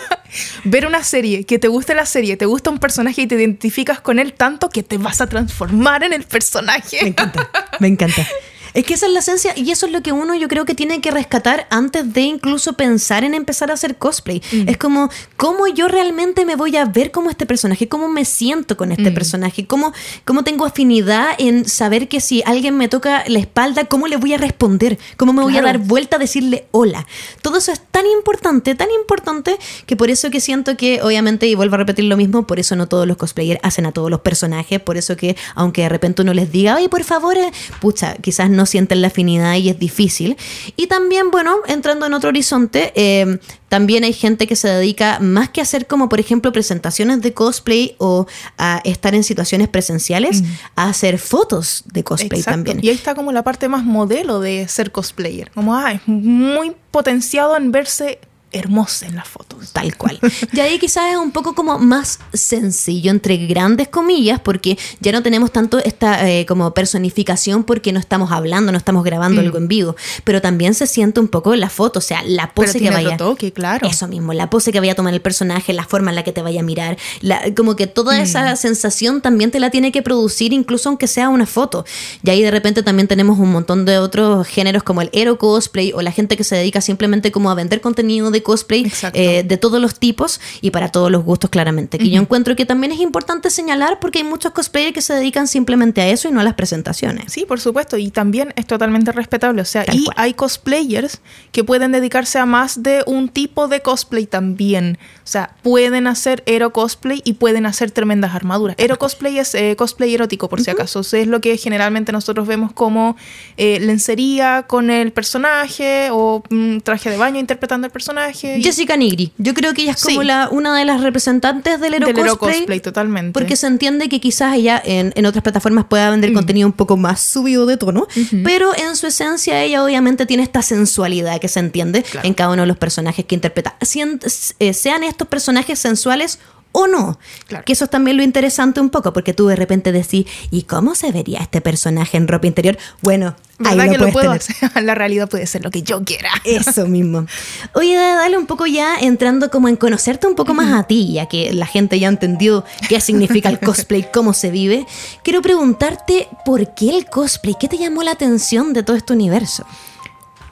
ver 0.63 0.86
una 0.86 1.04
serie, 1.04 1.45
que 1.45 1.60
te 1.60 1.67
guste 1.67 1.93
la 1.95 2.06
serie, 2.06 2.38
te 2.38 2.45
gusta 2.45 2.69
un 2.69 2.80
personaje 2.80 3.21
y 3.24 3.28
te 3.28 3.36
identificas 3.36 4.02
con 4.02 4.19
él 4.19 4.34
tanto 4.34 4.69
que 4.69 4.84
te 4.84 4.97
vas 4.97 5.21
a 5.21 5.28
transformar 5.28 6.04
en 6.04 6.13
el 6.13 6.19
Me 6.19 6.26
personaje. 6.26 7.06
encanta, 7.08 7.50
me 7.80 7.88
encanta. 7.88 8.26
Es 8.74 8.86
que 8.86 8.94
esa 8.94 9.06
es 9.08 9.12
la 9.14 9.20
esencia 9.20 9.54
y 9.58 9.70
eso 9.72 9.86
es 9.86 9.92
lo 9.92 10.02
que 10.02 10.12
uno 10.12 10.34
yo 10.36 10.48
creo 10.48 10.66
que 10.66 10.76
tiene 10.76 11.02
que 11.02 11.12
rescatar 11.12 11.68
antes 11.70 12.14
de 12.14 12.22
incluso 12.22 12.74
pensar 12.74 13.24
en 13.24 13.34
empezar 13.34 13.70
a 13.72 13.74
hacer 13.74 13.98
cosplay. 13.98 14.42
Es 14.68 14.78
como, 14.78 15.10
¿cómo 15.38 15.68
yo 15.68 15.88
realmente 15.88 16.46
me 16.46 16.56
voy 16.56 16.78
a 16.78 16.86
ver 16.86 17.12
como 17.12 17.30
este 17.30 17.46
personaje? 17.46 17.88
¿Cómo 17.90 18.08
me 18.08 18.24
siento 18.26 18.78
con 18.78 18.92
este 18.92 19.12
personaje? 19.12 19.68
¿Cómo, 19.68 19.94
¿Cómo 20.26 20.44
tengo 20.44 20.66
afinidad 20.66 21.30
en 21.38 21.68
saber 21.68 22.08
que 22.08 22.22
si 22.22 22.44
alguien 22.46 22.78
me 22.78 22.88
toca 22.88 23.24
la 23.28 23.40
espalda, 23.40 23.86
cómo 23.86 24.08
le 24.08 24.18
voy 24.18 24.34
a 24.34 24.38
responder? 24.38 24.98
¿Cómo 25.18 25.34
me 25.34 25.42
voy 25.42 25.58
a 25.58 25.62
Claro. 25.62 25.80
dar 25.80 25.88
vuelta 25.88 26.16
a 26.16 26.20
decirle 26.20 26.66
hola? 26.72 27.06
Todo 27.42 27.58
eso 27.58 27.72
es 27.72 27.82
tan 27.92 28.06
importante, 28.08 28.74
tan 28.76 28.90
importante, 28.92 29.58
que 29.86 29.96
por 29.96 30.10
eso 30.10 30.30
que 30.32 30.40
siento 30.40 30.78
que, 30.78 31.02
obviamente, 31.02 31.48
y 31.48 31.56
vuelvo 31.56 31.76
a 31.76 31.80
repetir 31.80 32.06
lo 32.06 32.16
mismo, 32.18 32.48
por 32.48 32.60
eso 32.60 32.76
no 32.76 32.88
todos 32.88 33.06
los 33.08 33.18
cosplayers 33.18 33.60
hacen 33.64 33.86
a 33.86 33.92
todos 33.92 34.10
los 34.10 34.22
personajes, 34.22 34.80
por 34.80 34.98
eso 34.98 35.16
que, 35.18 35.36
aunque 35.56 35.82
de 35.84 35.90
repente 35.90 36.22
uno 36.22 36.34
les 36.34 36.52
diga, 36.52 36.76
oye, 36.76 36.90
por 36.90 37.04
favor, 37.04 37.38
eh", 37.38 37.52
pucha, 37.80 38.16
quizás 38.16 38.50
no 38.50 38.61
sienten 38.65 39.02
la 39.02 39.08
afinidad 39.08 39.56
y 39.56 39.69
es 39.69 39.80
difícil. 39.80 40.38
Y 40.76 40.88
también, 40.88 41.32
bueno, 41.32 41.58
entrando 41.67 42.06
en 42.06 42.13
otro 42.13 42.30
horizonte, 42.30 42.91
eh, 42.95 43.39
también 43.69 44.04
hay 44.04 44.13
gente 44.13 44.47
que 44.47 44.56
se 44.56 44.67
dedica 44.67 45.19
más 45.19 45.50
que 45.50 45.62
a 45.62 45.63
hacer 45.63 45.88
como, 45.88 46.10
por 46.10 46.19
ejemplo, 46.19 46.52
presentaciones 46.52 47.21
de 47.21 47.34
cosplay 47.34 47.95
o 48.00 48.28
a 48.58 48.82
estar 48.84 49.15
en 49.15 49.24
situaciones 49.24 49.69
presenciales, 49.69 50.43
a 50.76 50.89
hacer 50.89 51.19
fotos 51.19 51.84
de 51.86 52.04
cosplay 52.04 52.39
Exacto. 52.39 52.58
también. 52.58 52.80
Y 52.82 52.89
ahí 52.89 52.95
está 52.95 53.15
como 53.15 53.32
la 53.32 53.43
parte 53.43 53.69
más 53.69 53.84
modelo 53.84 54.39
de 54.39 54.67
ser 54.67 54.91
cosplayer. 54.91 55.52
Como, 55.52 55.76
ah, 55.76 55.93
es 55.93 56.02
muy 56.06 56.76
potenciado 56.91 57.56
en 57.56 57.71
verse 57.71 58.19
hermosa 58.52 59.06
en 59.08 59.16
las 59.16 59.28
fotos. 59.28 59.72
Tal 59.72 59.96
cual. 59.98 60.20
Y 60.54 60.60
ahí 60.60 60.78
quizás 60.80 61.12
es 61.12 61.18
un 61.18 61.32
poco 61.32 61.56
como 61.56 61.78
más 61.80 62.20
sencillo, 62.34 63.12
entre 63.12 63.38
grandes 63.48 63.88
comillas, 63.88 64.40
porque 64.40 64.78
ya 65.00 65.12
no 65.12 65.24
tenemos 65.24 65.52
tanto 65.52 65.80
esta 65.80 66.30
eh, 66.30 66.46
como 66.46 66.74
personificación 66.74 67.64
porque 67.64 67.92
no 67.94 68.00
estamos 68.00 68.32
hablando, 68.32 68.72
no 68.72 68.78
estamos 68.78 69.04
grabando 69.04 69.42
algo 69.42 69.58
en 69.58 69.68
vivo, 69.68 69.96
pero 70.24 70.42
también 70.42 70.74
se 70.74 70.88
siente 70.88 71.20
un 71.20 71.28
poco 71.28 71.56
la 71.56 71.70
foto, 71.70 72.00
o 72.00 72.02
sea, 72.02 72.22
la 72.24 72.52
Pero 72.54 72.68
pose 72.68 72.80
que 72.80 72.90
vaya. 72.90 73.16
otro 73.16 73.30
toque, 73.32 73.54
claro. 73.54 73.88
Eso 73.88 74.08
mismo, 74.08 74.34
la 74.34 74.50
pose 74.50 74.72
que 74.72 74.80
vaya 74.80 74.94
a 74.94 74.96
tomar 74.96 75.14
el 75.14 75.22
personaje, 75.22 75.74
la 75.74 75.86
forma 75.86 76.12
en 76.12 76.16
la 76.16 76.24
que 76.24 76.32
te 76.32 76.42
vaya 76.42 76.60
a 76.60 76.64
mirar, 76.64 76.98
la- 77.22 77.42
como 77.56 77.76
que 77.76 77.88
toda 77.88 78.18
Mm. 78.18 78.22
esa 78.22 78.56
sensación 78.56 79.22
también 79.22 79.52
te 79.52 79.60
la 79.60 79.70
tiene 79.72 79.92
que 79.92 80.02
producir, 80.02 80.54
incluso 80.54 80.90
aunque 80.90 81.08
sea 81.08 81.30
una 81.30 81.46
foto. 81.46 81.86
Y 82.24 82.30
ahí 82.30 82.42
de 82.42 82.52
repente 82.52 82.84
también 82.84 83.08
tenemos 83.08 83.40
un 83.40 83.52
montón 83.52 83.86
de 83.86 83.98
otros 84.00 84.48
géneros 84.48 84.84
como 84.84 85.02
el 85.02 85.10
hero 85.14 85.38
cosplay 85.38 85.92
o 85.94 86.02
la 86.02 86.12
gente 86.12 86.36
que 86.38 86.44
se 86.44 86.56
dedica 86.56 86.82
simplemente 86.82 87.32
como 87.32 87.50
a 87.50 87.56
vender 87.56 87.82
contenido 87.82 88.32
de 88.32 88.40
cosplay 88.43 88.91
eh, 89.13 89.43
de 89.43 89.58
todos 89.58 89.82
los 89.82 89.99
tipos 89.99 90.39
y 90.62 90.71
para 90.71 90.89
todos 90.89 91.12
los 91.12 91.23
gustos 91.23 91.49
claramente. 91.49 91.97
Que 91.97 92.10
yo 92.10 92.21
encuentro 92.21 92.56
que 92.56 92.65
también 92.65 92.91
es 92.91 92.99
importante 92.99 93.49
señalar 93.49 93.99
porque 93.99 94.19
hay 94.19 94.23
muchos 94.25 94.51
cosplayers 94.51 94.93
que 94.93 95.01
se 95.01 95.13
dedican 95.13 95.47
simplemente 95.47 96.01
a 96.01 96.08
eso 96.10 96.30
y 96.30 96.32
no 96.32 96.39
a 96.39 96.43
las 96.43 96.54
presentaciones. 96.54 97.32
Sí, 97.32 97.45
por 97.45 97.60
supuesto, 97.60 97.97
y 97.97 98.12
también 98.12 98.54
es 98.56 98.65
totalmente 98.67 99.12
respetable. 99.12 99.62
O 99.62 99.65
sea, 99.65 99.84
Tal 99.86 99.95
y 99.95 100.06
cual. 100.06 100.15
hay 100.17 100.34
cosplayers 100.34 101.21
que 101.51 101.63
pueden 101.63 101.91
dedicarse 101.91 102.39
a 102.39 102.45
más 102.45 102.84
de 102.84 103.04
un 103.06 103.30
tipo 103.30 103.67
de 103.67 103.82
cosplay 103.82 104.25
también. 104.25 104.97
O 105.23 105.27
sea, 105.27 105.56
pueden 105.62 106.08
hacer 106.08 106.43
hero 106.45 106.73
cosplay 106.73 107.21
y 107.23 107.34
pueden 107.34 107.65
hacer 107.65 107.91
tremendas 107.91 108.36
armaduras. 108.36 108.75
Hero 108.80 108.97
cosplay 108.97 109.39
es 109.39 109.56
eh, 109.56 109.75
cosplay 109.77 110.13
erótico, 110.13 110.49
por 110.49 110.62
si 110.62 110.71
acaso. 110.71 110.99
O 110.99 111.04
sea, 111.04 111.19
es 111.19 111.27
lo 111.27 111.41
que 111.41 111.58
generalmente 111.58 112.12
nosotros 112.12 112.47
vemos 112.47 112.73
como 112.73 113.15
eh, 113.58 113.80
lencería 113.80 114.65
con 114.67 114.89
el 114.89 115.12
personaje 115.12 116.10
o 116.12 116.43
mm, 116.49 116.80
traje 116.80 117.10
de 117.10 117.17
baño 117.17 117.39
interpretando 117.39 117.88
el 117.88 117.91
personaje. 117.91 118.31
Y- 118.44 118.63
Jessica 118.63 118.98
Nigri, 118.98 119.32
yo 119.38 119.54
creo 119.54 119.74
que 119.74 119.84
ella 119.84 119.91
es 119.91 120.02
como 120.04 120.22
Sí. 120.22 120.28
la, 120.28 120.50
una 120.52 120.78
de 120.78 120.86
las 120.86 121.02
representantes 121.02 121.80
del 121.80 121.94
hero 121.96 122.08
del 122.08 122.17
hero 122.20 122.38
cosplay. 122.38 122.60
cosplay, 122.60 122.80
totalmente. 122.80 123.32
Porque 123.34 123.56
se 123.56 123.67
entiende 123.67 124.10
que 124.10 124.20
quizás 124.20 124.56
ella 124.56 124.82
en, 124.84 125.13
en 125.15 125.26
otras 125.26 125.44
plataformas 125.44 125.86
pueda 125.86 126.08
Mm. 126.10 126.12
vender 126.12 126.34
contenido 126.34 126.67
un 126.67 126.74
poco 126.74 126.98
más 126.98 127.22
subido 127.22 127.65
de 127.65 127.78
tono, 127.78 128.08
pero 128.44 128.76
en 128.76 128.96
su 128.96 129.08
esencia 129.08 129.62
ella 129.63 129.84
obviamente 129.84 130.26
tiene 130.26 130.44
esta 130.44 130.62
sensualidad 130.62 131.39
que 131.39 131.48
se 131.48 131.60
entiende 131.60 132.04
Claro. 132.04 132.28
en 132.28 132.34
cada 132.34 132.52
uno 132.54 132.62
de 132.63 132.67
los 132.67 132.78
personajes 132.78 133.26
que 133.26 133.36
interpreta. 133.36 133.76
Sien- 133.82 134.20
eh, 134.60 134.74
sean 134.74 135.04
estos 135.04 135.28
personajes 135.28 135.80
sensuales 135.80 136.39
o 136.74 136.88
no. 136.88 137.20
Claro. 137.48 137.66
Que 137.66 137.74
eso 137.74 137.86
es 137.86 137.90
también 137.92 138.18
lo 138.18 138.24
interesante 138.24 138.80
un 138.80 138.90
poco, 138.90 139.14
porque 139.14 139.34
tú 139.34 139.48
de 139.48 139.56
repente 139.56 139.92
decís, 139.92 140.26
¿y 140.52 140.64
cómo 140.64 140.96
se 140.96 141.12
vería 141.12 141.40
este 141.40 141.62
personaje 141.62 142.18
en 142.18 142.28
ropa 142.28 142.48
interior? 142.48 142.78
Bueno, 143.02 143.36
ahí 143.66 143.78
¿Verdad 143.78 143.86
lo 143.86 143.92
que 143.92 143.98
lo 143.98 144.04
puedes 144.12 144.14
puedo 144.14 144.40
tener. 144.40 144.66
hacer? 144.72 144.84
La 144.84 144.96
realidad 144.96 145.30
puede 145.30 145.46
ser 145.48 145.64
lo 145.64 145.72
que 145.72 145.84
yo 145.84 146.04
quiera. 146.04 146.30
Eso 146.46 146.88
mismo. 146.88 147.26
Oye, 147.74 147.96
dale 147.96 148.38
un 148.38 148.46
poco 148.46 148.66
ya 148.68 148.98
entrando 149.00 149.50
como 149.52 149.68
en 149.68 149.76
conocerte 149.76 150.28
un 150.28 150.36
poco 150.36 150.54
más 150.54 150.74
a 150.74 150.84
ti, 150.88 151.14
ya 151.14 151.26
que 151.28 151.54
la 151.54 151.66
gente 151.66 152.00
ya 152.00 152.08
entendió 152.08 152.64
qué 152.90 153.02
significa 153.02 153.50
el 153.50 153.60
cosplay, 153.60 154.08
cómo 154.14 154.34
se 154.34 154.50
vive. 154.52 154.86
Quiero 155.24 155.42
preguntarte 155.42 156.28
por 156.46 156.74
qué 156.74 156.90
el 156.98 157.06
cosplay, 157.06 157.56
qué 157.60 157.68
te 157.68 157.78
llamó 157.78 158.04
la 158.04 158.12
atención 158.12 158.74
de 158.74 158.84
todo 158.84 158.96
este 158.96 159.14
universo. 159.14 159.66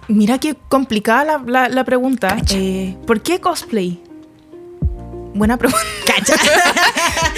Mira 0.07 0.39
qué 0.39 0.55
complicada 0.69 1.23
la, 1.23 1.43
la- 1.45 1.69
la 1.69 1.83
pregunta. 1.83 2.35
Eh, 2.51 2.97
¿Por 3.05 3.21
qué 3.21 3.39
cosplay? 3.39 4.01
Buena 5.33 5.57
pregunta. 5.57 5.85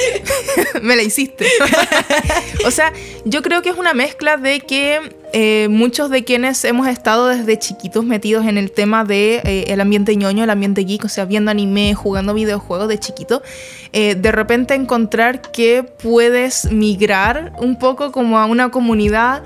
Me 0.82 0.96
la 0.96 1.04
hiciste. 1.04 1.46
o 2.66 2.72
sea, 2.72 2.94
yo 3.26 3.42
creo 3.42 3.62
que 3.62 3.70
es 3.70 3.78
una 3.78 3.94
mezcla 3.94 4.38
de 4.38 4.60
que 4.62 5.16
eh, 5.34 5.68
muchos 5.70 6.10
de 6.10 6.24
quienes 6.24 6.64
hemos 6.66 6.88
estado 6.88 7.28
desde 7.28 7.58
chiquitos 7.58 8.04
metidos 8.04 8.46
en 8.46 8.58
el 8.58 8.72
tema 8.72 9.04
de 9.04 9.42
eh, 9.44 9.66
el 9.68 9.82
ambiente 9.82 10.16
ñoño, 10.16 10.44
el 10.44 10.50
ambiente 10.50 10.84
geek, 10.84 11.06
o 11.06 11.10
sea, 11.10 11.26
viendo 11.26 11.52
anime, 11.52 11.94
jugando 11.94 12.34
videojuegos 12.34 12.88
de 12.88 13.00
chiquito, 13.00 13.42
eh, 13.94 14.16
de 14.16 14.32
repente 14.32 14.74
encontrar 14.74 15.42
que 15.52 15.84
puedes 15.84 16.72
migrar 16.72 17.54
un 17.60 17.78
poco 17.78 18.12
como 18.12 18.40
a 18.40 18.46
una 18.46 18.72
comunidad 18.72 19.44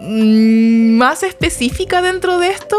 mm, 0.00 0.96
más 0.96 1.22
específica 1.22 2.02
dentro 2.02 2.38
de 2.38 2.48
esto 2.48 2.76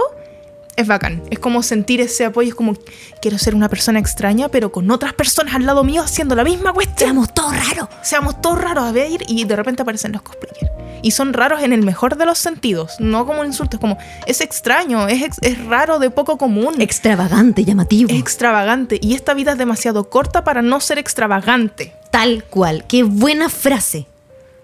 es 0.80 0.88
bacán. 0.88 1.22
Es 1.30 1.39
como 1.39 1.62
sentir 1.63 2.02
ese 2.02 2.26
apoyo. 2.26 2.50
Es 2.50 2.56
como, 2.56 2.76
quiero 3.22 3.38
ser 3.38 3.56
una 3.56 3.70
persona 3.70 4.00
extraña, 4.00 4.50
pero 4.50 4.72
con 4.72 4.89
otras 4.92 5.13
personas 5.13 5.56
al 5.56 5.65
lado 5.65 5.84
mío 5.84 6.02
haciendo 6.02 6.36
la 6.36 6.44
misma 6.44 6.74
cuestión. 6.74 6.98
Seamos 7.10 7.34
todos 7.34 7.54
raros. 7.68 7.88
Seamos 8.02 8.42
todos 8.42 8.62
raros 8.62 8.84
a 8.86 8.92
ver 8.92 9.22
y 9.28 9.44
de 9.46 9.56
repente 9.56 9.82
aparecen 9.82 10.12
los 10.12 10.22
cosplayers. 10.22 10.72
Y 11.02 11.12
son 11.12 11.32
raros 11.32 11.62
en 11.63 11.72
el 11.72 11.82
mejor 11.82 12.18
de 12.18 12.26
los 12.26 12.39
sentidos, 12.39 12.96
no 13.00 13.26
como 13.26 13.39
un 13.39 13.48
insulto. 13.48 13.78
Es 13.78 13.82
como, 13.82 13.98
es 14.26 14.42
extraño, 14.42 15.08
es, 15.08 15.22
ex- 15.24 15.38
es 15.42 15.63
raro, 15.65 15.98
de 15.98 16.10
poco 16.10 16.38
común. 16.38 16.82
Extravagante, 16.82 17.63
llamativo. 17.63 18.12
extravagante. 18.13 19.00
Y 19.02 19.13
esta 19.15 19.34
vida 19.34 19.54
es 19.54 19.58
demasiado 19.58 20.10
corta 20.10 20.44
para 20.44 20.62
no 20.62 20.82
ser 20.82 20.98
extravagante. 20.98 21.94
Tal 22.12 22.44
cual. 22.44 22.84
Qué 22.88 23.04
buena 23.04 23.48
frase. 23.50 24.08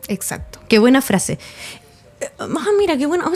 Exacto. 0.09 0.59
Qué 0.67 0.77
buena 0.79 1.01
frase. 1.01 1.39
Eh, 2.21 2.29
Ah, 2.39 2.71
mira, 2.77 2.97
qué 2.97 3.05
bueno. 3.05 3.31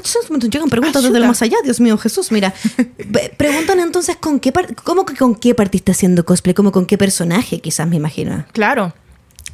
Llegan 0.52 0.70
preguntas 0.70 1.02
desde 1.04 1.08
Ayuda. 1.08 1.20
el 1.20 1.28
más 1.28 1.42
allá, 1.42 1.58
Dios 1.64 1.80
mío, 1.80 1.98
Jesús, 1.98 2.32
mira. 2.32 2.54
Preguntan 3.38 3.80
entonces 3.80 4.16
con 4.18 4.40
qué 4.40 4.52
cómo 4.84 5.06
que 5.06 5.16
con 5.16 5.36
qué 5.36 5.56
partiste 5.56 5.92
haciendo 5.92 6.26
cosplay, 6.26 6.54
como 6.54 6.72
con 6.72 6.86
qué 6.86 6.98
personaje, 6.98 7.60
quizás 7.60 7.88
me 7.88 7.96
imagino. 7.96 8.46
Claro. 8.52 8.94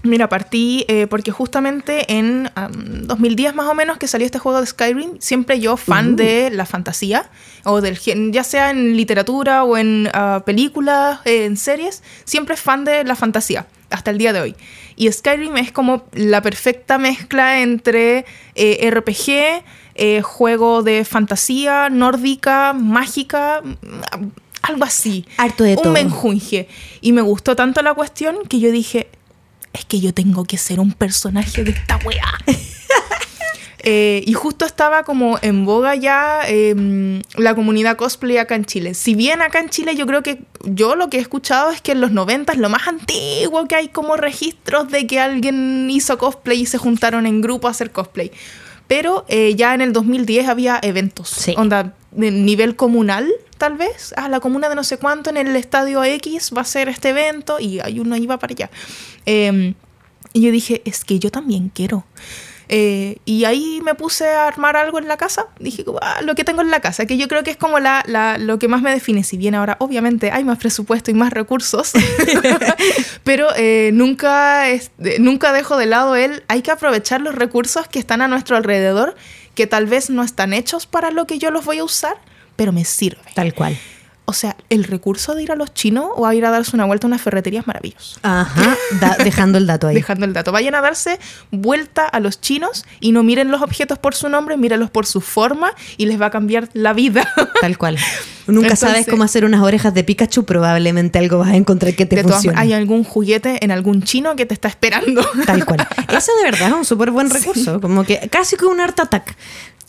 Mira, 0.03 0.29
partí 0.29 0.85
eh, 0.87 1.07
porque 1.07 1.31
justamente 1.31 2.13
en 2.13 2.51
am, 2.53 3.07
2010 3.07 3.55
más 3.55 3.67
o 3.67 3.73
menos 3.73 3.97
que 3.97 4.07
salió 4.07 4.25
este 4.25 4.37
juego 4.37 4.61
de 4.61 4.67
Skyrim, 4.67 5.17
siempre 5.19 5.59
yo 5.59 5.77
fan 5.77 6.15
de 6.15 6.51
la 6.51 6.67
fantasía, 6.67 7.27
o 7.63 7.81
del 7.81 7.97
ya 8.31 8.43
sea 8.43 8.69
en 8.69 8.95
literatura 8.95 9.63
o 9.63 9.77
en 9.77 10.07
ah, 10.13 10.43
películas, 10.45 11.21
eh, 11.25 11.45
en 11.45 11.57
series, 11.57 12.03
siempre 12.23 12.55
fan 12.55 12.85
de 12.85 13.03
la 13.03 13.15
fantasía, 13.15 13.65
hasta 13.95 14.11
el 14.11 14.17
día 14.17 14.33
de 14.33 14.41
hoy. 14.41 14.55
Y 14.95 15.11
Skyrim 15.11 15.57
es 15.57 15.71
como 15.71 16.03
la 16.13 16.41
perfecta 16.41 16.97
mezcla 16.97 17.61
entre 17.61 18.25
eh, 18.55 18.89
RPG, 18.91 19.63
eh, 19.95 20.21
juego 20.21 20.83
de 20.83 21.03
fantasía 21.05 21.89
nórdica, 21.89 22.73
mágica, 22.73 23.61
mm, 23.63 24.25
algo 24.61 24.83
así. 24.85 25.25
Harto 25.37 25.63
de 25.63 25.75
Un 25.77 25.83
todo. 25.83 25.93
menjunje. 25.93 26.67
Y 27.01 27.11
me 27.13 27.21
gustó 27.21 27.55
tanto 27.55 27.81
la 27.81 27.93
cuestión 27.93 28.37
que 28.49 28.59
yo 28.59 28.71
dije, 28.71 29.07
es 29.73 29.85
que 29.85 29.99
yo 29.99 30.13
tengo 30.13 30.45
que 30.45 30.57
ser 30.57 30.79
un 30.79 30.93
personaje 30.93 31.63
de 31.63 31.71
esta 31.71 31.97
weá. 32.05 32.23
Eh, 33.87 34.23
y 34.25 34.33
justo 34.33 34.65
estaba 34.65 35.03
como 35.03 35.37
en 35.43 35.63
boga 35.63 35.93
ya 35.93 36.41
em, 36.47 37.21
la 37.37 37.53
comunidad 37.53 37.97
cosplay 37.97 38.37
acá 38.39 38.55
en 38.55 38.65
Chile. 38.65 38.95
Si 38.95 39.13
bien 39.13 39.43
acá 39.43 39.59
en 39.59 39.69
Chile 39.69 39.95
yo 39.95 40.07
creo 40.07 40.23
que 40.23 40.41
yo 40.63 40.95
lo 40.95 41.07
que 41.11 41.17
he 41.17 41.21
escuchado 41.21 41.69
es 41.69 41.81
que 41.81 41.91
en 41.91 42.01
los 42.01 42.09
90 42.09 42.53
es 42.53 42.57
lo 42.57 42.67
más 42.67 42.87
antiguo 42.87 43.67
que 43.67 43.75
hay 43.75 43.89
como 43.89 44.17
registros 44.17 44.89
de 44.89 45.05
que 45.05 45.19
alguien 45.19 45.87
hizo 45.91 46.17
cosplay 46.17 46.61
y 46.61 46.65
se 46.65 46.79
juntaron 46.79 47.27
en 47.27 47.41
grupo 47.41 47.67
a 47.67 47.71
hacer 47.71 47.91
cosplay. 47.91 48.31
Pero 48.87 49.23
eh, 49.27 49.53
ya 49.55 49.75
en 49.75 49.81
el 49.81 49.93
2010 49.93 50.47
había 50.47 50.79
eventos. 50.81 51.29
Sí. 51.29 51.53
Onda, 51.55 51.93
de 52.09 52.31
nivel 52.31 52.75
comunal, 52.75 53.31
tal 53.59 53.77
vez. 53.77 54.13
A 54.17 54.29
la 54.29 54.39
comuna 54.39 54.67
de 54.67 54.73
no 54.73 54.83
sé 54.83 54.97
cuánto 54.97 55.29
en 55.29 55.37
el 55.37 55.55
estadio 55.55 56.03
X 56.03 56.53
va 56.57 56.61
a 56.61 56.65
ser 56.65 56.89
este 56.89 57.09
evento 57.09 57.59
y 57.59 57.79
hay 57.81 57.99
uno 57.99 58.17
iba 58.17 58.39
para 58.39 58.51
allá. 58.51 58.71
Em, 59.27 59.75
y 60.33 60.41
yo 60.41 60.51
dije, 60.51 60.81
es 60.85 61.05
que 61.05 61.19
yo 61.19 61.29
también 61.29 61.69
quiero. 61.69 62.03
Eh, 62.67 63.17
y 63.25 63.45
ahí 63.45 63.79
me 63.83 63.93
puse 63.95 64.27
a 64.27 64.47
armar 64.47 64.75
algo 64.75 64.97
en 64.99 65.07
la 65.07 65.17
casa. 65.17 65.45
Dije, 65.59 65.85
"Ah, 66.01 66.21
lo 66.23 66.33
que 66.35 66.43
tengo 66.43 66.61
en 66.61 66.71
la 66.71 66.79
casa, 66.79 67.05
que 67.05 67.17
yo 67.17 67.27
creo 67.27 67.43
que 67.43 67.51
es 67.51 67.57
como 67.57 67.79
la, 67.79 68.03
la- 68.07 68.37
lo 68.37 68.57
que 68.59 68.67
más 68.67 68.81
me 68.81 68.91
define. 68.91 69.23
Si 69.23 69.37
bien 69.37 69.53
ahora, 69.55 69.77
obviamente, 69.79 70.31
hay 70.31 70.43
más 70.43 70.57
presupuesto 70.57 71.11
y 71.11 71.13
más 71.13 71.31
recursos, 71.31 71.93
pero 73.23 73.47
eh, 73.55 73.91
nunca, 73.93 74.69
es- 74.69 74.91
nunca 75.19 75.53
dejo 75.53 75.77
de 75.77 75.85
lado 75.85 76.15
el. 76.15 76.43
Hay 76.47 76.61
que 76.61 76.71
aprovechar 76.71 77.21
los 77.21 77.35
recursos 77.35 77.87
que 77.87 77.99
están 77.99 78.21
a 78.21 78.27
nuestro 78.27 78.57
alrededor, 78.57 79.15
que 79.53 79.67
tal 79.67 79.85
vez 79.85 80.09
no 80.09 80.23
están 80.23 80.53
hechos 80.53 80.85
para 80.85 81.11
lo 81.11 81.25
que 81.27 81.37
yo 81.39 81.51
los 81.51 81.65
voy 81.65 81.79
a 81.79 81.83
usar, 81.83 82.17
pero 82.55 82.71
me 82.71 82.85
sirve. 82.85 83.21
Tal 83.33 83.53
cual. 83.53 83.77
O 84.27 84.33
sea, 84.33 84.55
el 84.69 84.83
recurso 84.85 85.35
de 85.35 85.43
ir 85.43 85.51
a 85.51 85.55
los 85.55 85.73
chinos 85.73 86.07
o 86.15 86.25
a 86.25 86.33
ir 86.33 86.45
a 86.45 86.49
darse 86.51 86.75
una 86.75 86.85
vuelta 86.85 87.05
a 87.05 87.09
una 87.09 87.19
ferretería 87.19 87.59
es 87.59 87.67
maravilloso. 87.67 88.19
Ajá, 88.23 88.75
da- 88.99 89.17
dejando 89.23 89.57
el 89.59 89.67
dato 89.67 89.87
ahí. 89.87 89.95
Dejando 89.95 90.25
el 90.25 90.33
dato. 90.33 90.51
Vayan 90.51 90.73
a 90.75 90.81
darse 90.81 91.19
vuelta 91.51 92.05
a 92.05 92.19
los 92.19 92.41
chinos 92.41 92.85
y 92.99 93.11
no 93.11 93.21
miren 93.23 93.51
los 93.51 93.61
objetos 93.61 93.99
por 93.99 94.15
su 94.15 94.27
nombre, 94.29 94.57
mírenlos 94.57 94.89
por 94.89 95.05
su 95.05 95.21
forma 95.21 95.73
y 95.97 96.07
les 96.07 96.19
va 96.19 96.27
a 96.27 96.31
cambiar 96.31 96.69
la 96.73 96.93
vida. 96.93 97.31
Tal 97.61 97.77
cual. 97.77 97.97
Nunca 98.47 98.67
Entonces- 98.69 98.89
sabes 98.89 99.07
cómo 99.07 99.23
hacer 99.23 99.45
unas 99.45 99.61
orejas 99.61 99.93
de 99.93 100.03
Pikachu, 100.03 100.43
probablemente 100.45 101.17
algo 101.19 101.39
vas 101.39 101.49
a 101.49 101.55
encontrar 101.55 101.93
que 101.95 102.05
te 102.05 102.15
de 102.17 102.23
funcione. 102.23 102.59
hay 102.59 102.73
algún 102.73 103.03
juguete 103.03 103.63
en 103.63 103.71
algún 103.71 104.03
chino 104.03 104.35
que 104.35 104.45
te 104.45 104.53
está 104.53 104.67
esperando. 104.67 105.23
Tal 105.45 105.65
cual. 105.65 105.87
Ese 106.09 106.31
de 106.43 106.43
verdad 106.51 106.69
es 106.69 106.73
un 106.75 106.85
súper 106.85 107.11
buen 107.11 107.29
recurso. 107.29 107.79
Como 107.81 108.03
que 108.03 108.27
casi 108.31 108.55
que 108.55 108.65
un 108.65 108.79
art 108.79 108.99
attack. 108.99 109.35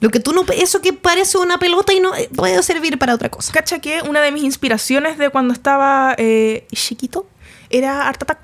Lo 0.00 0.10
que 0.10 0.20
tú 0.20 0.32
no. 0.32 0.44
Eso 0.54 0.82
que 0.82 0.92
parece 0.92 1.38
una 1.38 1.58
pelota 1.58 1.92
y 1.92 2.00
no 2.00 2.14
eh, 2.14 2.28
puede 2.34 2.62
servir 2.62 2.98
para 2.98 3.14
otra 3.14 3.30
cosa. 3.30 3.52
Cacha 3.52 3.80
que 3.80 4.02
una 4.02 4.20
de 4.20 4.32
mis 4.32 4.44
inspiraciones 4.44 5.18
de 5.18 5.30
cuando 5.30 5.54
estaba 5.54 6.14
eh, 6.18 6.66
chiquito 6.74 7.26
era 7.70 8.06
Art 8.08 8.22
Attack. 8.22 8.40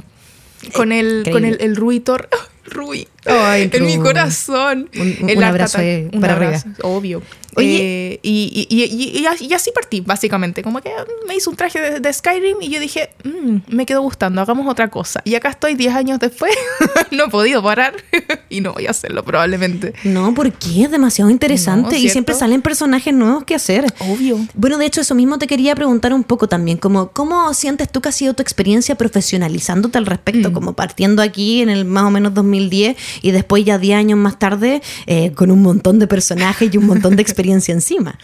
Con 0.75 0.93
el, 0.93 1.29
con 1.31 1.45
el, 1.45 1.61
el 1.61 1.77
Ruitor. 1.77 2.29
Rui. 2.65 3.09
Ay, 3.27 3.71
en 3.73 3.87
mi 3.87 3.99
corazón. 3.99 4.89
Un- 4.97 5.45
abrazo 5.45 5.79
Un 6.13 6.21
para 6.21 6.35
abrazo, 6.35 6.67
arriba. 6.69 6.81
Obvio. 6.83 7.23
Oye. 7.55 8.13
Eh, 8.15 8.21
y, 8.23 8.67
y- 8.71 8.83
y- 8.83 9.19
y- 9.45 9.55
así- 9.55 9.71
partí, 9.75 10.01
básicamente. 10.01 10.63
Como 10.63 10.81
que 10.81 10.91
me 11.29 11.37
hizo 11.37 11.51
un 11.51 11.57
traje 11.57 11.81
de, 11.81 12.01
de 12.01 12.13
Skyrim 12.13 12.57
y 12.63 12.71
yo 12.71 12.81
dije, 12.81 13.11
"Mm, 13.25 13.59
me 13.69 13.85
quedó 13.85 14.01
gustando, 14.01 14.41
hagamos 14.41 14.67
otra 14.67 14.89
cosa. 14.89 15.21
Y 15.25 15.35
acá 15.35 15.51
estoy 15.51 15.75
10 15.75 15.95
años 15.95 16.19
después. 16.19 16.53
no 17.11 17.27
he 17.27 17.29
podido 17.29 17.63
parar. 17.63 17.95
y 18.49 18.63
no 18.63 18.73
voy 18.73 18.87
a 18.87 18.91
hacerlo 18.91 19.23
probablemente. 19.23 19.93
No, 20.05 20.33
porque 20.35 20.83
es 20.83 20.91
demasiado 20.91 21.31
interesante 21.31 21.91
No, 21.97 21.97
y 22.03 22.09
siempre 22.09 22.35
salen 22.35 22.63
personajes 22.63 23.13
nuevos 23.13 23.45
que 23.45 23.55
hacer. 23.55 23.85
Obvio. 23.99 24.39
Bueno, 24.55 24.79
de 24.79 24.87
hecho, 24.87 25.03
eso 25.03 25.15
mismo 25.15 25.39
te 25.39 25.47
quería 25.47 25.75
preguntar 25.75 26.15
un 26.15 26.25
poco 26.25 26.49
también, 26.49 26.79
como, 26.79 27.09
¿cómo 27.13 27.53
sientes 27.53 27.91
tú 27.93 28.01
que 28.01 28.09
ha 28.09 28.13
sido 28.13 28.33
tu 28.33 28.41
experiencia 28.43 28.95
profesionalizándote 28.95 29.99
al 29.99 30.07
respecto? 30.07 30.51
Mm. 30.51 30.53
Como 30.55 30.73
partiendo 30.73 31.21
aquí 31.23 31.61
en 31.61 31.69
el 31.69 31.85
más 31.85 32.05
o 32.05 32.11
menos 32.11 32.33
2010 32.33 32.97
y 33.21 33.31
después 33.31 33.65
ya 33.65 33.79
10 33.79 33.99
años 33.99 34.19
más 34.19 34.39
tarde 34.39 34.83
eh, 35.07 35.33
con 35.33 35.51
un 35.51 35.63
montón 35.63 35.99
de 35.99 36.07
personajes 36.07 36.73
y 36.73 36.79
un 36.79 36.87
montón 36.87 37.17
de 37.17 37.23
experiencia 37.23 37.73
encima. 37.75 38.19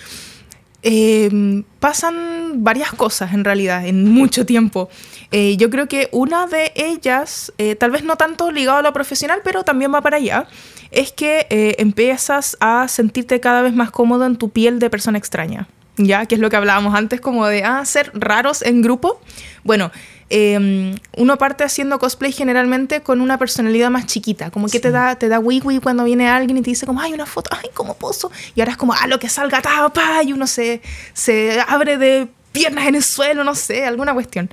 Eh, 0.83 1.65
pasan 1.81 2.63
varias 2.63 2.93
cosas 2.93 3.33
en 3.33 3.45
realidad 3.45 3.87
en 3.87 4.09
mucho 4.09 4.47
tiempo. 4.47 4.89
Eh, 5.33 5.57
yo 5.57 5.71
creo 5.71 5.89
que 5.89 6.09
una 6.13 6.47
de 6.47 6.73
ellas, 6.77 7.53
eh, 7.59 7.75
tal 7.75 7.91
vez 7.91 8.05
no 8.05 8.17
tanto 8.17 8.53
ligado 8.53 8.79
a 8.79 8.83
lo 8.83 8.93
profesional, 8.93 9.41
pero 9.43 9.65
también 9.65 9.93
va 9.93 10.01
para 10.01 10.19
allá, 10.19 10.47
es 10.91 11.13
que 11.13 11.47
empiezas 11.79 12.57
a 12.61 12.87
sentirte 12.89 13.41
cada 13.41 13.61
vez 13.63 13.75
más 13.75 13.91
cómodo 13.91 14.25
en 14.25 14.37
tu 14.37 14.51
piel 14.51 14.79
de 14.79 14.89
persona 14.89 15.19
extraña. 15.19 15.69
¿Ya? 15.99 16.27
Que 16.27 16.37
es 16.37 16.41
lo 16.41 16.49
que 16.49 16.57
hablábamos 16.57 16.95
antes, 16.95 17.21
como 17.21 17.47
de 17.47 17.65
ah, 17.65 17.85
ser 17.85 18.11
raros 18.15 18.63
en 18.63 18.83
grupo. 18.83 19.21
Bueno, 19.65 19.91
eh, 20.31 20.95
uno 21.17 21.39
parte 21.39 21.65
haciendo 21.65 21.99
cosplay 21.99 22.33
generalmente 22.33 23.01
con 23.01 23.21
una 23.21 23.39
personalidad 23.39 23.91
más 23.91 24.07
chiquita, 24.07 24.51
como 24.51 24.69
que 24.69 24.79
te 24.79 24.91
da, 24.91 25.17
te 25.17 25.29
da 25.29 25.39
wii 25.39 25.81
cuando 25.81 26.05
viene 26.05 26.29
alguien 26.29 26.59
y 26.59 26.63
te 26.63 26.71
dice 26.71 26.87
como, 26.87 27.01
ay, 27.01 27.13
una 27.13 27.27
foto, 27.27 27.51
ay, 27.53 27.71
cómo 27.75 27.95
pozo. 27.95 28.31
Y 28.55 28.61
ahora 28.61 28.73
es 28.73 28.79
como, 28.79 28.93
ah, 28.93 29.07
lo 29.07 29.19
que 29.19 29.29
salga, 29.29 29.61
tapa, 29.63 30.23
y 30.23 30.33
uno 30.33 30.47
se, 30.47 30.83
se 31.15 31.61
abre 31.67 31.99
de 31.99 32.29
piernas 32.53 32.87
en 32.87 32.95
el 32.95 33.03
suelo, 33.03 33.45
no 33.45 33.55
sé, 33.55 33.85
alguna 33.85 34.15
cuestión. 34.15 34.51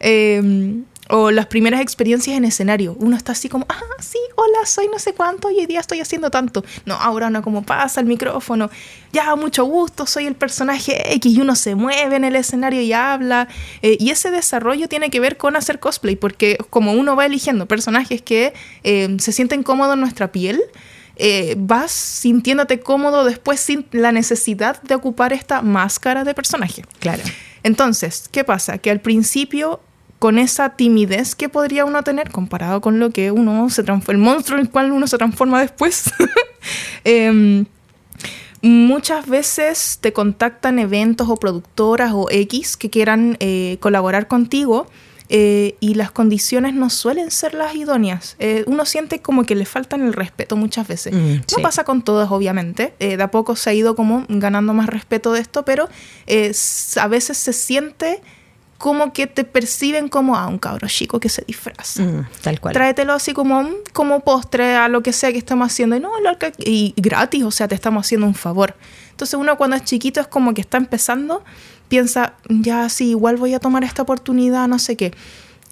Eh, 0.00 0.82
o 1.08 1.30
las 1.30 1.46
primeras 1.46 1.80
experiencias 1.80 2.36
en 2.36 2.44
escenario. 2.44 2.96
Uno 2.98 3.16
está 3.16 3.32
así 3.32 3.48
como, 3.48 3.66
ah, 3.68 3.80
sí, 4.00 4.18
hola, 4.34 4.66
soy 4.66 4.88
no 4.88 4.98
sé 4.98 5.14
cuánto 5.14 5.50
y 5.50 5.58
hoy 5.58 5.66
día 5.66 5.80
estoy 5.80 6.00
haciendo 6.00 6.30
tanto. 6.30 6.64
No, 6.84 6.94
ahora 6.94 7.28
uno 7.28 7.42
como 7.42 7.62
pasa 7.62 8.00
el 8.00 8.06
micrófono, 8.06 8.70
ya, 9.12 9.34
mucho 9.36 9.64
gusto, 9.64 10.06
soy 10.06 10.26
el 10.26 10.34
personaje 10.34 11.14
X 11.14 11.32
y 11.32 11.40
uno 11.40 11.54
se 11.56 11.74
mueve 11.74 12.16
en 12.16 12.24
el 12.24 12.36
escenario 12.36 12.80
y 12.80 12.92
habla. 12.92 13.48
Eh, 13.82 13.96
y 14.00 14.10
ese 14.10 14.30
desarrollo 14.30 14.88
tiene 14.88 15.10
que 15.10 15.20
ver 15.20 15.36
con 15.36 15.56
hacer 15.56 15.78
cosplay, 15.78 16.16
porque 16.16 16.58
como 16.70 16.92
uno 16.92 17.16
va 17.16 17.26
eligiendo 17.26 17.66
personajes 17.66 18.22
que 18.22 18.52
eh, 18.82 19.16
se 19.18 19.32
sienten 19.32 19.62
cómodos 19.62 19.94
en 19.94 20.00
nuestra 20.00 20.32
piel, 20.32 20.60
eh, 21.16 21.54
vas 21.56 21.92
sintiéndote 21.92 22.80
cómodo 22.80 23.24
después 23.24 23.58
sin 23.58 23.86
la 23.92 24.12
necesidad 24.12 24.82
de 24.82 24.94
ocupar 24.94 25.32
esta 25.32 25.62
máscara 25.62 26.24
de 26.24 26.34
personaje. 26.34 26.84
Claro. 26.98 27.22
Entonces, 27.62 28.28
¿qué 28.30 28.44
pasa? 28.44 28.78
Que 28.78 28.90
al 28.90 29.00
principio, 29.00 29.80
con 30.18 30.38
esa 30.38 30.70
timidez 30.70 31.34
que 31.34 31.48
podría 31.48 31.84
uno 31.84 32.02
tener 32.02 32.30
comparado 32.30 32.80
con 32.80 32.98
lo 32.98 33.10
que 33.10 33.30
uno 33.30 33.68
se 33.70 33.82
transforma, 33.82 34.18
el 34.18 34.24
monstruo 34.24 34.58
en 34.58 34.66
el 34.66 34.70
cual 34.70 34.92
uno 34.92 35.06
se 35.06 35.18
transforma 35.18 35.60
después, 35.60 36.04
em, 37.04 37.66
muchas 38.62 39.26
veces 39.26 39.98
te 40.00 40.12
contactan 40.12 40.78
eventos 40.78 41.28
o 41.28 41.36
productoras 41.36 42.12
o 42.14 42.28
X 42.30 42.76
que 42.76 42.90
quieran 42.90 43.36
eh, 43.40 43.76
colaborar 43.80 44.26
contigo. 44.28 44.86
eh, 45.28 45.74
y 45.80 45.94
las 45.94 46.12
condiciones 46.12 46.74
no 46.74 46.88
suelen 46.88 47.32
ser 47.32 47.52
las 47.54 47.74
idóneas. 47.74 48.36
Eh, 48.38 48.62
uno 48.68 48.86
siente 48.86 49.20
como 49.20 49.42
que 49.42 49.56
le 49.56 49.64
faltan 49.64 50.02
el 50.02 50.12
respeto 50.12 50.54
muchas 50.54 50.86
veces. 50.86 51.12
Mm, 51.12 51.34
no 51.38 51.42
sí. 51.48 51.62
pasa 51.62 51.82
con 51.82 52.02
todas, 52.02 52.30
obviamente. 52.30 52.94
Eh, 53.00 53.16
de 53.16 53.22
a 53.24 53.30
poco 53.32 53.56
se 53.56 53.70
ha 53.70 53.74
ido 53.74 53.96
como 53.96 54.24
ganando 54.28 54.72
más 54.72 54.86
respeto 54.86 55.32
de 55.32 55.40
esto, 55.40 55.64
pero 55.64 55.88
a 55.88 57.08
veces 57.08 57.38
se 57.38 57.52
siente 57.52 58.22
como 58.78 59.12
que 59.12 59.26
te 59.26 59.44
perciben 59.44 60.08
como 60.08 60.36
a 60.36 60.46
un 60.46 60.58
cabro 60.58 60.86
chico 60.88 61.18
que 61.18 61.28
se 61.28 61.42
disfraza. 61.46 62.02
Mm, 62.02 62.26
tal 62.42 62.60
cual. 62.60 62.74
Tráetelo 62.74 63.12
así 63.14 63.32
como, 63.32 63.62
mm, 63.62 63.70
como 63.92 64.20
postre 64.20 64.76
a 64.76 64.88
lo 64.88 65.02
que 65.02 65.12
sea 65.12 65.32
que 65.32 65.38
estamos 65.38 65.66
haciendo. 65.72 65.96
Y 65.96 66.00
no, 66.00 66.10
lo 66.20 66.38
que- 66.38 66.52
y 66.58 66.92
gratis, 66.96 67.44
o 67.44 67.50
sea, 67.50 67.68
te 67.68 67.74
estamos 67.74 68.04
haciendo 68.06 68.26
un 68.26 68.34
favor. 68.34 68.74
Entonces 69.10 69.38
uno 69.38 69.56
cuando 69.56 69.76
es 69.76 69.84
chiquito 69.84 70.20
es 70.20 70.26
como 70.26 70.52
que 70.52 70.60
está 70.60 70.76
empezando, 70.76 71.42
piensa, 71.88 72.34
ya 72.48 72.88
sí, 72.90 73.10
igual 73.10 73.36
voy 73.36 73.54
a 73.54 73.60
tomar 73.60 73.82
esta 73.82 74.02
oportunidad, 74.02 74.68
no 74.68 74.78
sé 74.78 74.96
qué. 74.96 75.12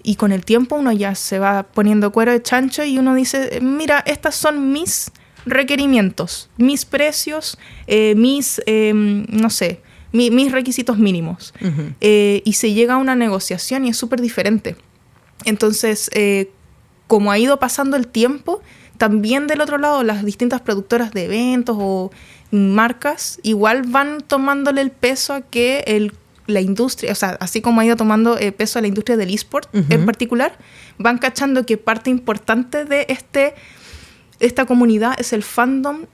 Y 0.01 0.15
con 0.15 0.31
el 0.31 0.43
tiempo 0.45 0.75
uno 0.75 0.91
ya 0.91 1.13
se 1.15 1.37
va 1.39 1.63
poniendo 1.63 2.11
cuero 2.11 2.31
de 2.31 2.41
chancho 2.41 2.83
y 2.83 2.97
uno 2.97 3.13
dice, 3.15 3.59
mira, 3.61 4.03
estas 4.05 4.35
son 4.35 4.71
mis 4.71 5.11
requerimientos, 5.45 6.49
mis 6.57 6.85
precios, 6.85 7.57
eh, 7.87 8.13
mis, 8.15 8.61
eh, 8.65 8.91
no 8.93 9.49
sé, 9.49 9.81
mi- 10.15 10.31
mis 10.31 10.51
requisitos 10.51 10.97
mínimos. 10.97 11.53
Eh, 12.01 12.41
y 12.45 12.53
se 12.53 12.73
llega 12.73 12.95
a 12.95 12.97
una 12.97 13.15
negociación 13.15 13.85
y 13.85 13.89
es 13.89 13.97
súper 13.97 14.21
diferente. 14.21 14.75
Entonces, 15.45 16.09
eh, 16.13 16.51
como 17.07 17.31
ha 17.31 17.37
ido 17.37 17.59
pasando 17.59 17.97
el 17.97 18.07
tiempo, 18.07 18.61
también 18.97 19.47
del 19.47 19.61
otro 19.61 19.77
lado 19.77 20.03
las 20.03 20.23
distintas 20.23 20.61
productoras 20.61 21.11
de 21.11 21.25
eventos 21.25 21.75
o 21.79 22.11
marcas 22.51 23.39
igual 23.43 23.83
van 23.83 24.21
tomándole 24.21 24.81
el 24.81 24.91
peso 24.91 25.33
a 25.33 25.41
que 25.41 25.83
el, 25.87 26.13
la 26.47 26.61
industria, 26.61 27.11
o 27.11 27.15
sea, 27.15 27.37
así 27.41 27.59
como 27.61 27.81
ha 27.81 27.85
ido 27.85 27.95
tomando 27.97 28.37
eh, 28.37 28.51
peso 28.51 28.79
a 28.79 28.81
la 28.81 28.87
industria 28.87 29.17
del 29.17 29.33
eSport 29.33 29.67
Ujú. 29.75 29.85
en 29.89 30.05
particular, 30.05 30.57
van 30.97 31.17
cachando 31.17 31.65
que 31.65 31.77
parte 31.77 32.09
importante 32.09 32.85
de 32.85 33.05
este, 33.09 33.53
esta 34.39 34.65
comunidad 34.65 35.15
es 35.19 35.33
el 35.33 35.43
fandom 35.43 36.05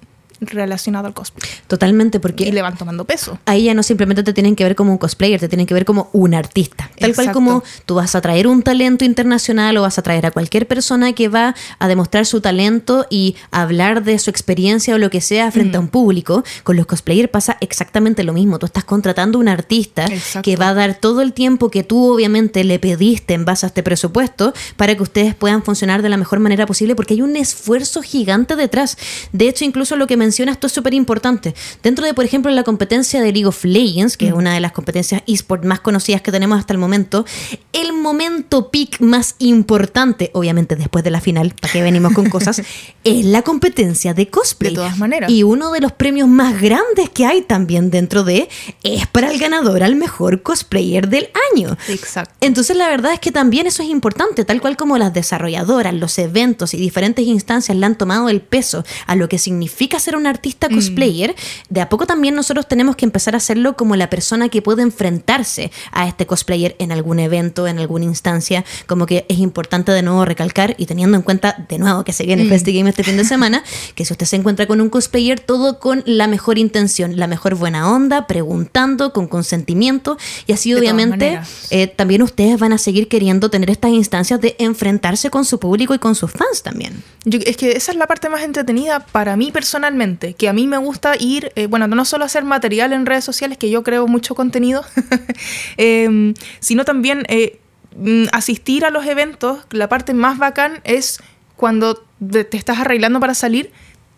relacionado 0.42 1.08
al 1.08 1.14
cosplay. 1.14 1.50
Totalmente, 1.68 2.20
porque 2.20 2.46
Y 2.46 2.52
le 2.52 2.62
van 2.62 2.76
tomando 2.78 3.06
peso. 3.06 3.38
ahí 3.46 3.66
ya 3.66 3.74
no 3.74 3.84
simplemente 3.84 4.24
te 4.24 4.34
tienen 4.34 4.56
que 4.56 4.64
ver 4.64 4.76
como 4.76 4.92
un 4.92 4.98
cosplayer, 4.98 5.40
te 5.40 5.48
tienen 5.48 5.68
que 5.68 5.74
ver 5.74 5.86
como 5.86 6.10
un 6.14 6.34
artista. 6.34 6.90
Tal 7.00 7.14
cual 7.16 7.32
como 7.32 7.64
tú 7.86 7.96
vas 7.96 8.16
a 8.16 8.22
traer 8.22 8.48
un 8.48 8.64
talento 8.64 9.06
internacional 9.06 9.78
o 9.78 9.84
vas 9.84 9.98
a 9.98 10.02
traer 10.02 10.26
a 10.26 10.32
cualquier 10.32 10.68
persona 10.68 11.14
que 11.14 11.28
va 11.30 11.56
a 11.80 11.88
demostrar 11.88 12.26
su 12.26 12.42
talento 12.42 13.06
y 13.10 13.36
hablar 13.52 14.04
de 14.04 14.18
su 14.20 14.30
experiencia 14.30 14.96
o 14.96 14.98
lo 14.98 15.10
que 15.10 15.22
sea 15.22 15.52
frente 15.52 15.78
a 15.78 15.80
Mm. 15.80 15.84
un 15.84 15.90
público, 15.90 16.44
con 16.64 16.76
los 16.76 16.86
cosplayers 16.86 17.30
pasa 17.30 17.58
exactamente 17.62 18.24
lo 18.24 18.34
mismo. 18.34 18.58
Tú 18.60 18.66
estás 18.66 18.84
contratando 18.84 19.38
un 19.40 19.48
artista 19.48 20.06
Exacto. 20.06 20.42
que 20.44 20.56
va 20.56 20.70
a 20.70 20.74
dar 20.74 20.96
todo 21.00 21.22
el 21.22 21.34
tiempo 21.34 21.70
que 21.70 21.84
tú 21.84 22.14
obviamente 22.14 22.64
le 22.64 22.80
pediste 22.80 23.34
en 23.34 23.46
base 23.46 23.66
a 23.66 23.68
este 23.68 23.84
presupuesto 23.84 24.54
para 24.76 24.96
que 24.96 25.04
ustedes 25.04 25.36
puedan 25.36 25.64
funcionar 25.64 26.02
de 26.02 26.10
la 26.10 26.18
mejor 26.18 26.40
manera 26.40 26.66
posible 26.66 26.96
porque 26.96 27.14
hay 27.14 27.22
un 27.22 27.36
esfuerzo 27.36 28.02
gigante 28.02 28.56
detrás. 28.56 28.98
De 29.32 29.48
hecho, 29.48 29.66
incluso 29.66 29.96
lo 29.96 30.08
que 30.08 30.18
mencionas, 30.32 30.54
esto 30.54 30.68
es 30.68 30.74
súper 30.74 30.94
importante. 30.94 31.54
Dentro 31.84 32.06
de, 32.06 32.14
por 32.14 32.24
ejemplo, 32.24 32.50
la 32.52 32.64
competencia 32.64 33.22
de 33.22 33.34
League 33.34 33.46
of 33.46 33.66
Legends, 33.66 34.16
que 34.16 34.28
es 34.28 34.34
una 34.34 34.54
de 34.54 34.62
las 34.62 34.72
competencias 34.72 35.24
eSport 35.28 35.66
más 35.66 35.82
conocidas 35.82 36.22
que 36.22 36.32
tenemos 36.32 36.58
hasta 36.58 36.72
el 36.72 36.80
momento, 36.80 37.26
el 37.74 37.92
momento 37.92 38.72
peak 38.72 39.02
más 39.02 39.36
importante, 39.40 40.32
obviamente 40.34 40.78
después 40.78 41.04
de 41.04 41.12
la 41.12 41.20
final, 41.20 41.54
para 41.60 41.74
que 41.74 41.82
venimos 41.82 42.14
con 42.14 42.30
cosas, 42.30 42.62
es 43.04 43.26
la 43.26 43.42
competencia 43.42 44.14
de 44.14 44.30
cosplay. 44.30 44.72
De 44.72 44.78
todas 44.78 44.98
maneras. 44.98 45.30
Y 45.30 45.44
uno 45.44 45.72
de 45.72 45.82
los 45.82 45.92
premios 45.92 46.30
más 46.30 46.62
grandes 46.62 47.10
que 47.10 47.26
hay 47.26 47.42
también 47.42 47.92
dentro 47.92 48.24
de 48.24 48.48
es 48.84 49.08
para 49.08 49.32
el 49.32 49.38
ganador 49.38 49.84
al 49.84 49.96
mejor 49.96 50.44
cosplayer 50.44 51.10
del 51.10 51.30
año. 51.54 51.78
Exacto. 51.90 52.34
Entonces 52.40 52.78
la 52.78 52.88
verdad 52.88 53.12
es 53.12 53.20
que 53.20 53.34
también 53.34 53.68
eso 53.68 53.84
es 53.84 53.90
importante, 53.90 54.46
tal 54.46 54.62
cual 54.62 54.78
como 54.78 54.98
las 54.98 55.14
desarrolladoras, 55.14 55.94
los 55.94 56.18
eventos 56.18 56.74
y 56.74 56.78
diferentes 56.78 57.26
instancias 57.26 57.78
le 57.78 57.86
han 57.86 57.98
tomado 57.98 58.30
el 58.30 58.40
peso 58.40 58.86
a 59.08 59.16
lo 59.16 59.28
que 59.28 59.38
significa 59.38 60.00
ser 60.00 60.16
un 60.16 60.21
artista 60.28 60.68
Mm. 60.70 60.76
cosplayer, 60.76 61.36
de 61.70 61.82
a 61.82 61.90
poco 61.90 62.06
también 62.08 62.36
nosotros 62.36 62.68
tenemos 62.68 62.96
que 62.96 63.06
empezar 63.06 63.34
a 63.34 63.38
hacerlo 63.38 63.76
como 63.76 63.96
la 63.96 64.10
persona 64.10 64.50
que 64.50 64.62
puede 64.62 64.82
enfrentarse 64.82 65.72
a 65.92 66.08
este 66.08 66.26
cosplayer 66.26 66.76
en 66.80 66.92
algún 66.92 67.20
evento, 67.20 67.68
en 67.68 67.80
alguna 67.80 68.06
instancia, 68.06 68.64
como 68.88 69.06
que 69.06 69.26
es 69.30 69.40
importante 69.40 69.92
de 69.92 70.02
nuevo 70.02 70.26
recalcar 70.26 70.76
y 70.78 70.86
teniendo 70.86 71.18
en 71.18 71.24
cuenta 71.24 71.66
de 71.70 71.78
nuevo 71.80 72.04
que 72.04 72.14
se 72.14 72.24
Mm. 72.24 72.28
viene 72.28 72.46
FestiGame 72.46 72.90
este 72.90 73.04
fin 73.04 73.18
de 73.18 73.26
semana, 73.26 73.64
que 73.96 74.06
si 74.06 74.14
usted 74.14 74.26
se 74.26 74.36
encuentra 74.36 74.66
con 74.68 74.82
un 74.82 74.90
cosplayer, 74.90 75.40
todo 75.40 75.80
con 75.80 76.04
la 76.06 76.28
mejor 76.28 76.58
intención, 76.58 77.18
la 77.18 77.28
mejor 77.28 77.56
buena 77.56 77.92
onda, 77.92 78.28
preguntando, 78.28 79.14
con 79.14 79.28
consentimiento 79.28 80.18
y 80.48 80.54
así 80.54 80.72
De 80.72 80.80
obviamente 80.80 81.40
eh, 81.70 81.88
también 81.88 82.22
ustedes 82.22 82.60
van 82.60 82.74
a 82.74 82.78
seguir 82.78 83.08
queriendo 83.08 83.50
tener 83.50 83.70
estas 83.70 83.92
instancias 83.92 84.42
de 84.42 84.56
enfrentarse 84.60 85.30
con 85.30 85.46
su 85.46 85.60
público 85.60 85.94
y 85.94 86.00
con 86.00 86.16
sus 86.16 86.32
fans 86.32 86.64
también. 86.64 87.04
Yo- 87.26 87.40
es 87.46 87.56
que 87.58 87.72
esa 87.74 87.92
es 87.92 87.98
la 87.98 88.08
parte 88.08 88.30
más 88.30 88.42
entretenida 88.44 89.00
para 89.00 89.36
mí 89.38 89.52
personalmente, 89.52 90.11
que 90.18 90.50
a 90.50 90.54
mí 90.54 90.68
me 90.68 90.78
gusta 90.78 91.14
ir, 91.20 91.52
eh, 91.56 91.68
bueno, 91.68 91.88
no 91.88 92.06
solo 92.06 92.26
hacer 92.26 92.44
material 92.44 92.94
en 92.94 93.06
redes 93.06 93.24
sociales, 93.24 93.58
que 93.58 93.70
yo 93.70 93.84
creo 93.84 94.08
mucho 94.08 94.36
contenido, 94.36 94.84
em, 95.78 96.34
sino 96.60 96.86
también 96.86 97.24
eh, 97.28 97.60
mm, 97.96 98.26
asistir 98.32 98.86
a 98.86 98.90
los 98.90 99.06
eventos. 99.06 99.60
La 99.72 99.90
parte 99.90 100.14
más 100.14 100.38
bacán 100.38 100.82
es 100.84 101.20
cuando 101.56 102.04
te, 102.32 102.58
estás 102.58 102.80
arreglando 102.80 103.20
para 103.20 103.34
salir, 103.34 103.72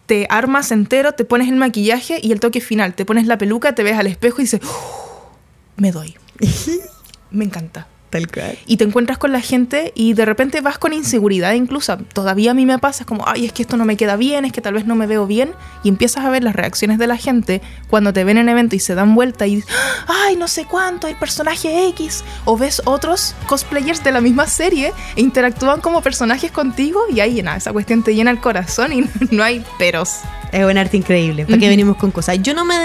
te 0.05 0.27
armas 0.29 0.71
entero, 0.71 1.13
te 1.13 1.25
pones 1.25 1.47
el 1.49 1.55
maquillaje 1.55 2.19
y 2.21 2.31
el 2.31 2.39
toque 2.39 2.61
final, 2.61 2.93
te 2.93 3.05
pones 3.05 3.27
la 3.27 3.37
peluca, 3.37 3.75
te 3.75 3.83
ves 3.83 3.97
al 3.97 4.07
espejo 4.07 4.41
y 4.41 4.43
dices, 4.43 4.61
"Oh, 4.63 5.31
me 5.77 5.91
doy. 5.91 6.15
me 7.31 7.45
encanta 7.45 7.87
Tal 8.13 8.27
cual. 8.31 8.57
y 8.67 8.77
te 8.77 8.83
encuentras 8.83 9.17
con 9.17 9.31
la 9.31 9.41
gente 9.41 9.91
y 9.95 10.13
de 10.13 10.23
repente 10.25 10.61
vas 10.61 10.77
con 10.77 10.93
inseguridad 10.93 11.53
incluso. 11.53 11.97
Todavía 12.13 12.51
a 12.51 12.53
mí 12.53 12.65
me 12.65 12.77
pasa, 12.77 13.01
es 13.03 13.07
como, 13.07 13.23
ay, 13.27 13.45
es 13.45 13.51
que 13.53 13.63
esto 13.63 13.75
no 13.75 13.85
me 13.85 13.97
queda 13.97 14.15
bien, 14.17 14.45
es 14.45 14.51
que 14.51 14.61
tal 14.61 14.75
vez 14.75 14.85
no 14.85 14.93
me 14.95 15.07
veo 15.07 15.25
bien. 15.25 15.51
Y 15.83 15.89
empiezas 15.89 16.23
a 16.23 16.29
ver 16.29 16.43
las 16.43 16.55
reacciones 16.55 16.99
de 16.99 17.07
la 17.07 17.17
gente 17.17 17.61
cuando 17.89 18.13
te 18.13 18.23
ven 18.23 18.37
en 18.37 18.49
evento 18.49 18.75
y 18.75 18.79
se 18.79 18.93
dan 18.93 19.15
vuelta 19.15 19.47
y, 19.47 19.63
ay, 20.07 20.35
no 20.35 20.47
sé 20.47 20.65
cuánto, 20.65 21.07
el 21.07 21.15
personaje 21.15 21.87
X. 21.89 22.23
O 22.45 22.55
ves 22.57 22.81
otros 22.85 23.33
cosplayers 23.47 24.03
de 24.03 24.11
la 24.11 24.21
misma 24.21 24.45
serie 24.47 24.93
e 25.15 25.21
interactúan 25.21 25.81
como 25.81 26.01
personajes 26.01 26.51
contigo 26.51 27.01
y 27.11 27.19
ahí, 27.19 27.41
nada, 27.41 27.57
esa 27.57 27.73
cuestión 27.73 28.03
te 28.03 28.13
llena 28.13 28.29
el 28.29 28.39
corazón 28.39 28.93
y 28.93 29.03
no 29.35 29.43
hay 29.43 29.65
peros. 29.79 30.19
Es 30.51 30.63
un 30.63 30.77
arte 30.77 30.97
increíble. 30.97 31.45
¿Para 31.45 31.57
qué 31.57 31.65
Ujú. 31.65 31.69
venimos 31.71 31.97
con 31.97 32.11
cosas? 32.11 32.37
Yo 32.43 32.53
no 32.53 32.63
me 32.63 32.75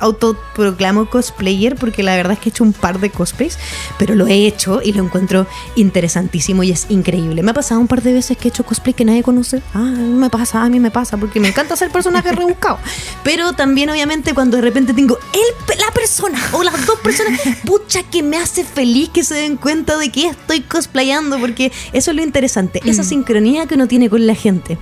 autoproclamo 0.00 1.08
cosplayer 1.08 1.76
porque 1.76 2.02
la 2.02 2.14
verdad 2.16 2.34
es 2.34 2.38
que 2.40 2.48
he 2.48 2.52
hecho 2.52 2.64
un 2.64 2.72
par 2.74 2.98
de 3.00 3.10
cosplays, 3.10 3.58
pero 3.98 4.14
lo 4.14 4.26
he 4.26 4.46
hecho 4.50 4.80
y 4.82 4.92
lo 4.92 5.04
encuentro 5.04 5.46
interesantísimo 5.76 6.62
y 6.62 6.70
es 6.70 6.86
increíble. 6.88 7.42
Me 7.42 7.50
ha 7.50 7.54
pasado 7.54 7.80
un 7.80 7.88
par 7.88 8.02
de 8.02 8.12
veces 8.12 8.36
que 8.36 8.48
he 8.48 8.50
hecho 8.50 8.64
cosplay 8.64 8.94
que 8.94 9.04
nadie 9.04 9.22
conoce. 9.22 9.62
Ah, 9.74 9.80
me 9.80 10.30
pasa, 10.30 10.62
a 10.62 10.68
mí 10.68 10.80
me 10.80 10.90
pasa 10.90 11.16
porque 11.16 11.40
me 11.40 11.48
encanta 11.48 11.74
hacer 11.74 11.90
personajes 11.90 12.34
rebuscados. 12.34 12.80
Pero 13.24 13.52
también, 13.52 13.90
obviamente, 13.90 14.34
cuando 14.34 14.56
de 14.56 14.62
repente 14.62 14.92
tengo 14.92 15.18
el, 15.32 15.78
la 15.78 15.90
persona 15.92 16.38
o 16.52 16.62
las 16.62 16.86
dos 16.86 16.98
personas, 17.00 17.40
pucha, 17.64 18.02
que 18.02 18.22
me 18.22 18.36
hace 18.36 18.64
feliz 18.64 19.08
que 19.08 19.24
se 19.24 19.34
den 19.34 19.56
cuenta 19.56 19.96
de 19.96 20.10
que 20.10 20.26
estoy 20.26 20.60
cosplayando 20.60 21.38
porque 21.38 21.72
eso 21.92 22.10
es 22.10 22.16
lo 22.16 22.22
interesante, 22.22 22.80
esa 22.84 23.04
sincronía 23.04 23.66
que 23.66 23.74
uno 23.74 23.88
tiene 23.88 24.10
con 24.10 24.26
la 24.26 24.34
gente. 24.34 24.78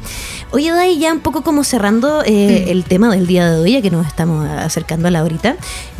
Oye, 0.50 0.70
Dai, 0.70 0.98
ya 0.98 1.12
un 1.12 1.20
poco 1.20 1.42
como 1.42 1.64
cerrando 1.64 2.22
eh, 2.24 2.70
el 2.70 2.84
tema 2.84 3.10
del 3.10 3.26
día 3.26 3.50
de 3.50 3.60
hoy, 3.60 3.72
ya 3.72 3.82
que 3.82 3.90
nos 3.90 4.06
estamos 4.06 4.48
acercando 4.48 5.08
a 5.08 5.10
la 5.10 5.22
horita, 5.22 5.56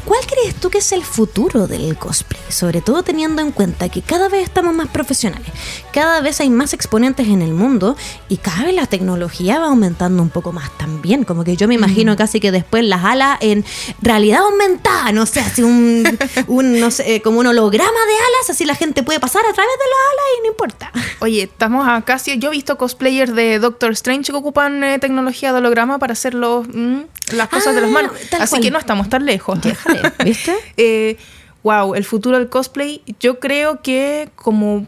¿cuál 0.09 0.21
crees 0.27 0.55
tú 0.55 0.71
que 0.71 0.79
es 0.79 0.91
el 0.93 1.05
futuro 1.05 1.67
del 1.67 1.95
cosplay? 1.99 2.41
Sobre 2.49 2.81
todo 2.81 3.03
teniendo 3.03 3.43
en 3.43 3.53
cuenta 3.53 3.91
que 3.91 4.01
cada 4.01 4.31
vez 4.31 4.45
estamos 4.45 4.75
más 4.75 4.89
profesionales, 4.89 5.47
cada 5.93 6.23
vez 6.23 6.41
hay 6.41 6.49
más 6.49 6.73
exponentes 6.73 7.29
en 7.29 7.43
el 7.43 7.53
mundo 7.53 7.95
y 8.31 8.39
cada 8.39 8.65
vez 8.65 8.75
la 8.75 8.87
tecnología 8.87 9.59
va 9.59 9.67
aumentando 9.67 10.23
un 10.23 10.31
poco 10.31 10.51
más 10.53 10.71
también. 10.79 11.25
Como 11.25 11.45
que 11.45 11.57
yo 11.59 11.69
me 11.69 11.75
imagino 11.75 12.17
casi 12.17 12.41
que 12.41 12.51
después 12.51 12.85
las 12.85 13.05
alas 13.05 13.37
en 13.43 13.67
realidad 14.01 14.41
aumentada, 14.41 15.13
no 15.13 15.27
sé, 15.27 15.41
así 15.41 15.63
un, 15.63 16.03
un, 16.47 16.81
no 16.81 16.91
sé, 16.91 17.21
como 17.21 17.41
un 17.41 17.47
holograma 17.47 17.87
de 18.07 18.15
alas, 18.15 18.49
así 18.51 18.65
la 18.65 18.75
gente 18.75 19.03
puede 19.03 19.21
pasar 19.21 19.43
a 19.45 19.53
través 19.53 19.73
de 19.73 19.85
las 19.85 20.01
alas 20.13 20.25
y 20.39 20.41
no 20.43 20.47
importa. 20.49 20.93
Oye, 21.21 21.43
estamos 21.43 21.87
a 21.87 22.01
casi. 22.03 22.39
Yo 22.39 22.49
he 22.49 22.53
visto 22.53 22.79
cosplayers 22.79 23.35
de 23.35 23.59
Doctor 23.59 23.93
Strange 23.93 24.33
que 24.33 24.37
ocupan 24.39 24.83
eh, 24.85 24.99
tecnología 24.99 25.53
de 25.53 25.59
holograma 25.59 25.99
para 25.99 26.15
hacer 26.15 26.33
los, 26.33 26.67
mm, 26.67 27.01
las 27.33 27.49
cosas 27.49 27.75
de 27.75 27.83
las 27.83 27.91
Ah, 27.91 27.93
manos. 27.93 28.13
Así 28.39 28.51
cual. 28.51 28.63
que 28.63 28.71
no 28.71 28.79
estamos 28.79 29.09
tan 29.11 29.27
lejos. 29.27 29.61
Déjale, 29.61 29.98
¿viste? 30.25 30.55
Eh, 30.77 31.17
wow, 31.63 31.95
el 31.95 32.05
futuro 32.05 32.39
del 32.39 32.49
cosplay. 32.49 33.03
Yo 33.21 33.39
creo 33.41 33.83
que 33.83 34.29
como 34.35 34.87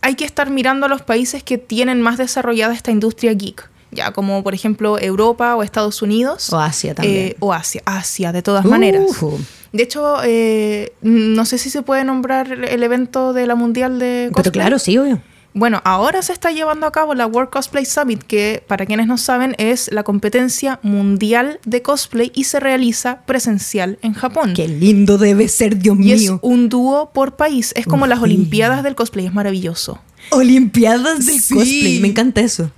hay 0.00 0.14
que 0.16 0.24
estar 0.24 0.50
mirando 0.50 0.86
a 0.86 0.88
los 0.88 1.02
países 1.02 1.42
que 1.42 1.58
tienen 1.58 2.00
más 2.02 2.18
desarrollada 2.18 2.74
esta 2.74 2.90
industria 2.90 3.32
geek. 3.34 3.68
Ya, 3.92 4.10
como 4.12 4.42
por 4.42 4.54
ejemplo 4.54 4.98
Europa 4.98 5.54
o 5.54 5.62
Estados 5.62 6.00
Unidos. 6.00 6.50
O 6.52 6.58
Asia 6.58 6.94
también. 6.94 7.26
Eh, 7.28 7.36
o 7.40 7.52
Asia, 7.52 7.82
Asia, 7.84 8.32
de 8.32 8.40
todas 8.42 8.64
maneras. 8.64 9.02
Ujú. 9.06 9.38
De 9.72 9.82
hecho, 9.82 10.16
eh, 10.24 10.92
no 11.02 11.44
sé 11.44 11.58
si 11.58 11.68
se 11.70 11.82
puede 11.82 12.02
nombrar 12.04 12.50
el- 12.52 12.64
el 12.64 12.82
evento 12.82 13.32
de 13.34 13.46
la 13.46 13.54
Mundial 13.54 13.98
de 13.98 14.28
Cosplay. 14.32 14.42
Pero 14.44 14.52
claro, 14.52 14.78
sí, 14.78 14.96
obvio. 14.96 15.20
Bueno, 15.54 15.82
ahora 15.84 16.22
se 16.22 16.32
está 16.32 16.50
llevando 16.50 16.86
a 16.86 16.92
cabo 16.92 17.14
la 17.14 17.26
World 17.26 17.50
Cosplay 17.50 17.84
Summit, 17.84 18.22
que 18.22 18.64
para 18.66 18.86
quienes 18.86 19.06
no 19.06 19.18
saben 19.18 19.54
es 19.58 19.90
la 19.92 20.02
competencia 20.02 20.80
mundial 20.82 21.60
de 21.66 21.82
cosplay 21.82 22.32
y 22.34 22.44
se 22.44 22.58
realiza 22.58 23.20
presencial 23.26 23.98
en 24.00 24.14
Japón. 24.14 24.54
Qué 24.54 24.66
lindo 24.66 25.18
debe 25.18 25.48
ser, 25.48 25.76
Dios 25.78 25.98
Y 26.00 26.12
es 26.12 26.20
mío. 26.22 26.38
un 26.42 26.70
dúo 26.70 27.10
por 27.12 27.36
país. 27.36 27.72
Es 27.76 27.86
como 27.86 28.06
las. 28.06 28.22
Olimpiadas 28.22 28.82
del 28.82 28.94
cosplay, 28.94 29.26
es 29.26 29.34
maravilloso. 29.34 30.00
Olimpiadas 30.30 31.26
del 31.26 31.40
Sí. 31.40 31.54
cosplay, 31.54 32.00
me 32.00 32.08
encanta 32.08 32.40
eso. 32.40 32.70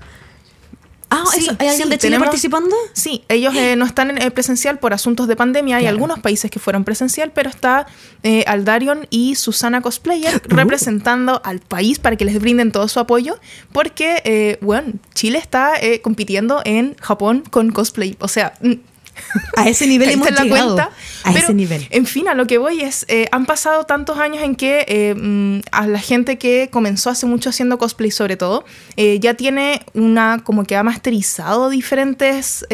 Ah, 1.11 1.25
Sí, 1.31 1.47
¿hay 1.59 1.69
alguien 1.69 1.71
sí, 1.71 1.77
de 1.77 1.83
Chile 1.83 1.99
tenemos- 1.99 2.27
participando? 2.27 2.75
Sí, 2.93 3.25
ellos 3.29 3.55
eh, 3.55 3.77
no 3.77 3.85
están 3.85 4.11
en 4.11 4.21
eh, 4.21 4.31
presencial 4.31 4.79
por 4.79 4.93
asuntos 4.95 5.29
de 5.29 5.37
pandemia. 5.37 5.77
Hay 5.77 5.83
Claro. 5.85 5.95
algunos 5.95 6.19
países 6.21 6.51
que 6.51 6.59
fueron 6.59 6.85
presencial, 6.85 7.31
pero 7.33 7.51
está 7.51 7.87
eh, 8.23 8.43
Aldarion 8.47 9.07
y 9.11 9.35
Susana 9.37 9.81
Cosplayer 9.81 10.35
Uh. 10.51 10.55
representando 10.55 11.41
al 11.45 11.61
país 11.61 11.99
para 11.99 12.17
que 12.17 12.25
les 12.25 12.41
brinden 12.41 12.73
todo 12.73 12.89
su 12.89 12.99
apoyo. 13.01 13.39
Porque, 13.73 14.23
eh, 14.25 14.59
bueno, 14.61 14.93
Chile 15.15 15.39
está 15.39 15.75
eh, 15.81 16.01
compitiendo 16.01 16.63
en 16.65 16.97
Japón 17.01 17.45
con 17.51 17.71
cosplay. 17.71 18.17
O 18.21 18.29
sea, 18.29 18.55
mm, 18.61 18.73
A 19.57 19.69
ese 19.69 19.87
nivel 19.87 20.11
hemos 20.11 20.29
en 20.29 20.35
la 20.35 20.43
llegado. 20.43 20.75
cuenta. 20.75 20.91
a 21.25 21.33
Pero, 21.33 21.45
ese 21.45 21.55
nivel. 21.55 21.87
En 21.91 22.07
fin, 22.07 22.29
a 22.29 22.35
lo 22.35 22.47
que 22.47 22.59
voy 22.59 22.81
es, 22.81 23.05
eh, 23.09 23.27
han 23.33 23.47
pasado 23.47 23.85
tantos 23.85 24.19
años 24.19 24.43
en 24.43 24.55
que 24.55 24.85
eh, 24.89 25.15
mm, 25.15 25.61
a 25.73 25.87
la 25.87 25.99
gente 25.99 26.39
que 26.39 26.69
comenzó 26.71 27.11
hace 27.11 27.27
mucho 27.27 27.51
haciendo 27.51 27.79
cosplay 27.79 28.11
sobre 28.11 28.37
todo, 28.37 28.65
eh, 28.97 29.19
ya 29.21 29.35
tiene 29.35 29.85
una, 29.95 30.43
como 30.45 30.65
que 30.65 30.77
ha 30.77 30.83
masterizado 30.83 31.71
diferentes 31.71 32.65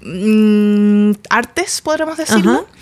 mm, 0.00 1.12
artes, 1.28 1.80
podríamos 1.80 2.16
decirlo. 2.16 2.66
Ajá. 2.68 2.80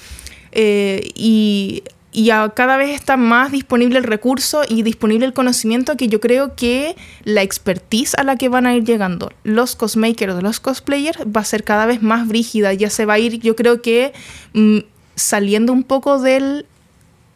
Eh, 0.53 1.11
y 1.15 1.83
y 2.11 2.31
a- 2.31 2.49
cada 2.55 2.77
vez 2.77 2.91
está 2.95 3.17
más 3.17 3.53
disponible 3.53 3.99
el 3.99 4.05
recurso 4.05 4.63
y 4.69 4.83
disponible 4.83 5.27
el 5.27 5.33
conocimiento 5.35 5.97
que 5.97 6.09
yo 6.09 6.21
creo 6.21 6.55
que 6.57 6.97
la 7.25 7.43
expertise 7.43 8.15
a 8.17 8.23
la 8.23 8.37
que 8.37 8.49
van 8.49 8.67
a 8.67 8.75
ir 8.75 8.85
llegando 8.85 9.31
los 9.45 9.77
cosmakers 9.77 10.35
o 10.35 10.41
los 10.41 10.59
cosplayers 10.61 11.19
va 11.25 11.43
a 11.43 11.45
ser 11.45 11.65
cada 11.65 11.85
vez 11.87 12.03
más 12.03 12.27
brígida. 12.27 12.73
Ya 12.73 12.89
se 12.91 13.05
va 13.05 13.15
a 13.15 13.19
ir, 13.19 13.41
yo 13.41 13.55
creo 13.57 13.83
que 13.83 14.13
mm, 14.55 14.79
saliendo 15.17 15.73
un 15.73 15.83
poco 15.85 16.19
del 16.19 16.65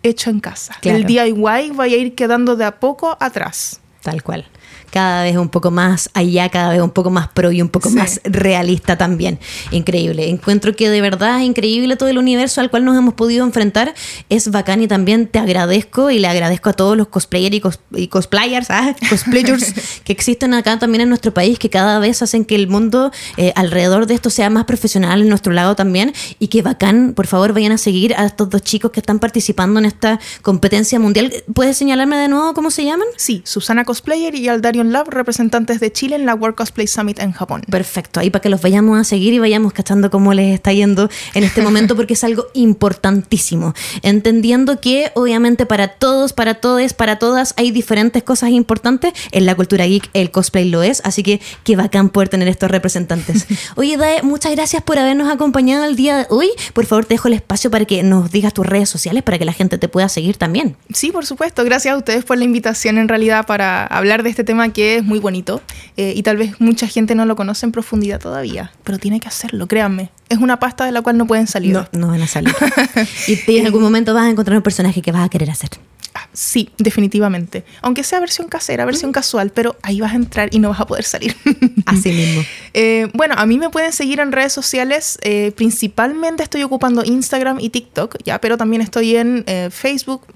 hecho 0.02 0.30
en 0.30 0.40
casa. 0.40 0.74
Claro. 0.80 0.98
El 0.98 1.04
DIY 1.06 1.32
va 1.72 1.84
a 1.84 1.88
ir 1.88 2.14
quedando 2.14 2.56
de 2.56 2.64
a 2.64 2.80
poco 2.80 3.16
atrás. 3.20 3.80
Tal 4.02 4.22
cual. 4.22 4.46
Cada 4.92 5.24
vez 5.24 5.36
un 5.36 5.48
poco 5.48 5.70
más 5.70 6.10
allá, 6.14 6.48
cada 6.50 6.70
vez 6.70 6.82
un 6.82 6.90
poco 6.90 7.10
más 7.10 7.28
pro 7.28 7.50
y 7.50 7.60
un 7.62 7.68
poco 7.70 7.88
Sí. 7.88 7.96
más 7.96 8.20
realista 8.24 8.96
también. 8.98 9.38
Increíble. 9.70 10.28
Encuentro 10.28 10.76
que 10.76 10.90
de 10.90 11.00
verdad 11.00 11.40
es 11.40 11.46
increíble 11.46 11.96
todo 11.96 12.08
el 12.10 12.18
universo 12.18 12.60
al 12.60 12.70
cual 12.70 12.84
nos 12.84 12.96
hemos 12.96 13.14
podido 13.14 13.44
enfrentar. 13.44 13.94
Es 14.28 14.50
bacán 14.50 14.82
y 14.82 14.86
también 14.88 15.26
te 15.26 15.38
agradezco 15.38 16.10
y 16.10 16.18
le 16.18 16.28
agradezco 16.28 16.68
a 16.70 16.72
todos 16.74 16.96
los 16.96 17.08
cosplayers 17.08 17.56
y, 17.56 17.60
cos- 17.60 17.80
y 17.94 18.08
cosplayers, 18.08 18.70
ah, 18.70 18.94
cosplayers 19.10 19.72
que 20.04 20.12
existen 20.12 20.52
acá 20.54 20.78
también 20.78 21.00
en 21.02 21.08
nuestro 21.08 21.32
país, 21.32 21.58
que 21.58 21.70
cada 21.70 21.98
vez 21.98 22.20
hacen 22.22 22.44
que 22.44 22.54
el 22.54 22.68
mundo 22.68 23.10
eh, 23.38 23.52
alrededor 23.56 24.06
de 24.06 24.14
esto 24.14 24.28
sea 24.30 24.50
más 24.50 24.64
profesional 24.66 25.22
en 25.22 25.28
nuestro 25.30 25.52
lado 25.52 25.74
también. 25.74 26.12
Y 26.38 26.48
que 26.48 26.60
bacán, 26.62 27.14
por 27.14 27.26
favor, 27.26 27.54
vayan 27.54 27.72
a 27.72 27.78
seguir 27.78 28.14
a 28.14 28.26
estos 28.26 28.50
dos 28.50 28.62
chicos 28.62 28.90
que 28.90 29.00
están 29.00 29.18
participando 29.18 29.80
en 29.80 29.86
esta 29.86 30.20
competencia 30.42 30.98
mundial. 30.98 31.32
¿Puedes 31.54 31.76
señalarme 31.76 32.16
de 32.16 32.28
nuevo 32.28 32.52
cómo 32.54 32.70
se 32.70 32.84
llaman? 32.84 33.06
Sí, 33.16 33.40
Susana 33.44 33.84
Cosplayer, 33.84 34.34
y 34.34 34.48
al 34.48 34.60
Lab, 34.90 35.10
representantes 35.10 35.80
de 35.80 35.92
Chile 35.92 36.16
en 36.16 36.26
la 36.26 36.34
World 36.34 36.56
Cosplay 36.56 36.86
Summit 36.86 37.18
en 37.20 37.32
Japón. 37.32 37.62
Perfecto, 37.70 38.20
ahí 38.20 38.30
para 38.30 38.42
que 38.42 38.48
los 38.48 38.62
vayamos 38.62 38.98
a 38.98 39.04
seguir 39.04 39.34
y 39.34 39.38
vayamos 39.38 39.72
cachando 39.72 40.10
cómo 40.10 40.34
les 40.34 40.54
está 40.54 40.72
yendo 40.72 41.10
en 41.34 41.44
este 41.44 41.62
momento, 41.62 41.94
porque 41.94 42.14
es 42.14 42.24
algo 42.24 42.46
importantísimo. 42.54 43.74
Entendiendo 44.02 44.80
que, 44.80 45.12
obviamente, 45.14 45.66
para 45.66 45.88
todos, 45.88 46.32
para 46.32 46.54
todos, 46.54 46.94
para 46.94 47.18
todas, 47.18 47.54
hay 47.56 47.70
diferentes 47.70 48.22
cosas 48.22 48.50
importantes. 48.50 49.12
En 49.30 49.46
la 49.46 49.54
cultura 49.54 49.86
geek, 49.86 50.10
el 50.14 50.30
cosplay 50.30 50.68
lo 50.68 50.82
es, 50.82 51.02
así 51.04 51.22
que 51.22 51.40
qué 51.64 51.76
bacán 51.76 52.08
poder 52.08 52.28
tener 52.28 52.48
estos 52.48 52.70
representantes. 52.70 53.46
Oye, 53.76 53.96
Dae, 53.96 54.22
muchas 54.22 54.52
gracias 54.52 54.82
por 54.82 54.98
habernos 54.98 55.30
acompañado 55.30 55.84
el 55.84 55.96
día 55.96 56.16
de 56.16 56.26
hoy. 56.30 56.48
Por 56.72 56.86
favor, 56.86 57.04
te 57.04 57.14
dejo 57.14 57.28
el 57.28 57.34
espacio 57.34 57.70
para 57.70 57.84
que 57.84 58.02
nos 58.02 58.30
digas 58.30 58.54
tus 58.54 58.66
redes 58.66 58.88
sociales 58.88 59.22
para 59.22 59.38
que 59.38 59.44
la 59.44 59.52
gente 59.52 59.78
te 59.78 59.88
pueda 59.88 60.08
seguir 60.08 60.36
también. 60.36 60.76
Sí, 60.92 61.10
por 61.10 61.26
supuesto. 61.26 61.64
Gracias 61.64 61.94
a 61.94 61.96
ustedes 61.96 62.24
por 62.24 62.38
la 62.38 62.44
invitación 62.44 62.98
en 62.98 63.08
realidad 63.08 63.46
para 63.46 63.86
hablar 63.86 64.22
de 64.22 64.30
este 64.30 64.44
tema 64.44 64.71
que 64.72 64.96
es 64.96 65.04
muy 65.04 65.18
bonito 65.18 65.62
eh, 65.96 66.12
y 66.16 66.22
tal 66.22 66.36
vez 66.36 66.60
mucha 66.60 66.86
gente 66.86 67.14
no 67.14 67.24
lo 67.24 67.36
conoce 67.36 67.66
en 67.66 67.72
profundidad 67.72 68.20
todavía, 68.20 68.72
pero 68.84 68.98
tiene 68.98 69.20
que 69.20 69.28
hacerlo, 69.28 69.66
créanme. 69.66 70.10
Es 70.28 70.38
una 70.38 70.58
pasta 70.58 70.84
de 70.84 70.92
la 70.92 71.02
cual 71.02 71.18
no 71.18 71.26
pueden 71.26 71.46
salir. 71.46 71.72
No, 71.72 71.88
no 71.92 72.08
van 72.08 72.22
a 72.22 72.26
salir. 72.26 72.54
y 73.26 73.56
en 73.56 73.66
algún 73.66 73.82
momento 73.82 74.14
vas 74.14 74.24
a 74.24 74.30
encontrar 74.30 74.56
un 74.56 74.62
personaje 74.62 75.02
que 75.02 75.12
vas 75.12 75.24
a 75.24 75.28
querer 75.28 75.50
hacer. 75.50 75.70
Ah, 76.14 76.28
sí, 76.32 76.70
definitivamente. 76.76 77.64
Aunque 77.80 78.04
sea 78.04 78.20
versión 78.20 78.48
casera, 78.48 78.84
versión 78.84 79.12
casual, 79.12 79.50
pero 79.50 79.76
ahí 79.82 80.00
vas 80.00 80.12
a 80.12 80.16
entrar 80.16 80.50
y 80.52 80.58
no 80.58 80.68
vas 80.68 80.80
a 80.80 80.86
poder 80.86 81.04
salir. 81.04 81.34
Así 81.86 82.12
mismo. 82.12 82.42
Eh, 82.74 83.08
bueno, 83.14 83.34
a 83.38 83.46
mí 83.46 83.58
me 83.58 83.70
pueden 83.70 83.92
seguir 83.92 84.20
en 84.20 84.30
redes 84.30 84.52
sociales. 84.52 85.18
Eh, 85.22 85.52
principalmente 85.56 86.42
estoy 86.42 86.62
ocupando 86.64 87.02
Instagram 87.04 87.60
y 87.60 87.70
TikTok, 87.70 88.16
ya, 88.24 88.40
pero 88.40 88.58
también 88.58 88.82
estoy 88.82 89.16
en 89.16 89.44
eh, 89.46 89.68
Facebook, 89.70 90.26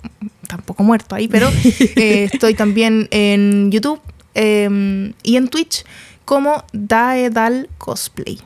tampoco 0.49 0.83
muerto 0.83 1.15
ahí, 1.15 1.29
pero 1.29 1.51
estoy 1.97 2.55
también 2.55 3.09
en 3.11 3.71
YouTube 3.71 4.01
y 4.37 5.37
en 5.37 5.49
Twitch 5.49 5.85
como 6.25 6.65
Daedal 6.73 7.69
Cosplay. 7.79 8.41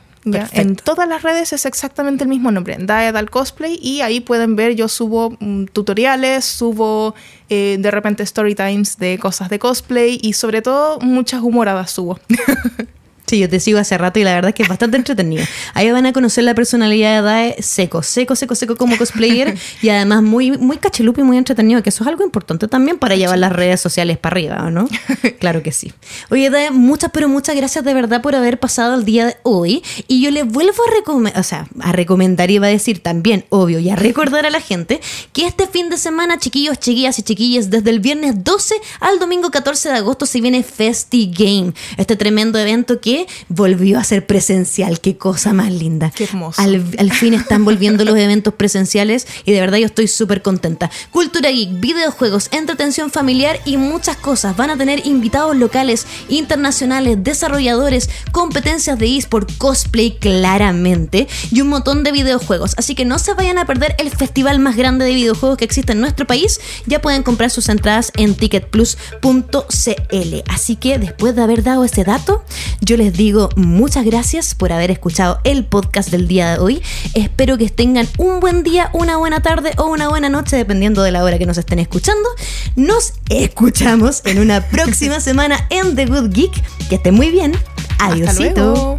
En 0.52 0.76
todas 0.76 1.08
las 1.08 1.22
redes 1.22 1.52
es 1.54 1.64
exactamente 1.64 2.24
el 2.24 2.30
mismo 2.30 2.52
nombre, 2.52 2.76
Daedal 2.78 3.30
Cosplay, 3.30 3.78
y 3.80 4.02
ahí 4.02 4.20
pueden 4.20 4.54
ver, 4.54 4.74
yo 4.74 4.86
subo 4.88 5.36
mm, 5.40 5.64
tutoriales, 5.66 6.44
subo 6.44 7.14
eh, 7.48 7.78
de 7.80 7.90
repente 7.90 8.22
story 8.22 8.54
times 8.54 8.98
de 8.98 9.18
cosas 9.18 9.48
de 9.48 9.58
cosplay 9.58 10.18
y 10.22 10.34
sobre 10.34 10.60
todo 10.60 10.98
muchas 11.00 11.40
humoradas 11.40 11.90
subo. 11.90 12.20
Sí, 13.30 13.38
yo 13.38 13.48
te 13.48 13.60
sigo 13.60 13.78
hace 13.78 13.96
rato 13.96 14.18
y 14.18 14.24
la 14.24 14.34
verdad 14.34 14.48
es 14.48 14.56
que 14.56 14.64
es 14.64 14.68
bastante 14.68 14.96
entretenido. 14.96 15.44
Ahí 15.72 15.88
van 15.92 16.04
a 16.04 16.12
conocer 16.12 16.42
la 16.42 16.52
personalidad 16.52 17.18
de 17.18 17.22
Dae 17.22 17.62
seco, 17.62 18.02
seco, 18.02 18.34
seco, 18.34 18.56
seco 18.56 18.74
como 18.74 18.98
cosplayer 18.98 19.56
y 19.80 19.88
además 19.88 20.24
muy, 20.24 20.50
muy 20.58 20.78
cachelupo 20.78 21.20
y 21.20 21.22
muy 21.22 21.36
entretenido, 21.36 21.80
que 21.80 21.90
eso 21.90 22.02
es 22.02 22.08
algo 22.08 22.24
importante 22.24 22.66
también 22.66 22.98
para 22.98 23.14
llevar 23.14 23.38
las 23.38 23.52
redes 23.52 23.80
sociales 23.80 24.18
para 24.18 24.34
arriba, 24.34 24.70
¿no? 24.72 24.88
claro 25.38 25.62
que 25.62 25.70
sí. 25.70 25.92
Oye, 26.30 26.50
Dae, 26.50 26.72
muchas, 26.72 27.12
pero 27.12 27.28
muchas 27.28 27.54
gracias 27.54 27.84
de 27.84 27.94
verdad 27.94 28.20
por 28.20 28.34
haber 28.34 28.58
pasado 28.58 28.96
el 28.96 29.04
día 29.04 29.26
de 29.26 29.36
hoy 29.44 29.84
y 30.08 30.20
yo 30.20 30.32
les 30.32 30.44
vuelvo 30.44 30.82
a 30.88 30.92
recomendar, 30.96 31.38
o 31.38 31.44
sea, 31.44 31.68
a 31.78 31.92
recomendar, 31.92 32.50
iba 32.50 32.66
a 32.66 32.70
decir 32.70 32.98
también, 32.98 33.44
obvio, 33.50 33.78
y 33.78 33.90
a 33.90 33.94
recordar 33.94 34.44
a 34.44 34.50
la 34.50 34.60
gente 34.60 35.00
que 35.32 35.46
este 35.46 35.68
fin 35.68 35.88
de 35.88 35.98
semana, 35.98 36.40
chiquillos, 36.40 36.80
chiquillas 36.80 37.16
y 37.20 37.22
chiquillas, 37.22 37.70
desde 37.70 37.90
el 37.90 38.00
viernes 38.00 38.42
12 38.42 38.74
al 38.98 39.20
domingo 39.20 39.52
14 39.52 39.90
de 39.90 39.94
agosto 39.98 40.26
se 40.26 40.40
viene 40.40 40.64
Festi 40.64 41.30
Game, 41.32 41.74
este 41.96 42.16
tremendo 42.16 42.58
evento 42.58 43.00
que 43.00 43.19
volvió 43.48 43.98
a 43.98 44.04
ser 44.04 44.26
presencial. 44.26 45.00
Qué 45.00 45.16
cosa 45.16 45.52
más 45.52 45.72
linda. 45.72 46.12
Qué 46.14 46.24
hermoso. 46.24 46.60
Al, 46.60 47.12
fin 47.12 47.34
están 47.34 47.64
volviendo 47.64 48.04
los 48.04 48.16
eventos 48.16 48.54
presenciales 48.54 49.26
y 49.44 49.52
de 49.52 49.60
verdad 49.60 49.78
yo 49.78 49.86
estoy 49.86 50.08
súper 50.08 50.42
contenta. 50.42 50.90
Cultura 51.10 51.50
geek, 51.50 51.80
videojuegos, 51.80 52.48
entretención 52.52 53.10
familiar 53.10 53.60
y 53.64 53.76
muchas 53.76 54.16
cosas. 54.16 54.56
Van 54.56 54.70
a 54.70 54.76
tener 54.76 55.06
invitados 55.06 55.56
locales, 55.56 56.06
internacionales, 56.28 57.18
desarrolladores, 57.22 58.10
competencias 58.32 58.98
de 58.98 59.16
eSport, 59.16 59.50
cosplay 59.58 60.18
claramente 60.18 61.28
y 61.50 61.60
un 61.60 61.68
montón 61.68 62.04
de 62.04 62.12
videojuegos. 62.12 62.74
Así 62.76 62.94
que 62.94 63.04
no 63.04 63.18
se 63.18 63.34
vayan 63.34 63.58
a 63.58 63.66
perder 63.66 63.94
el 63.98 64.10
festival 64.10 64.58
más 64.58 64.76
grande 64.76 65.04
de 65.04 65.14
videojuegos 65.14 65.58
que 65.58 65.64
existe 65.64 65.92
en 65.92 66.00
nuestro 66.00 66.26
país. 66.26 66.60
Ya 66.86 67.00
pueden 67.00 67.22
comprar 67.22 67.50
sus 67.50 67.68
entradas 67.68 68.12
en 68.16 68.34
ticketplus.cl. 68.34 70.42
Así 70.48 70.76
que 70.76 70.98
después 70.98 71.34
de 71.34 71.42
haber 71.42 71.62
dado 71.62 71.84
ese 71.84 72.04
dato, 72.04 72.44
yo 72.80 72.96
les 72.96 73.09
digo 73.10 73.48
muchas 73.56 74.04
gracias 74.04 74.54
por 74.54 74.72
haber 74.72 74.90
escuchado 74.90 75.40
el 75.44 75.64
podcast 75.64 76.10
del 76.10 76.28
día 76.28 76.52
de 76.52 76.58
hoy. 76.58 76.82
Espero 77.14 77.58
que 77.58 77.68
tengan 77.68 78.08
un 78.18 78.40
buen 78.40 78.62
día, 78.62 78.90
una 78.92 79.16
buena 79.16 79.40
tarde 79.40 79.72
o 79.76 79.86
una 79.86 80.08
buena 80.08 80.28
noche, 80.28 80.56
dependiendo 80.56 81.02
de 81.02 81.10
la 81.10 81.24
hora 81.24 81.38
que 81.38 81.46
nos 81.46 81.58
estén 81.58 81.78
escuchando. 81.78 82.28
Nos 82.76 83.14
escuchamos 83.28 84.22
en 84.24 84.38
una 84.38 84.60
próxima 84.70 85.20
semana 85.20 85.66
en 85.70 85.94
The 85.96 86.06
Good 86.06 86.30
Geek. 86.30 86.88
Que 86.88 86.96
estén 86.96 87.14
muy 87.14 87.30
bien. 87.30 87.52
Adiósito. 87.98 88.98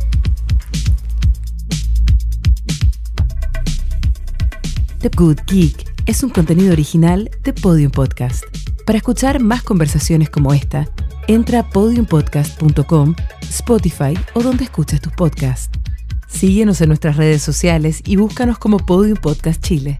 The 4.99 5.09
Good 5.15 5.39
Geek 5.47 5.91
es 6.05 6.23
un 6.23 6.29
contenido 6.29 6.73
original 6.73 7.29
de 7.43 7.53
Podium 7.53 7.91
Podcast. 7.91 8.43
Para 8.85 8.97
escuchar 8.97 9.39
más 9.39 9.63
conversaciones 9.63 10.29
como 10.29 10.53
esta, 10.53 10.89
entra 11.27 11.59
a 11.59 11.69
podiumpodcast.com, 11.69 13.15
Spotify 13.41 14.13
o 14.33 14.41
donde 14.41 14.63
escuches 14.65 15.01
tus 15.01 15.13
podcasts. 15.13 15.69
Síguenos 16.27 16.81
en 16.81 16.87
nuestras 16.87 17.17
redes 17.17 17.41
sociales 17.41 18.01
y 18.05 18.15
búscanos 18.15 18.57
como 18.57 18.77
Podium 18.77 19.17
Podcast 19.17 19.61
Chile. 19.61 19.99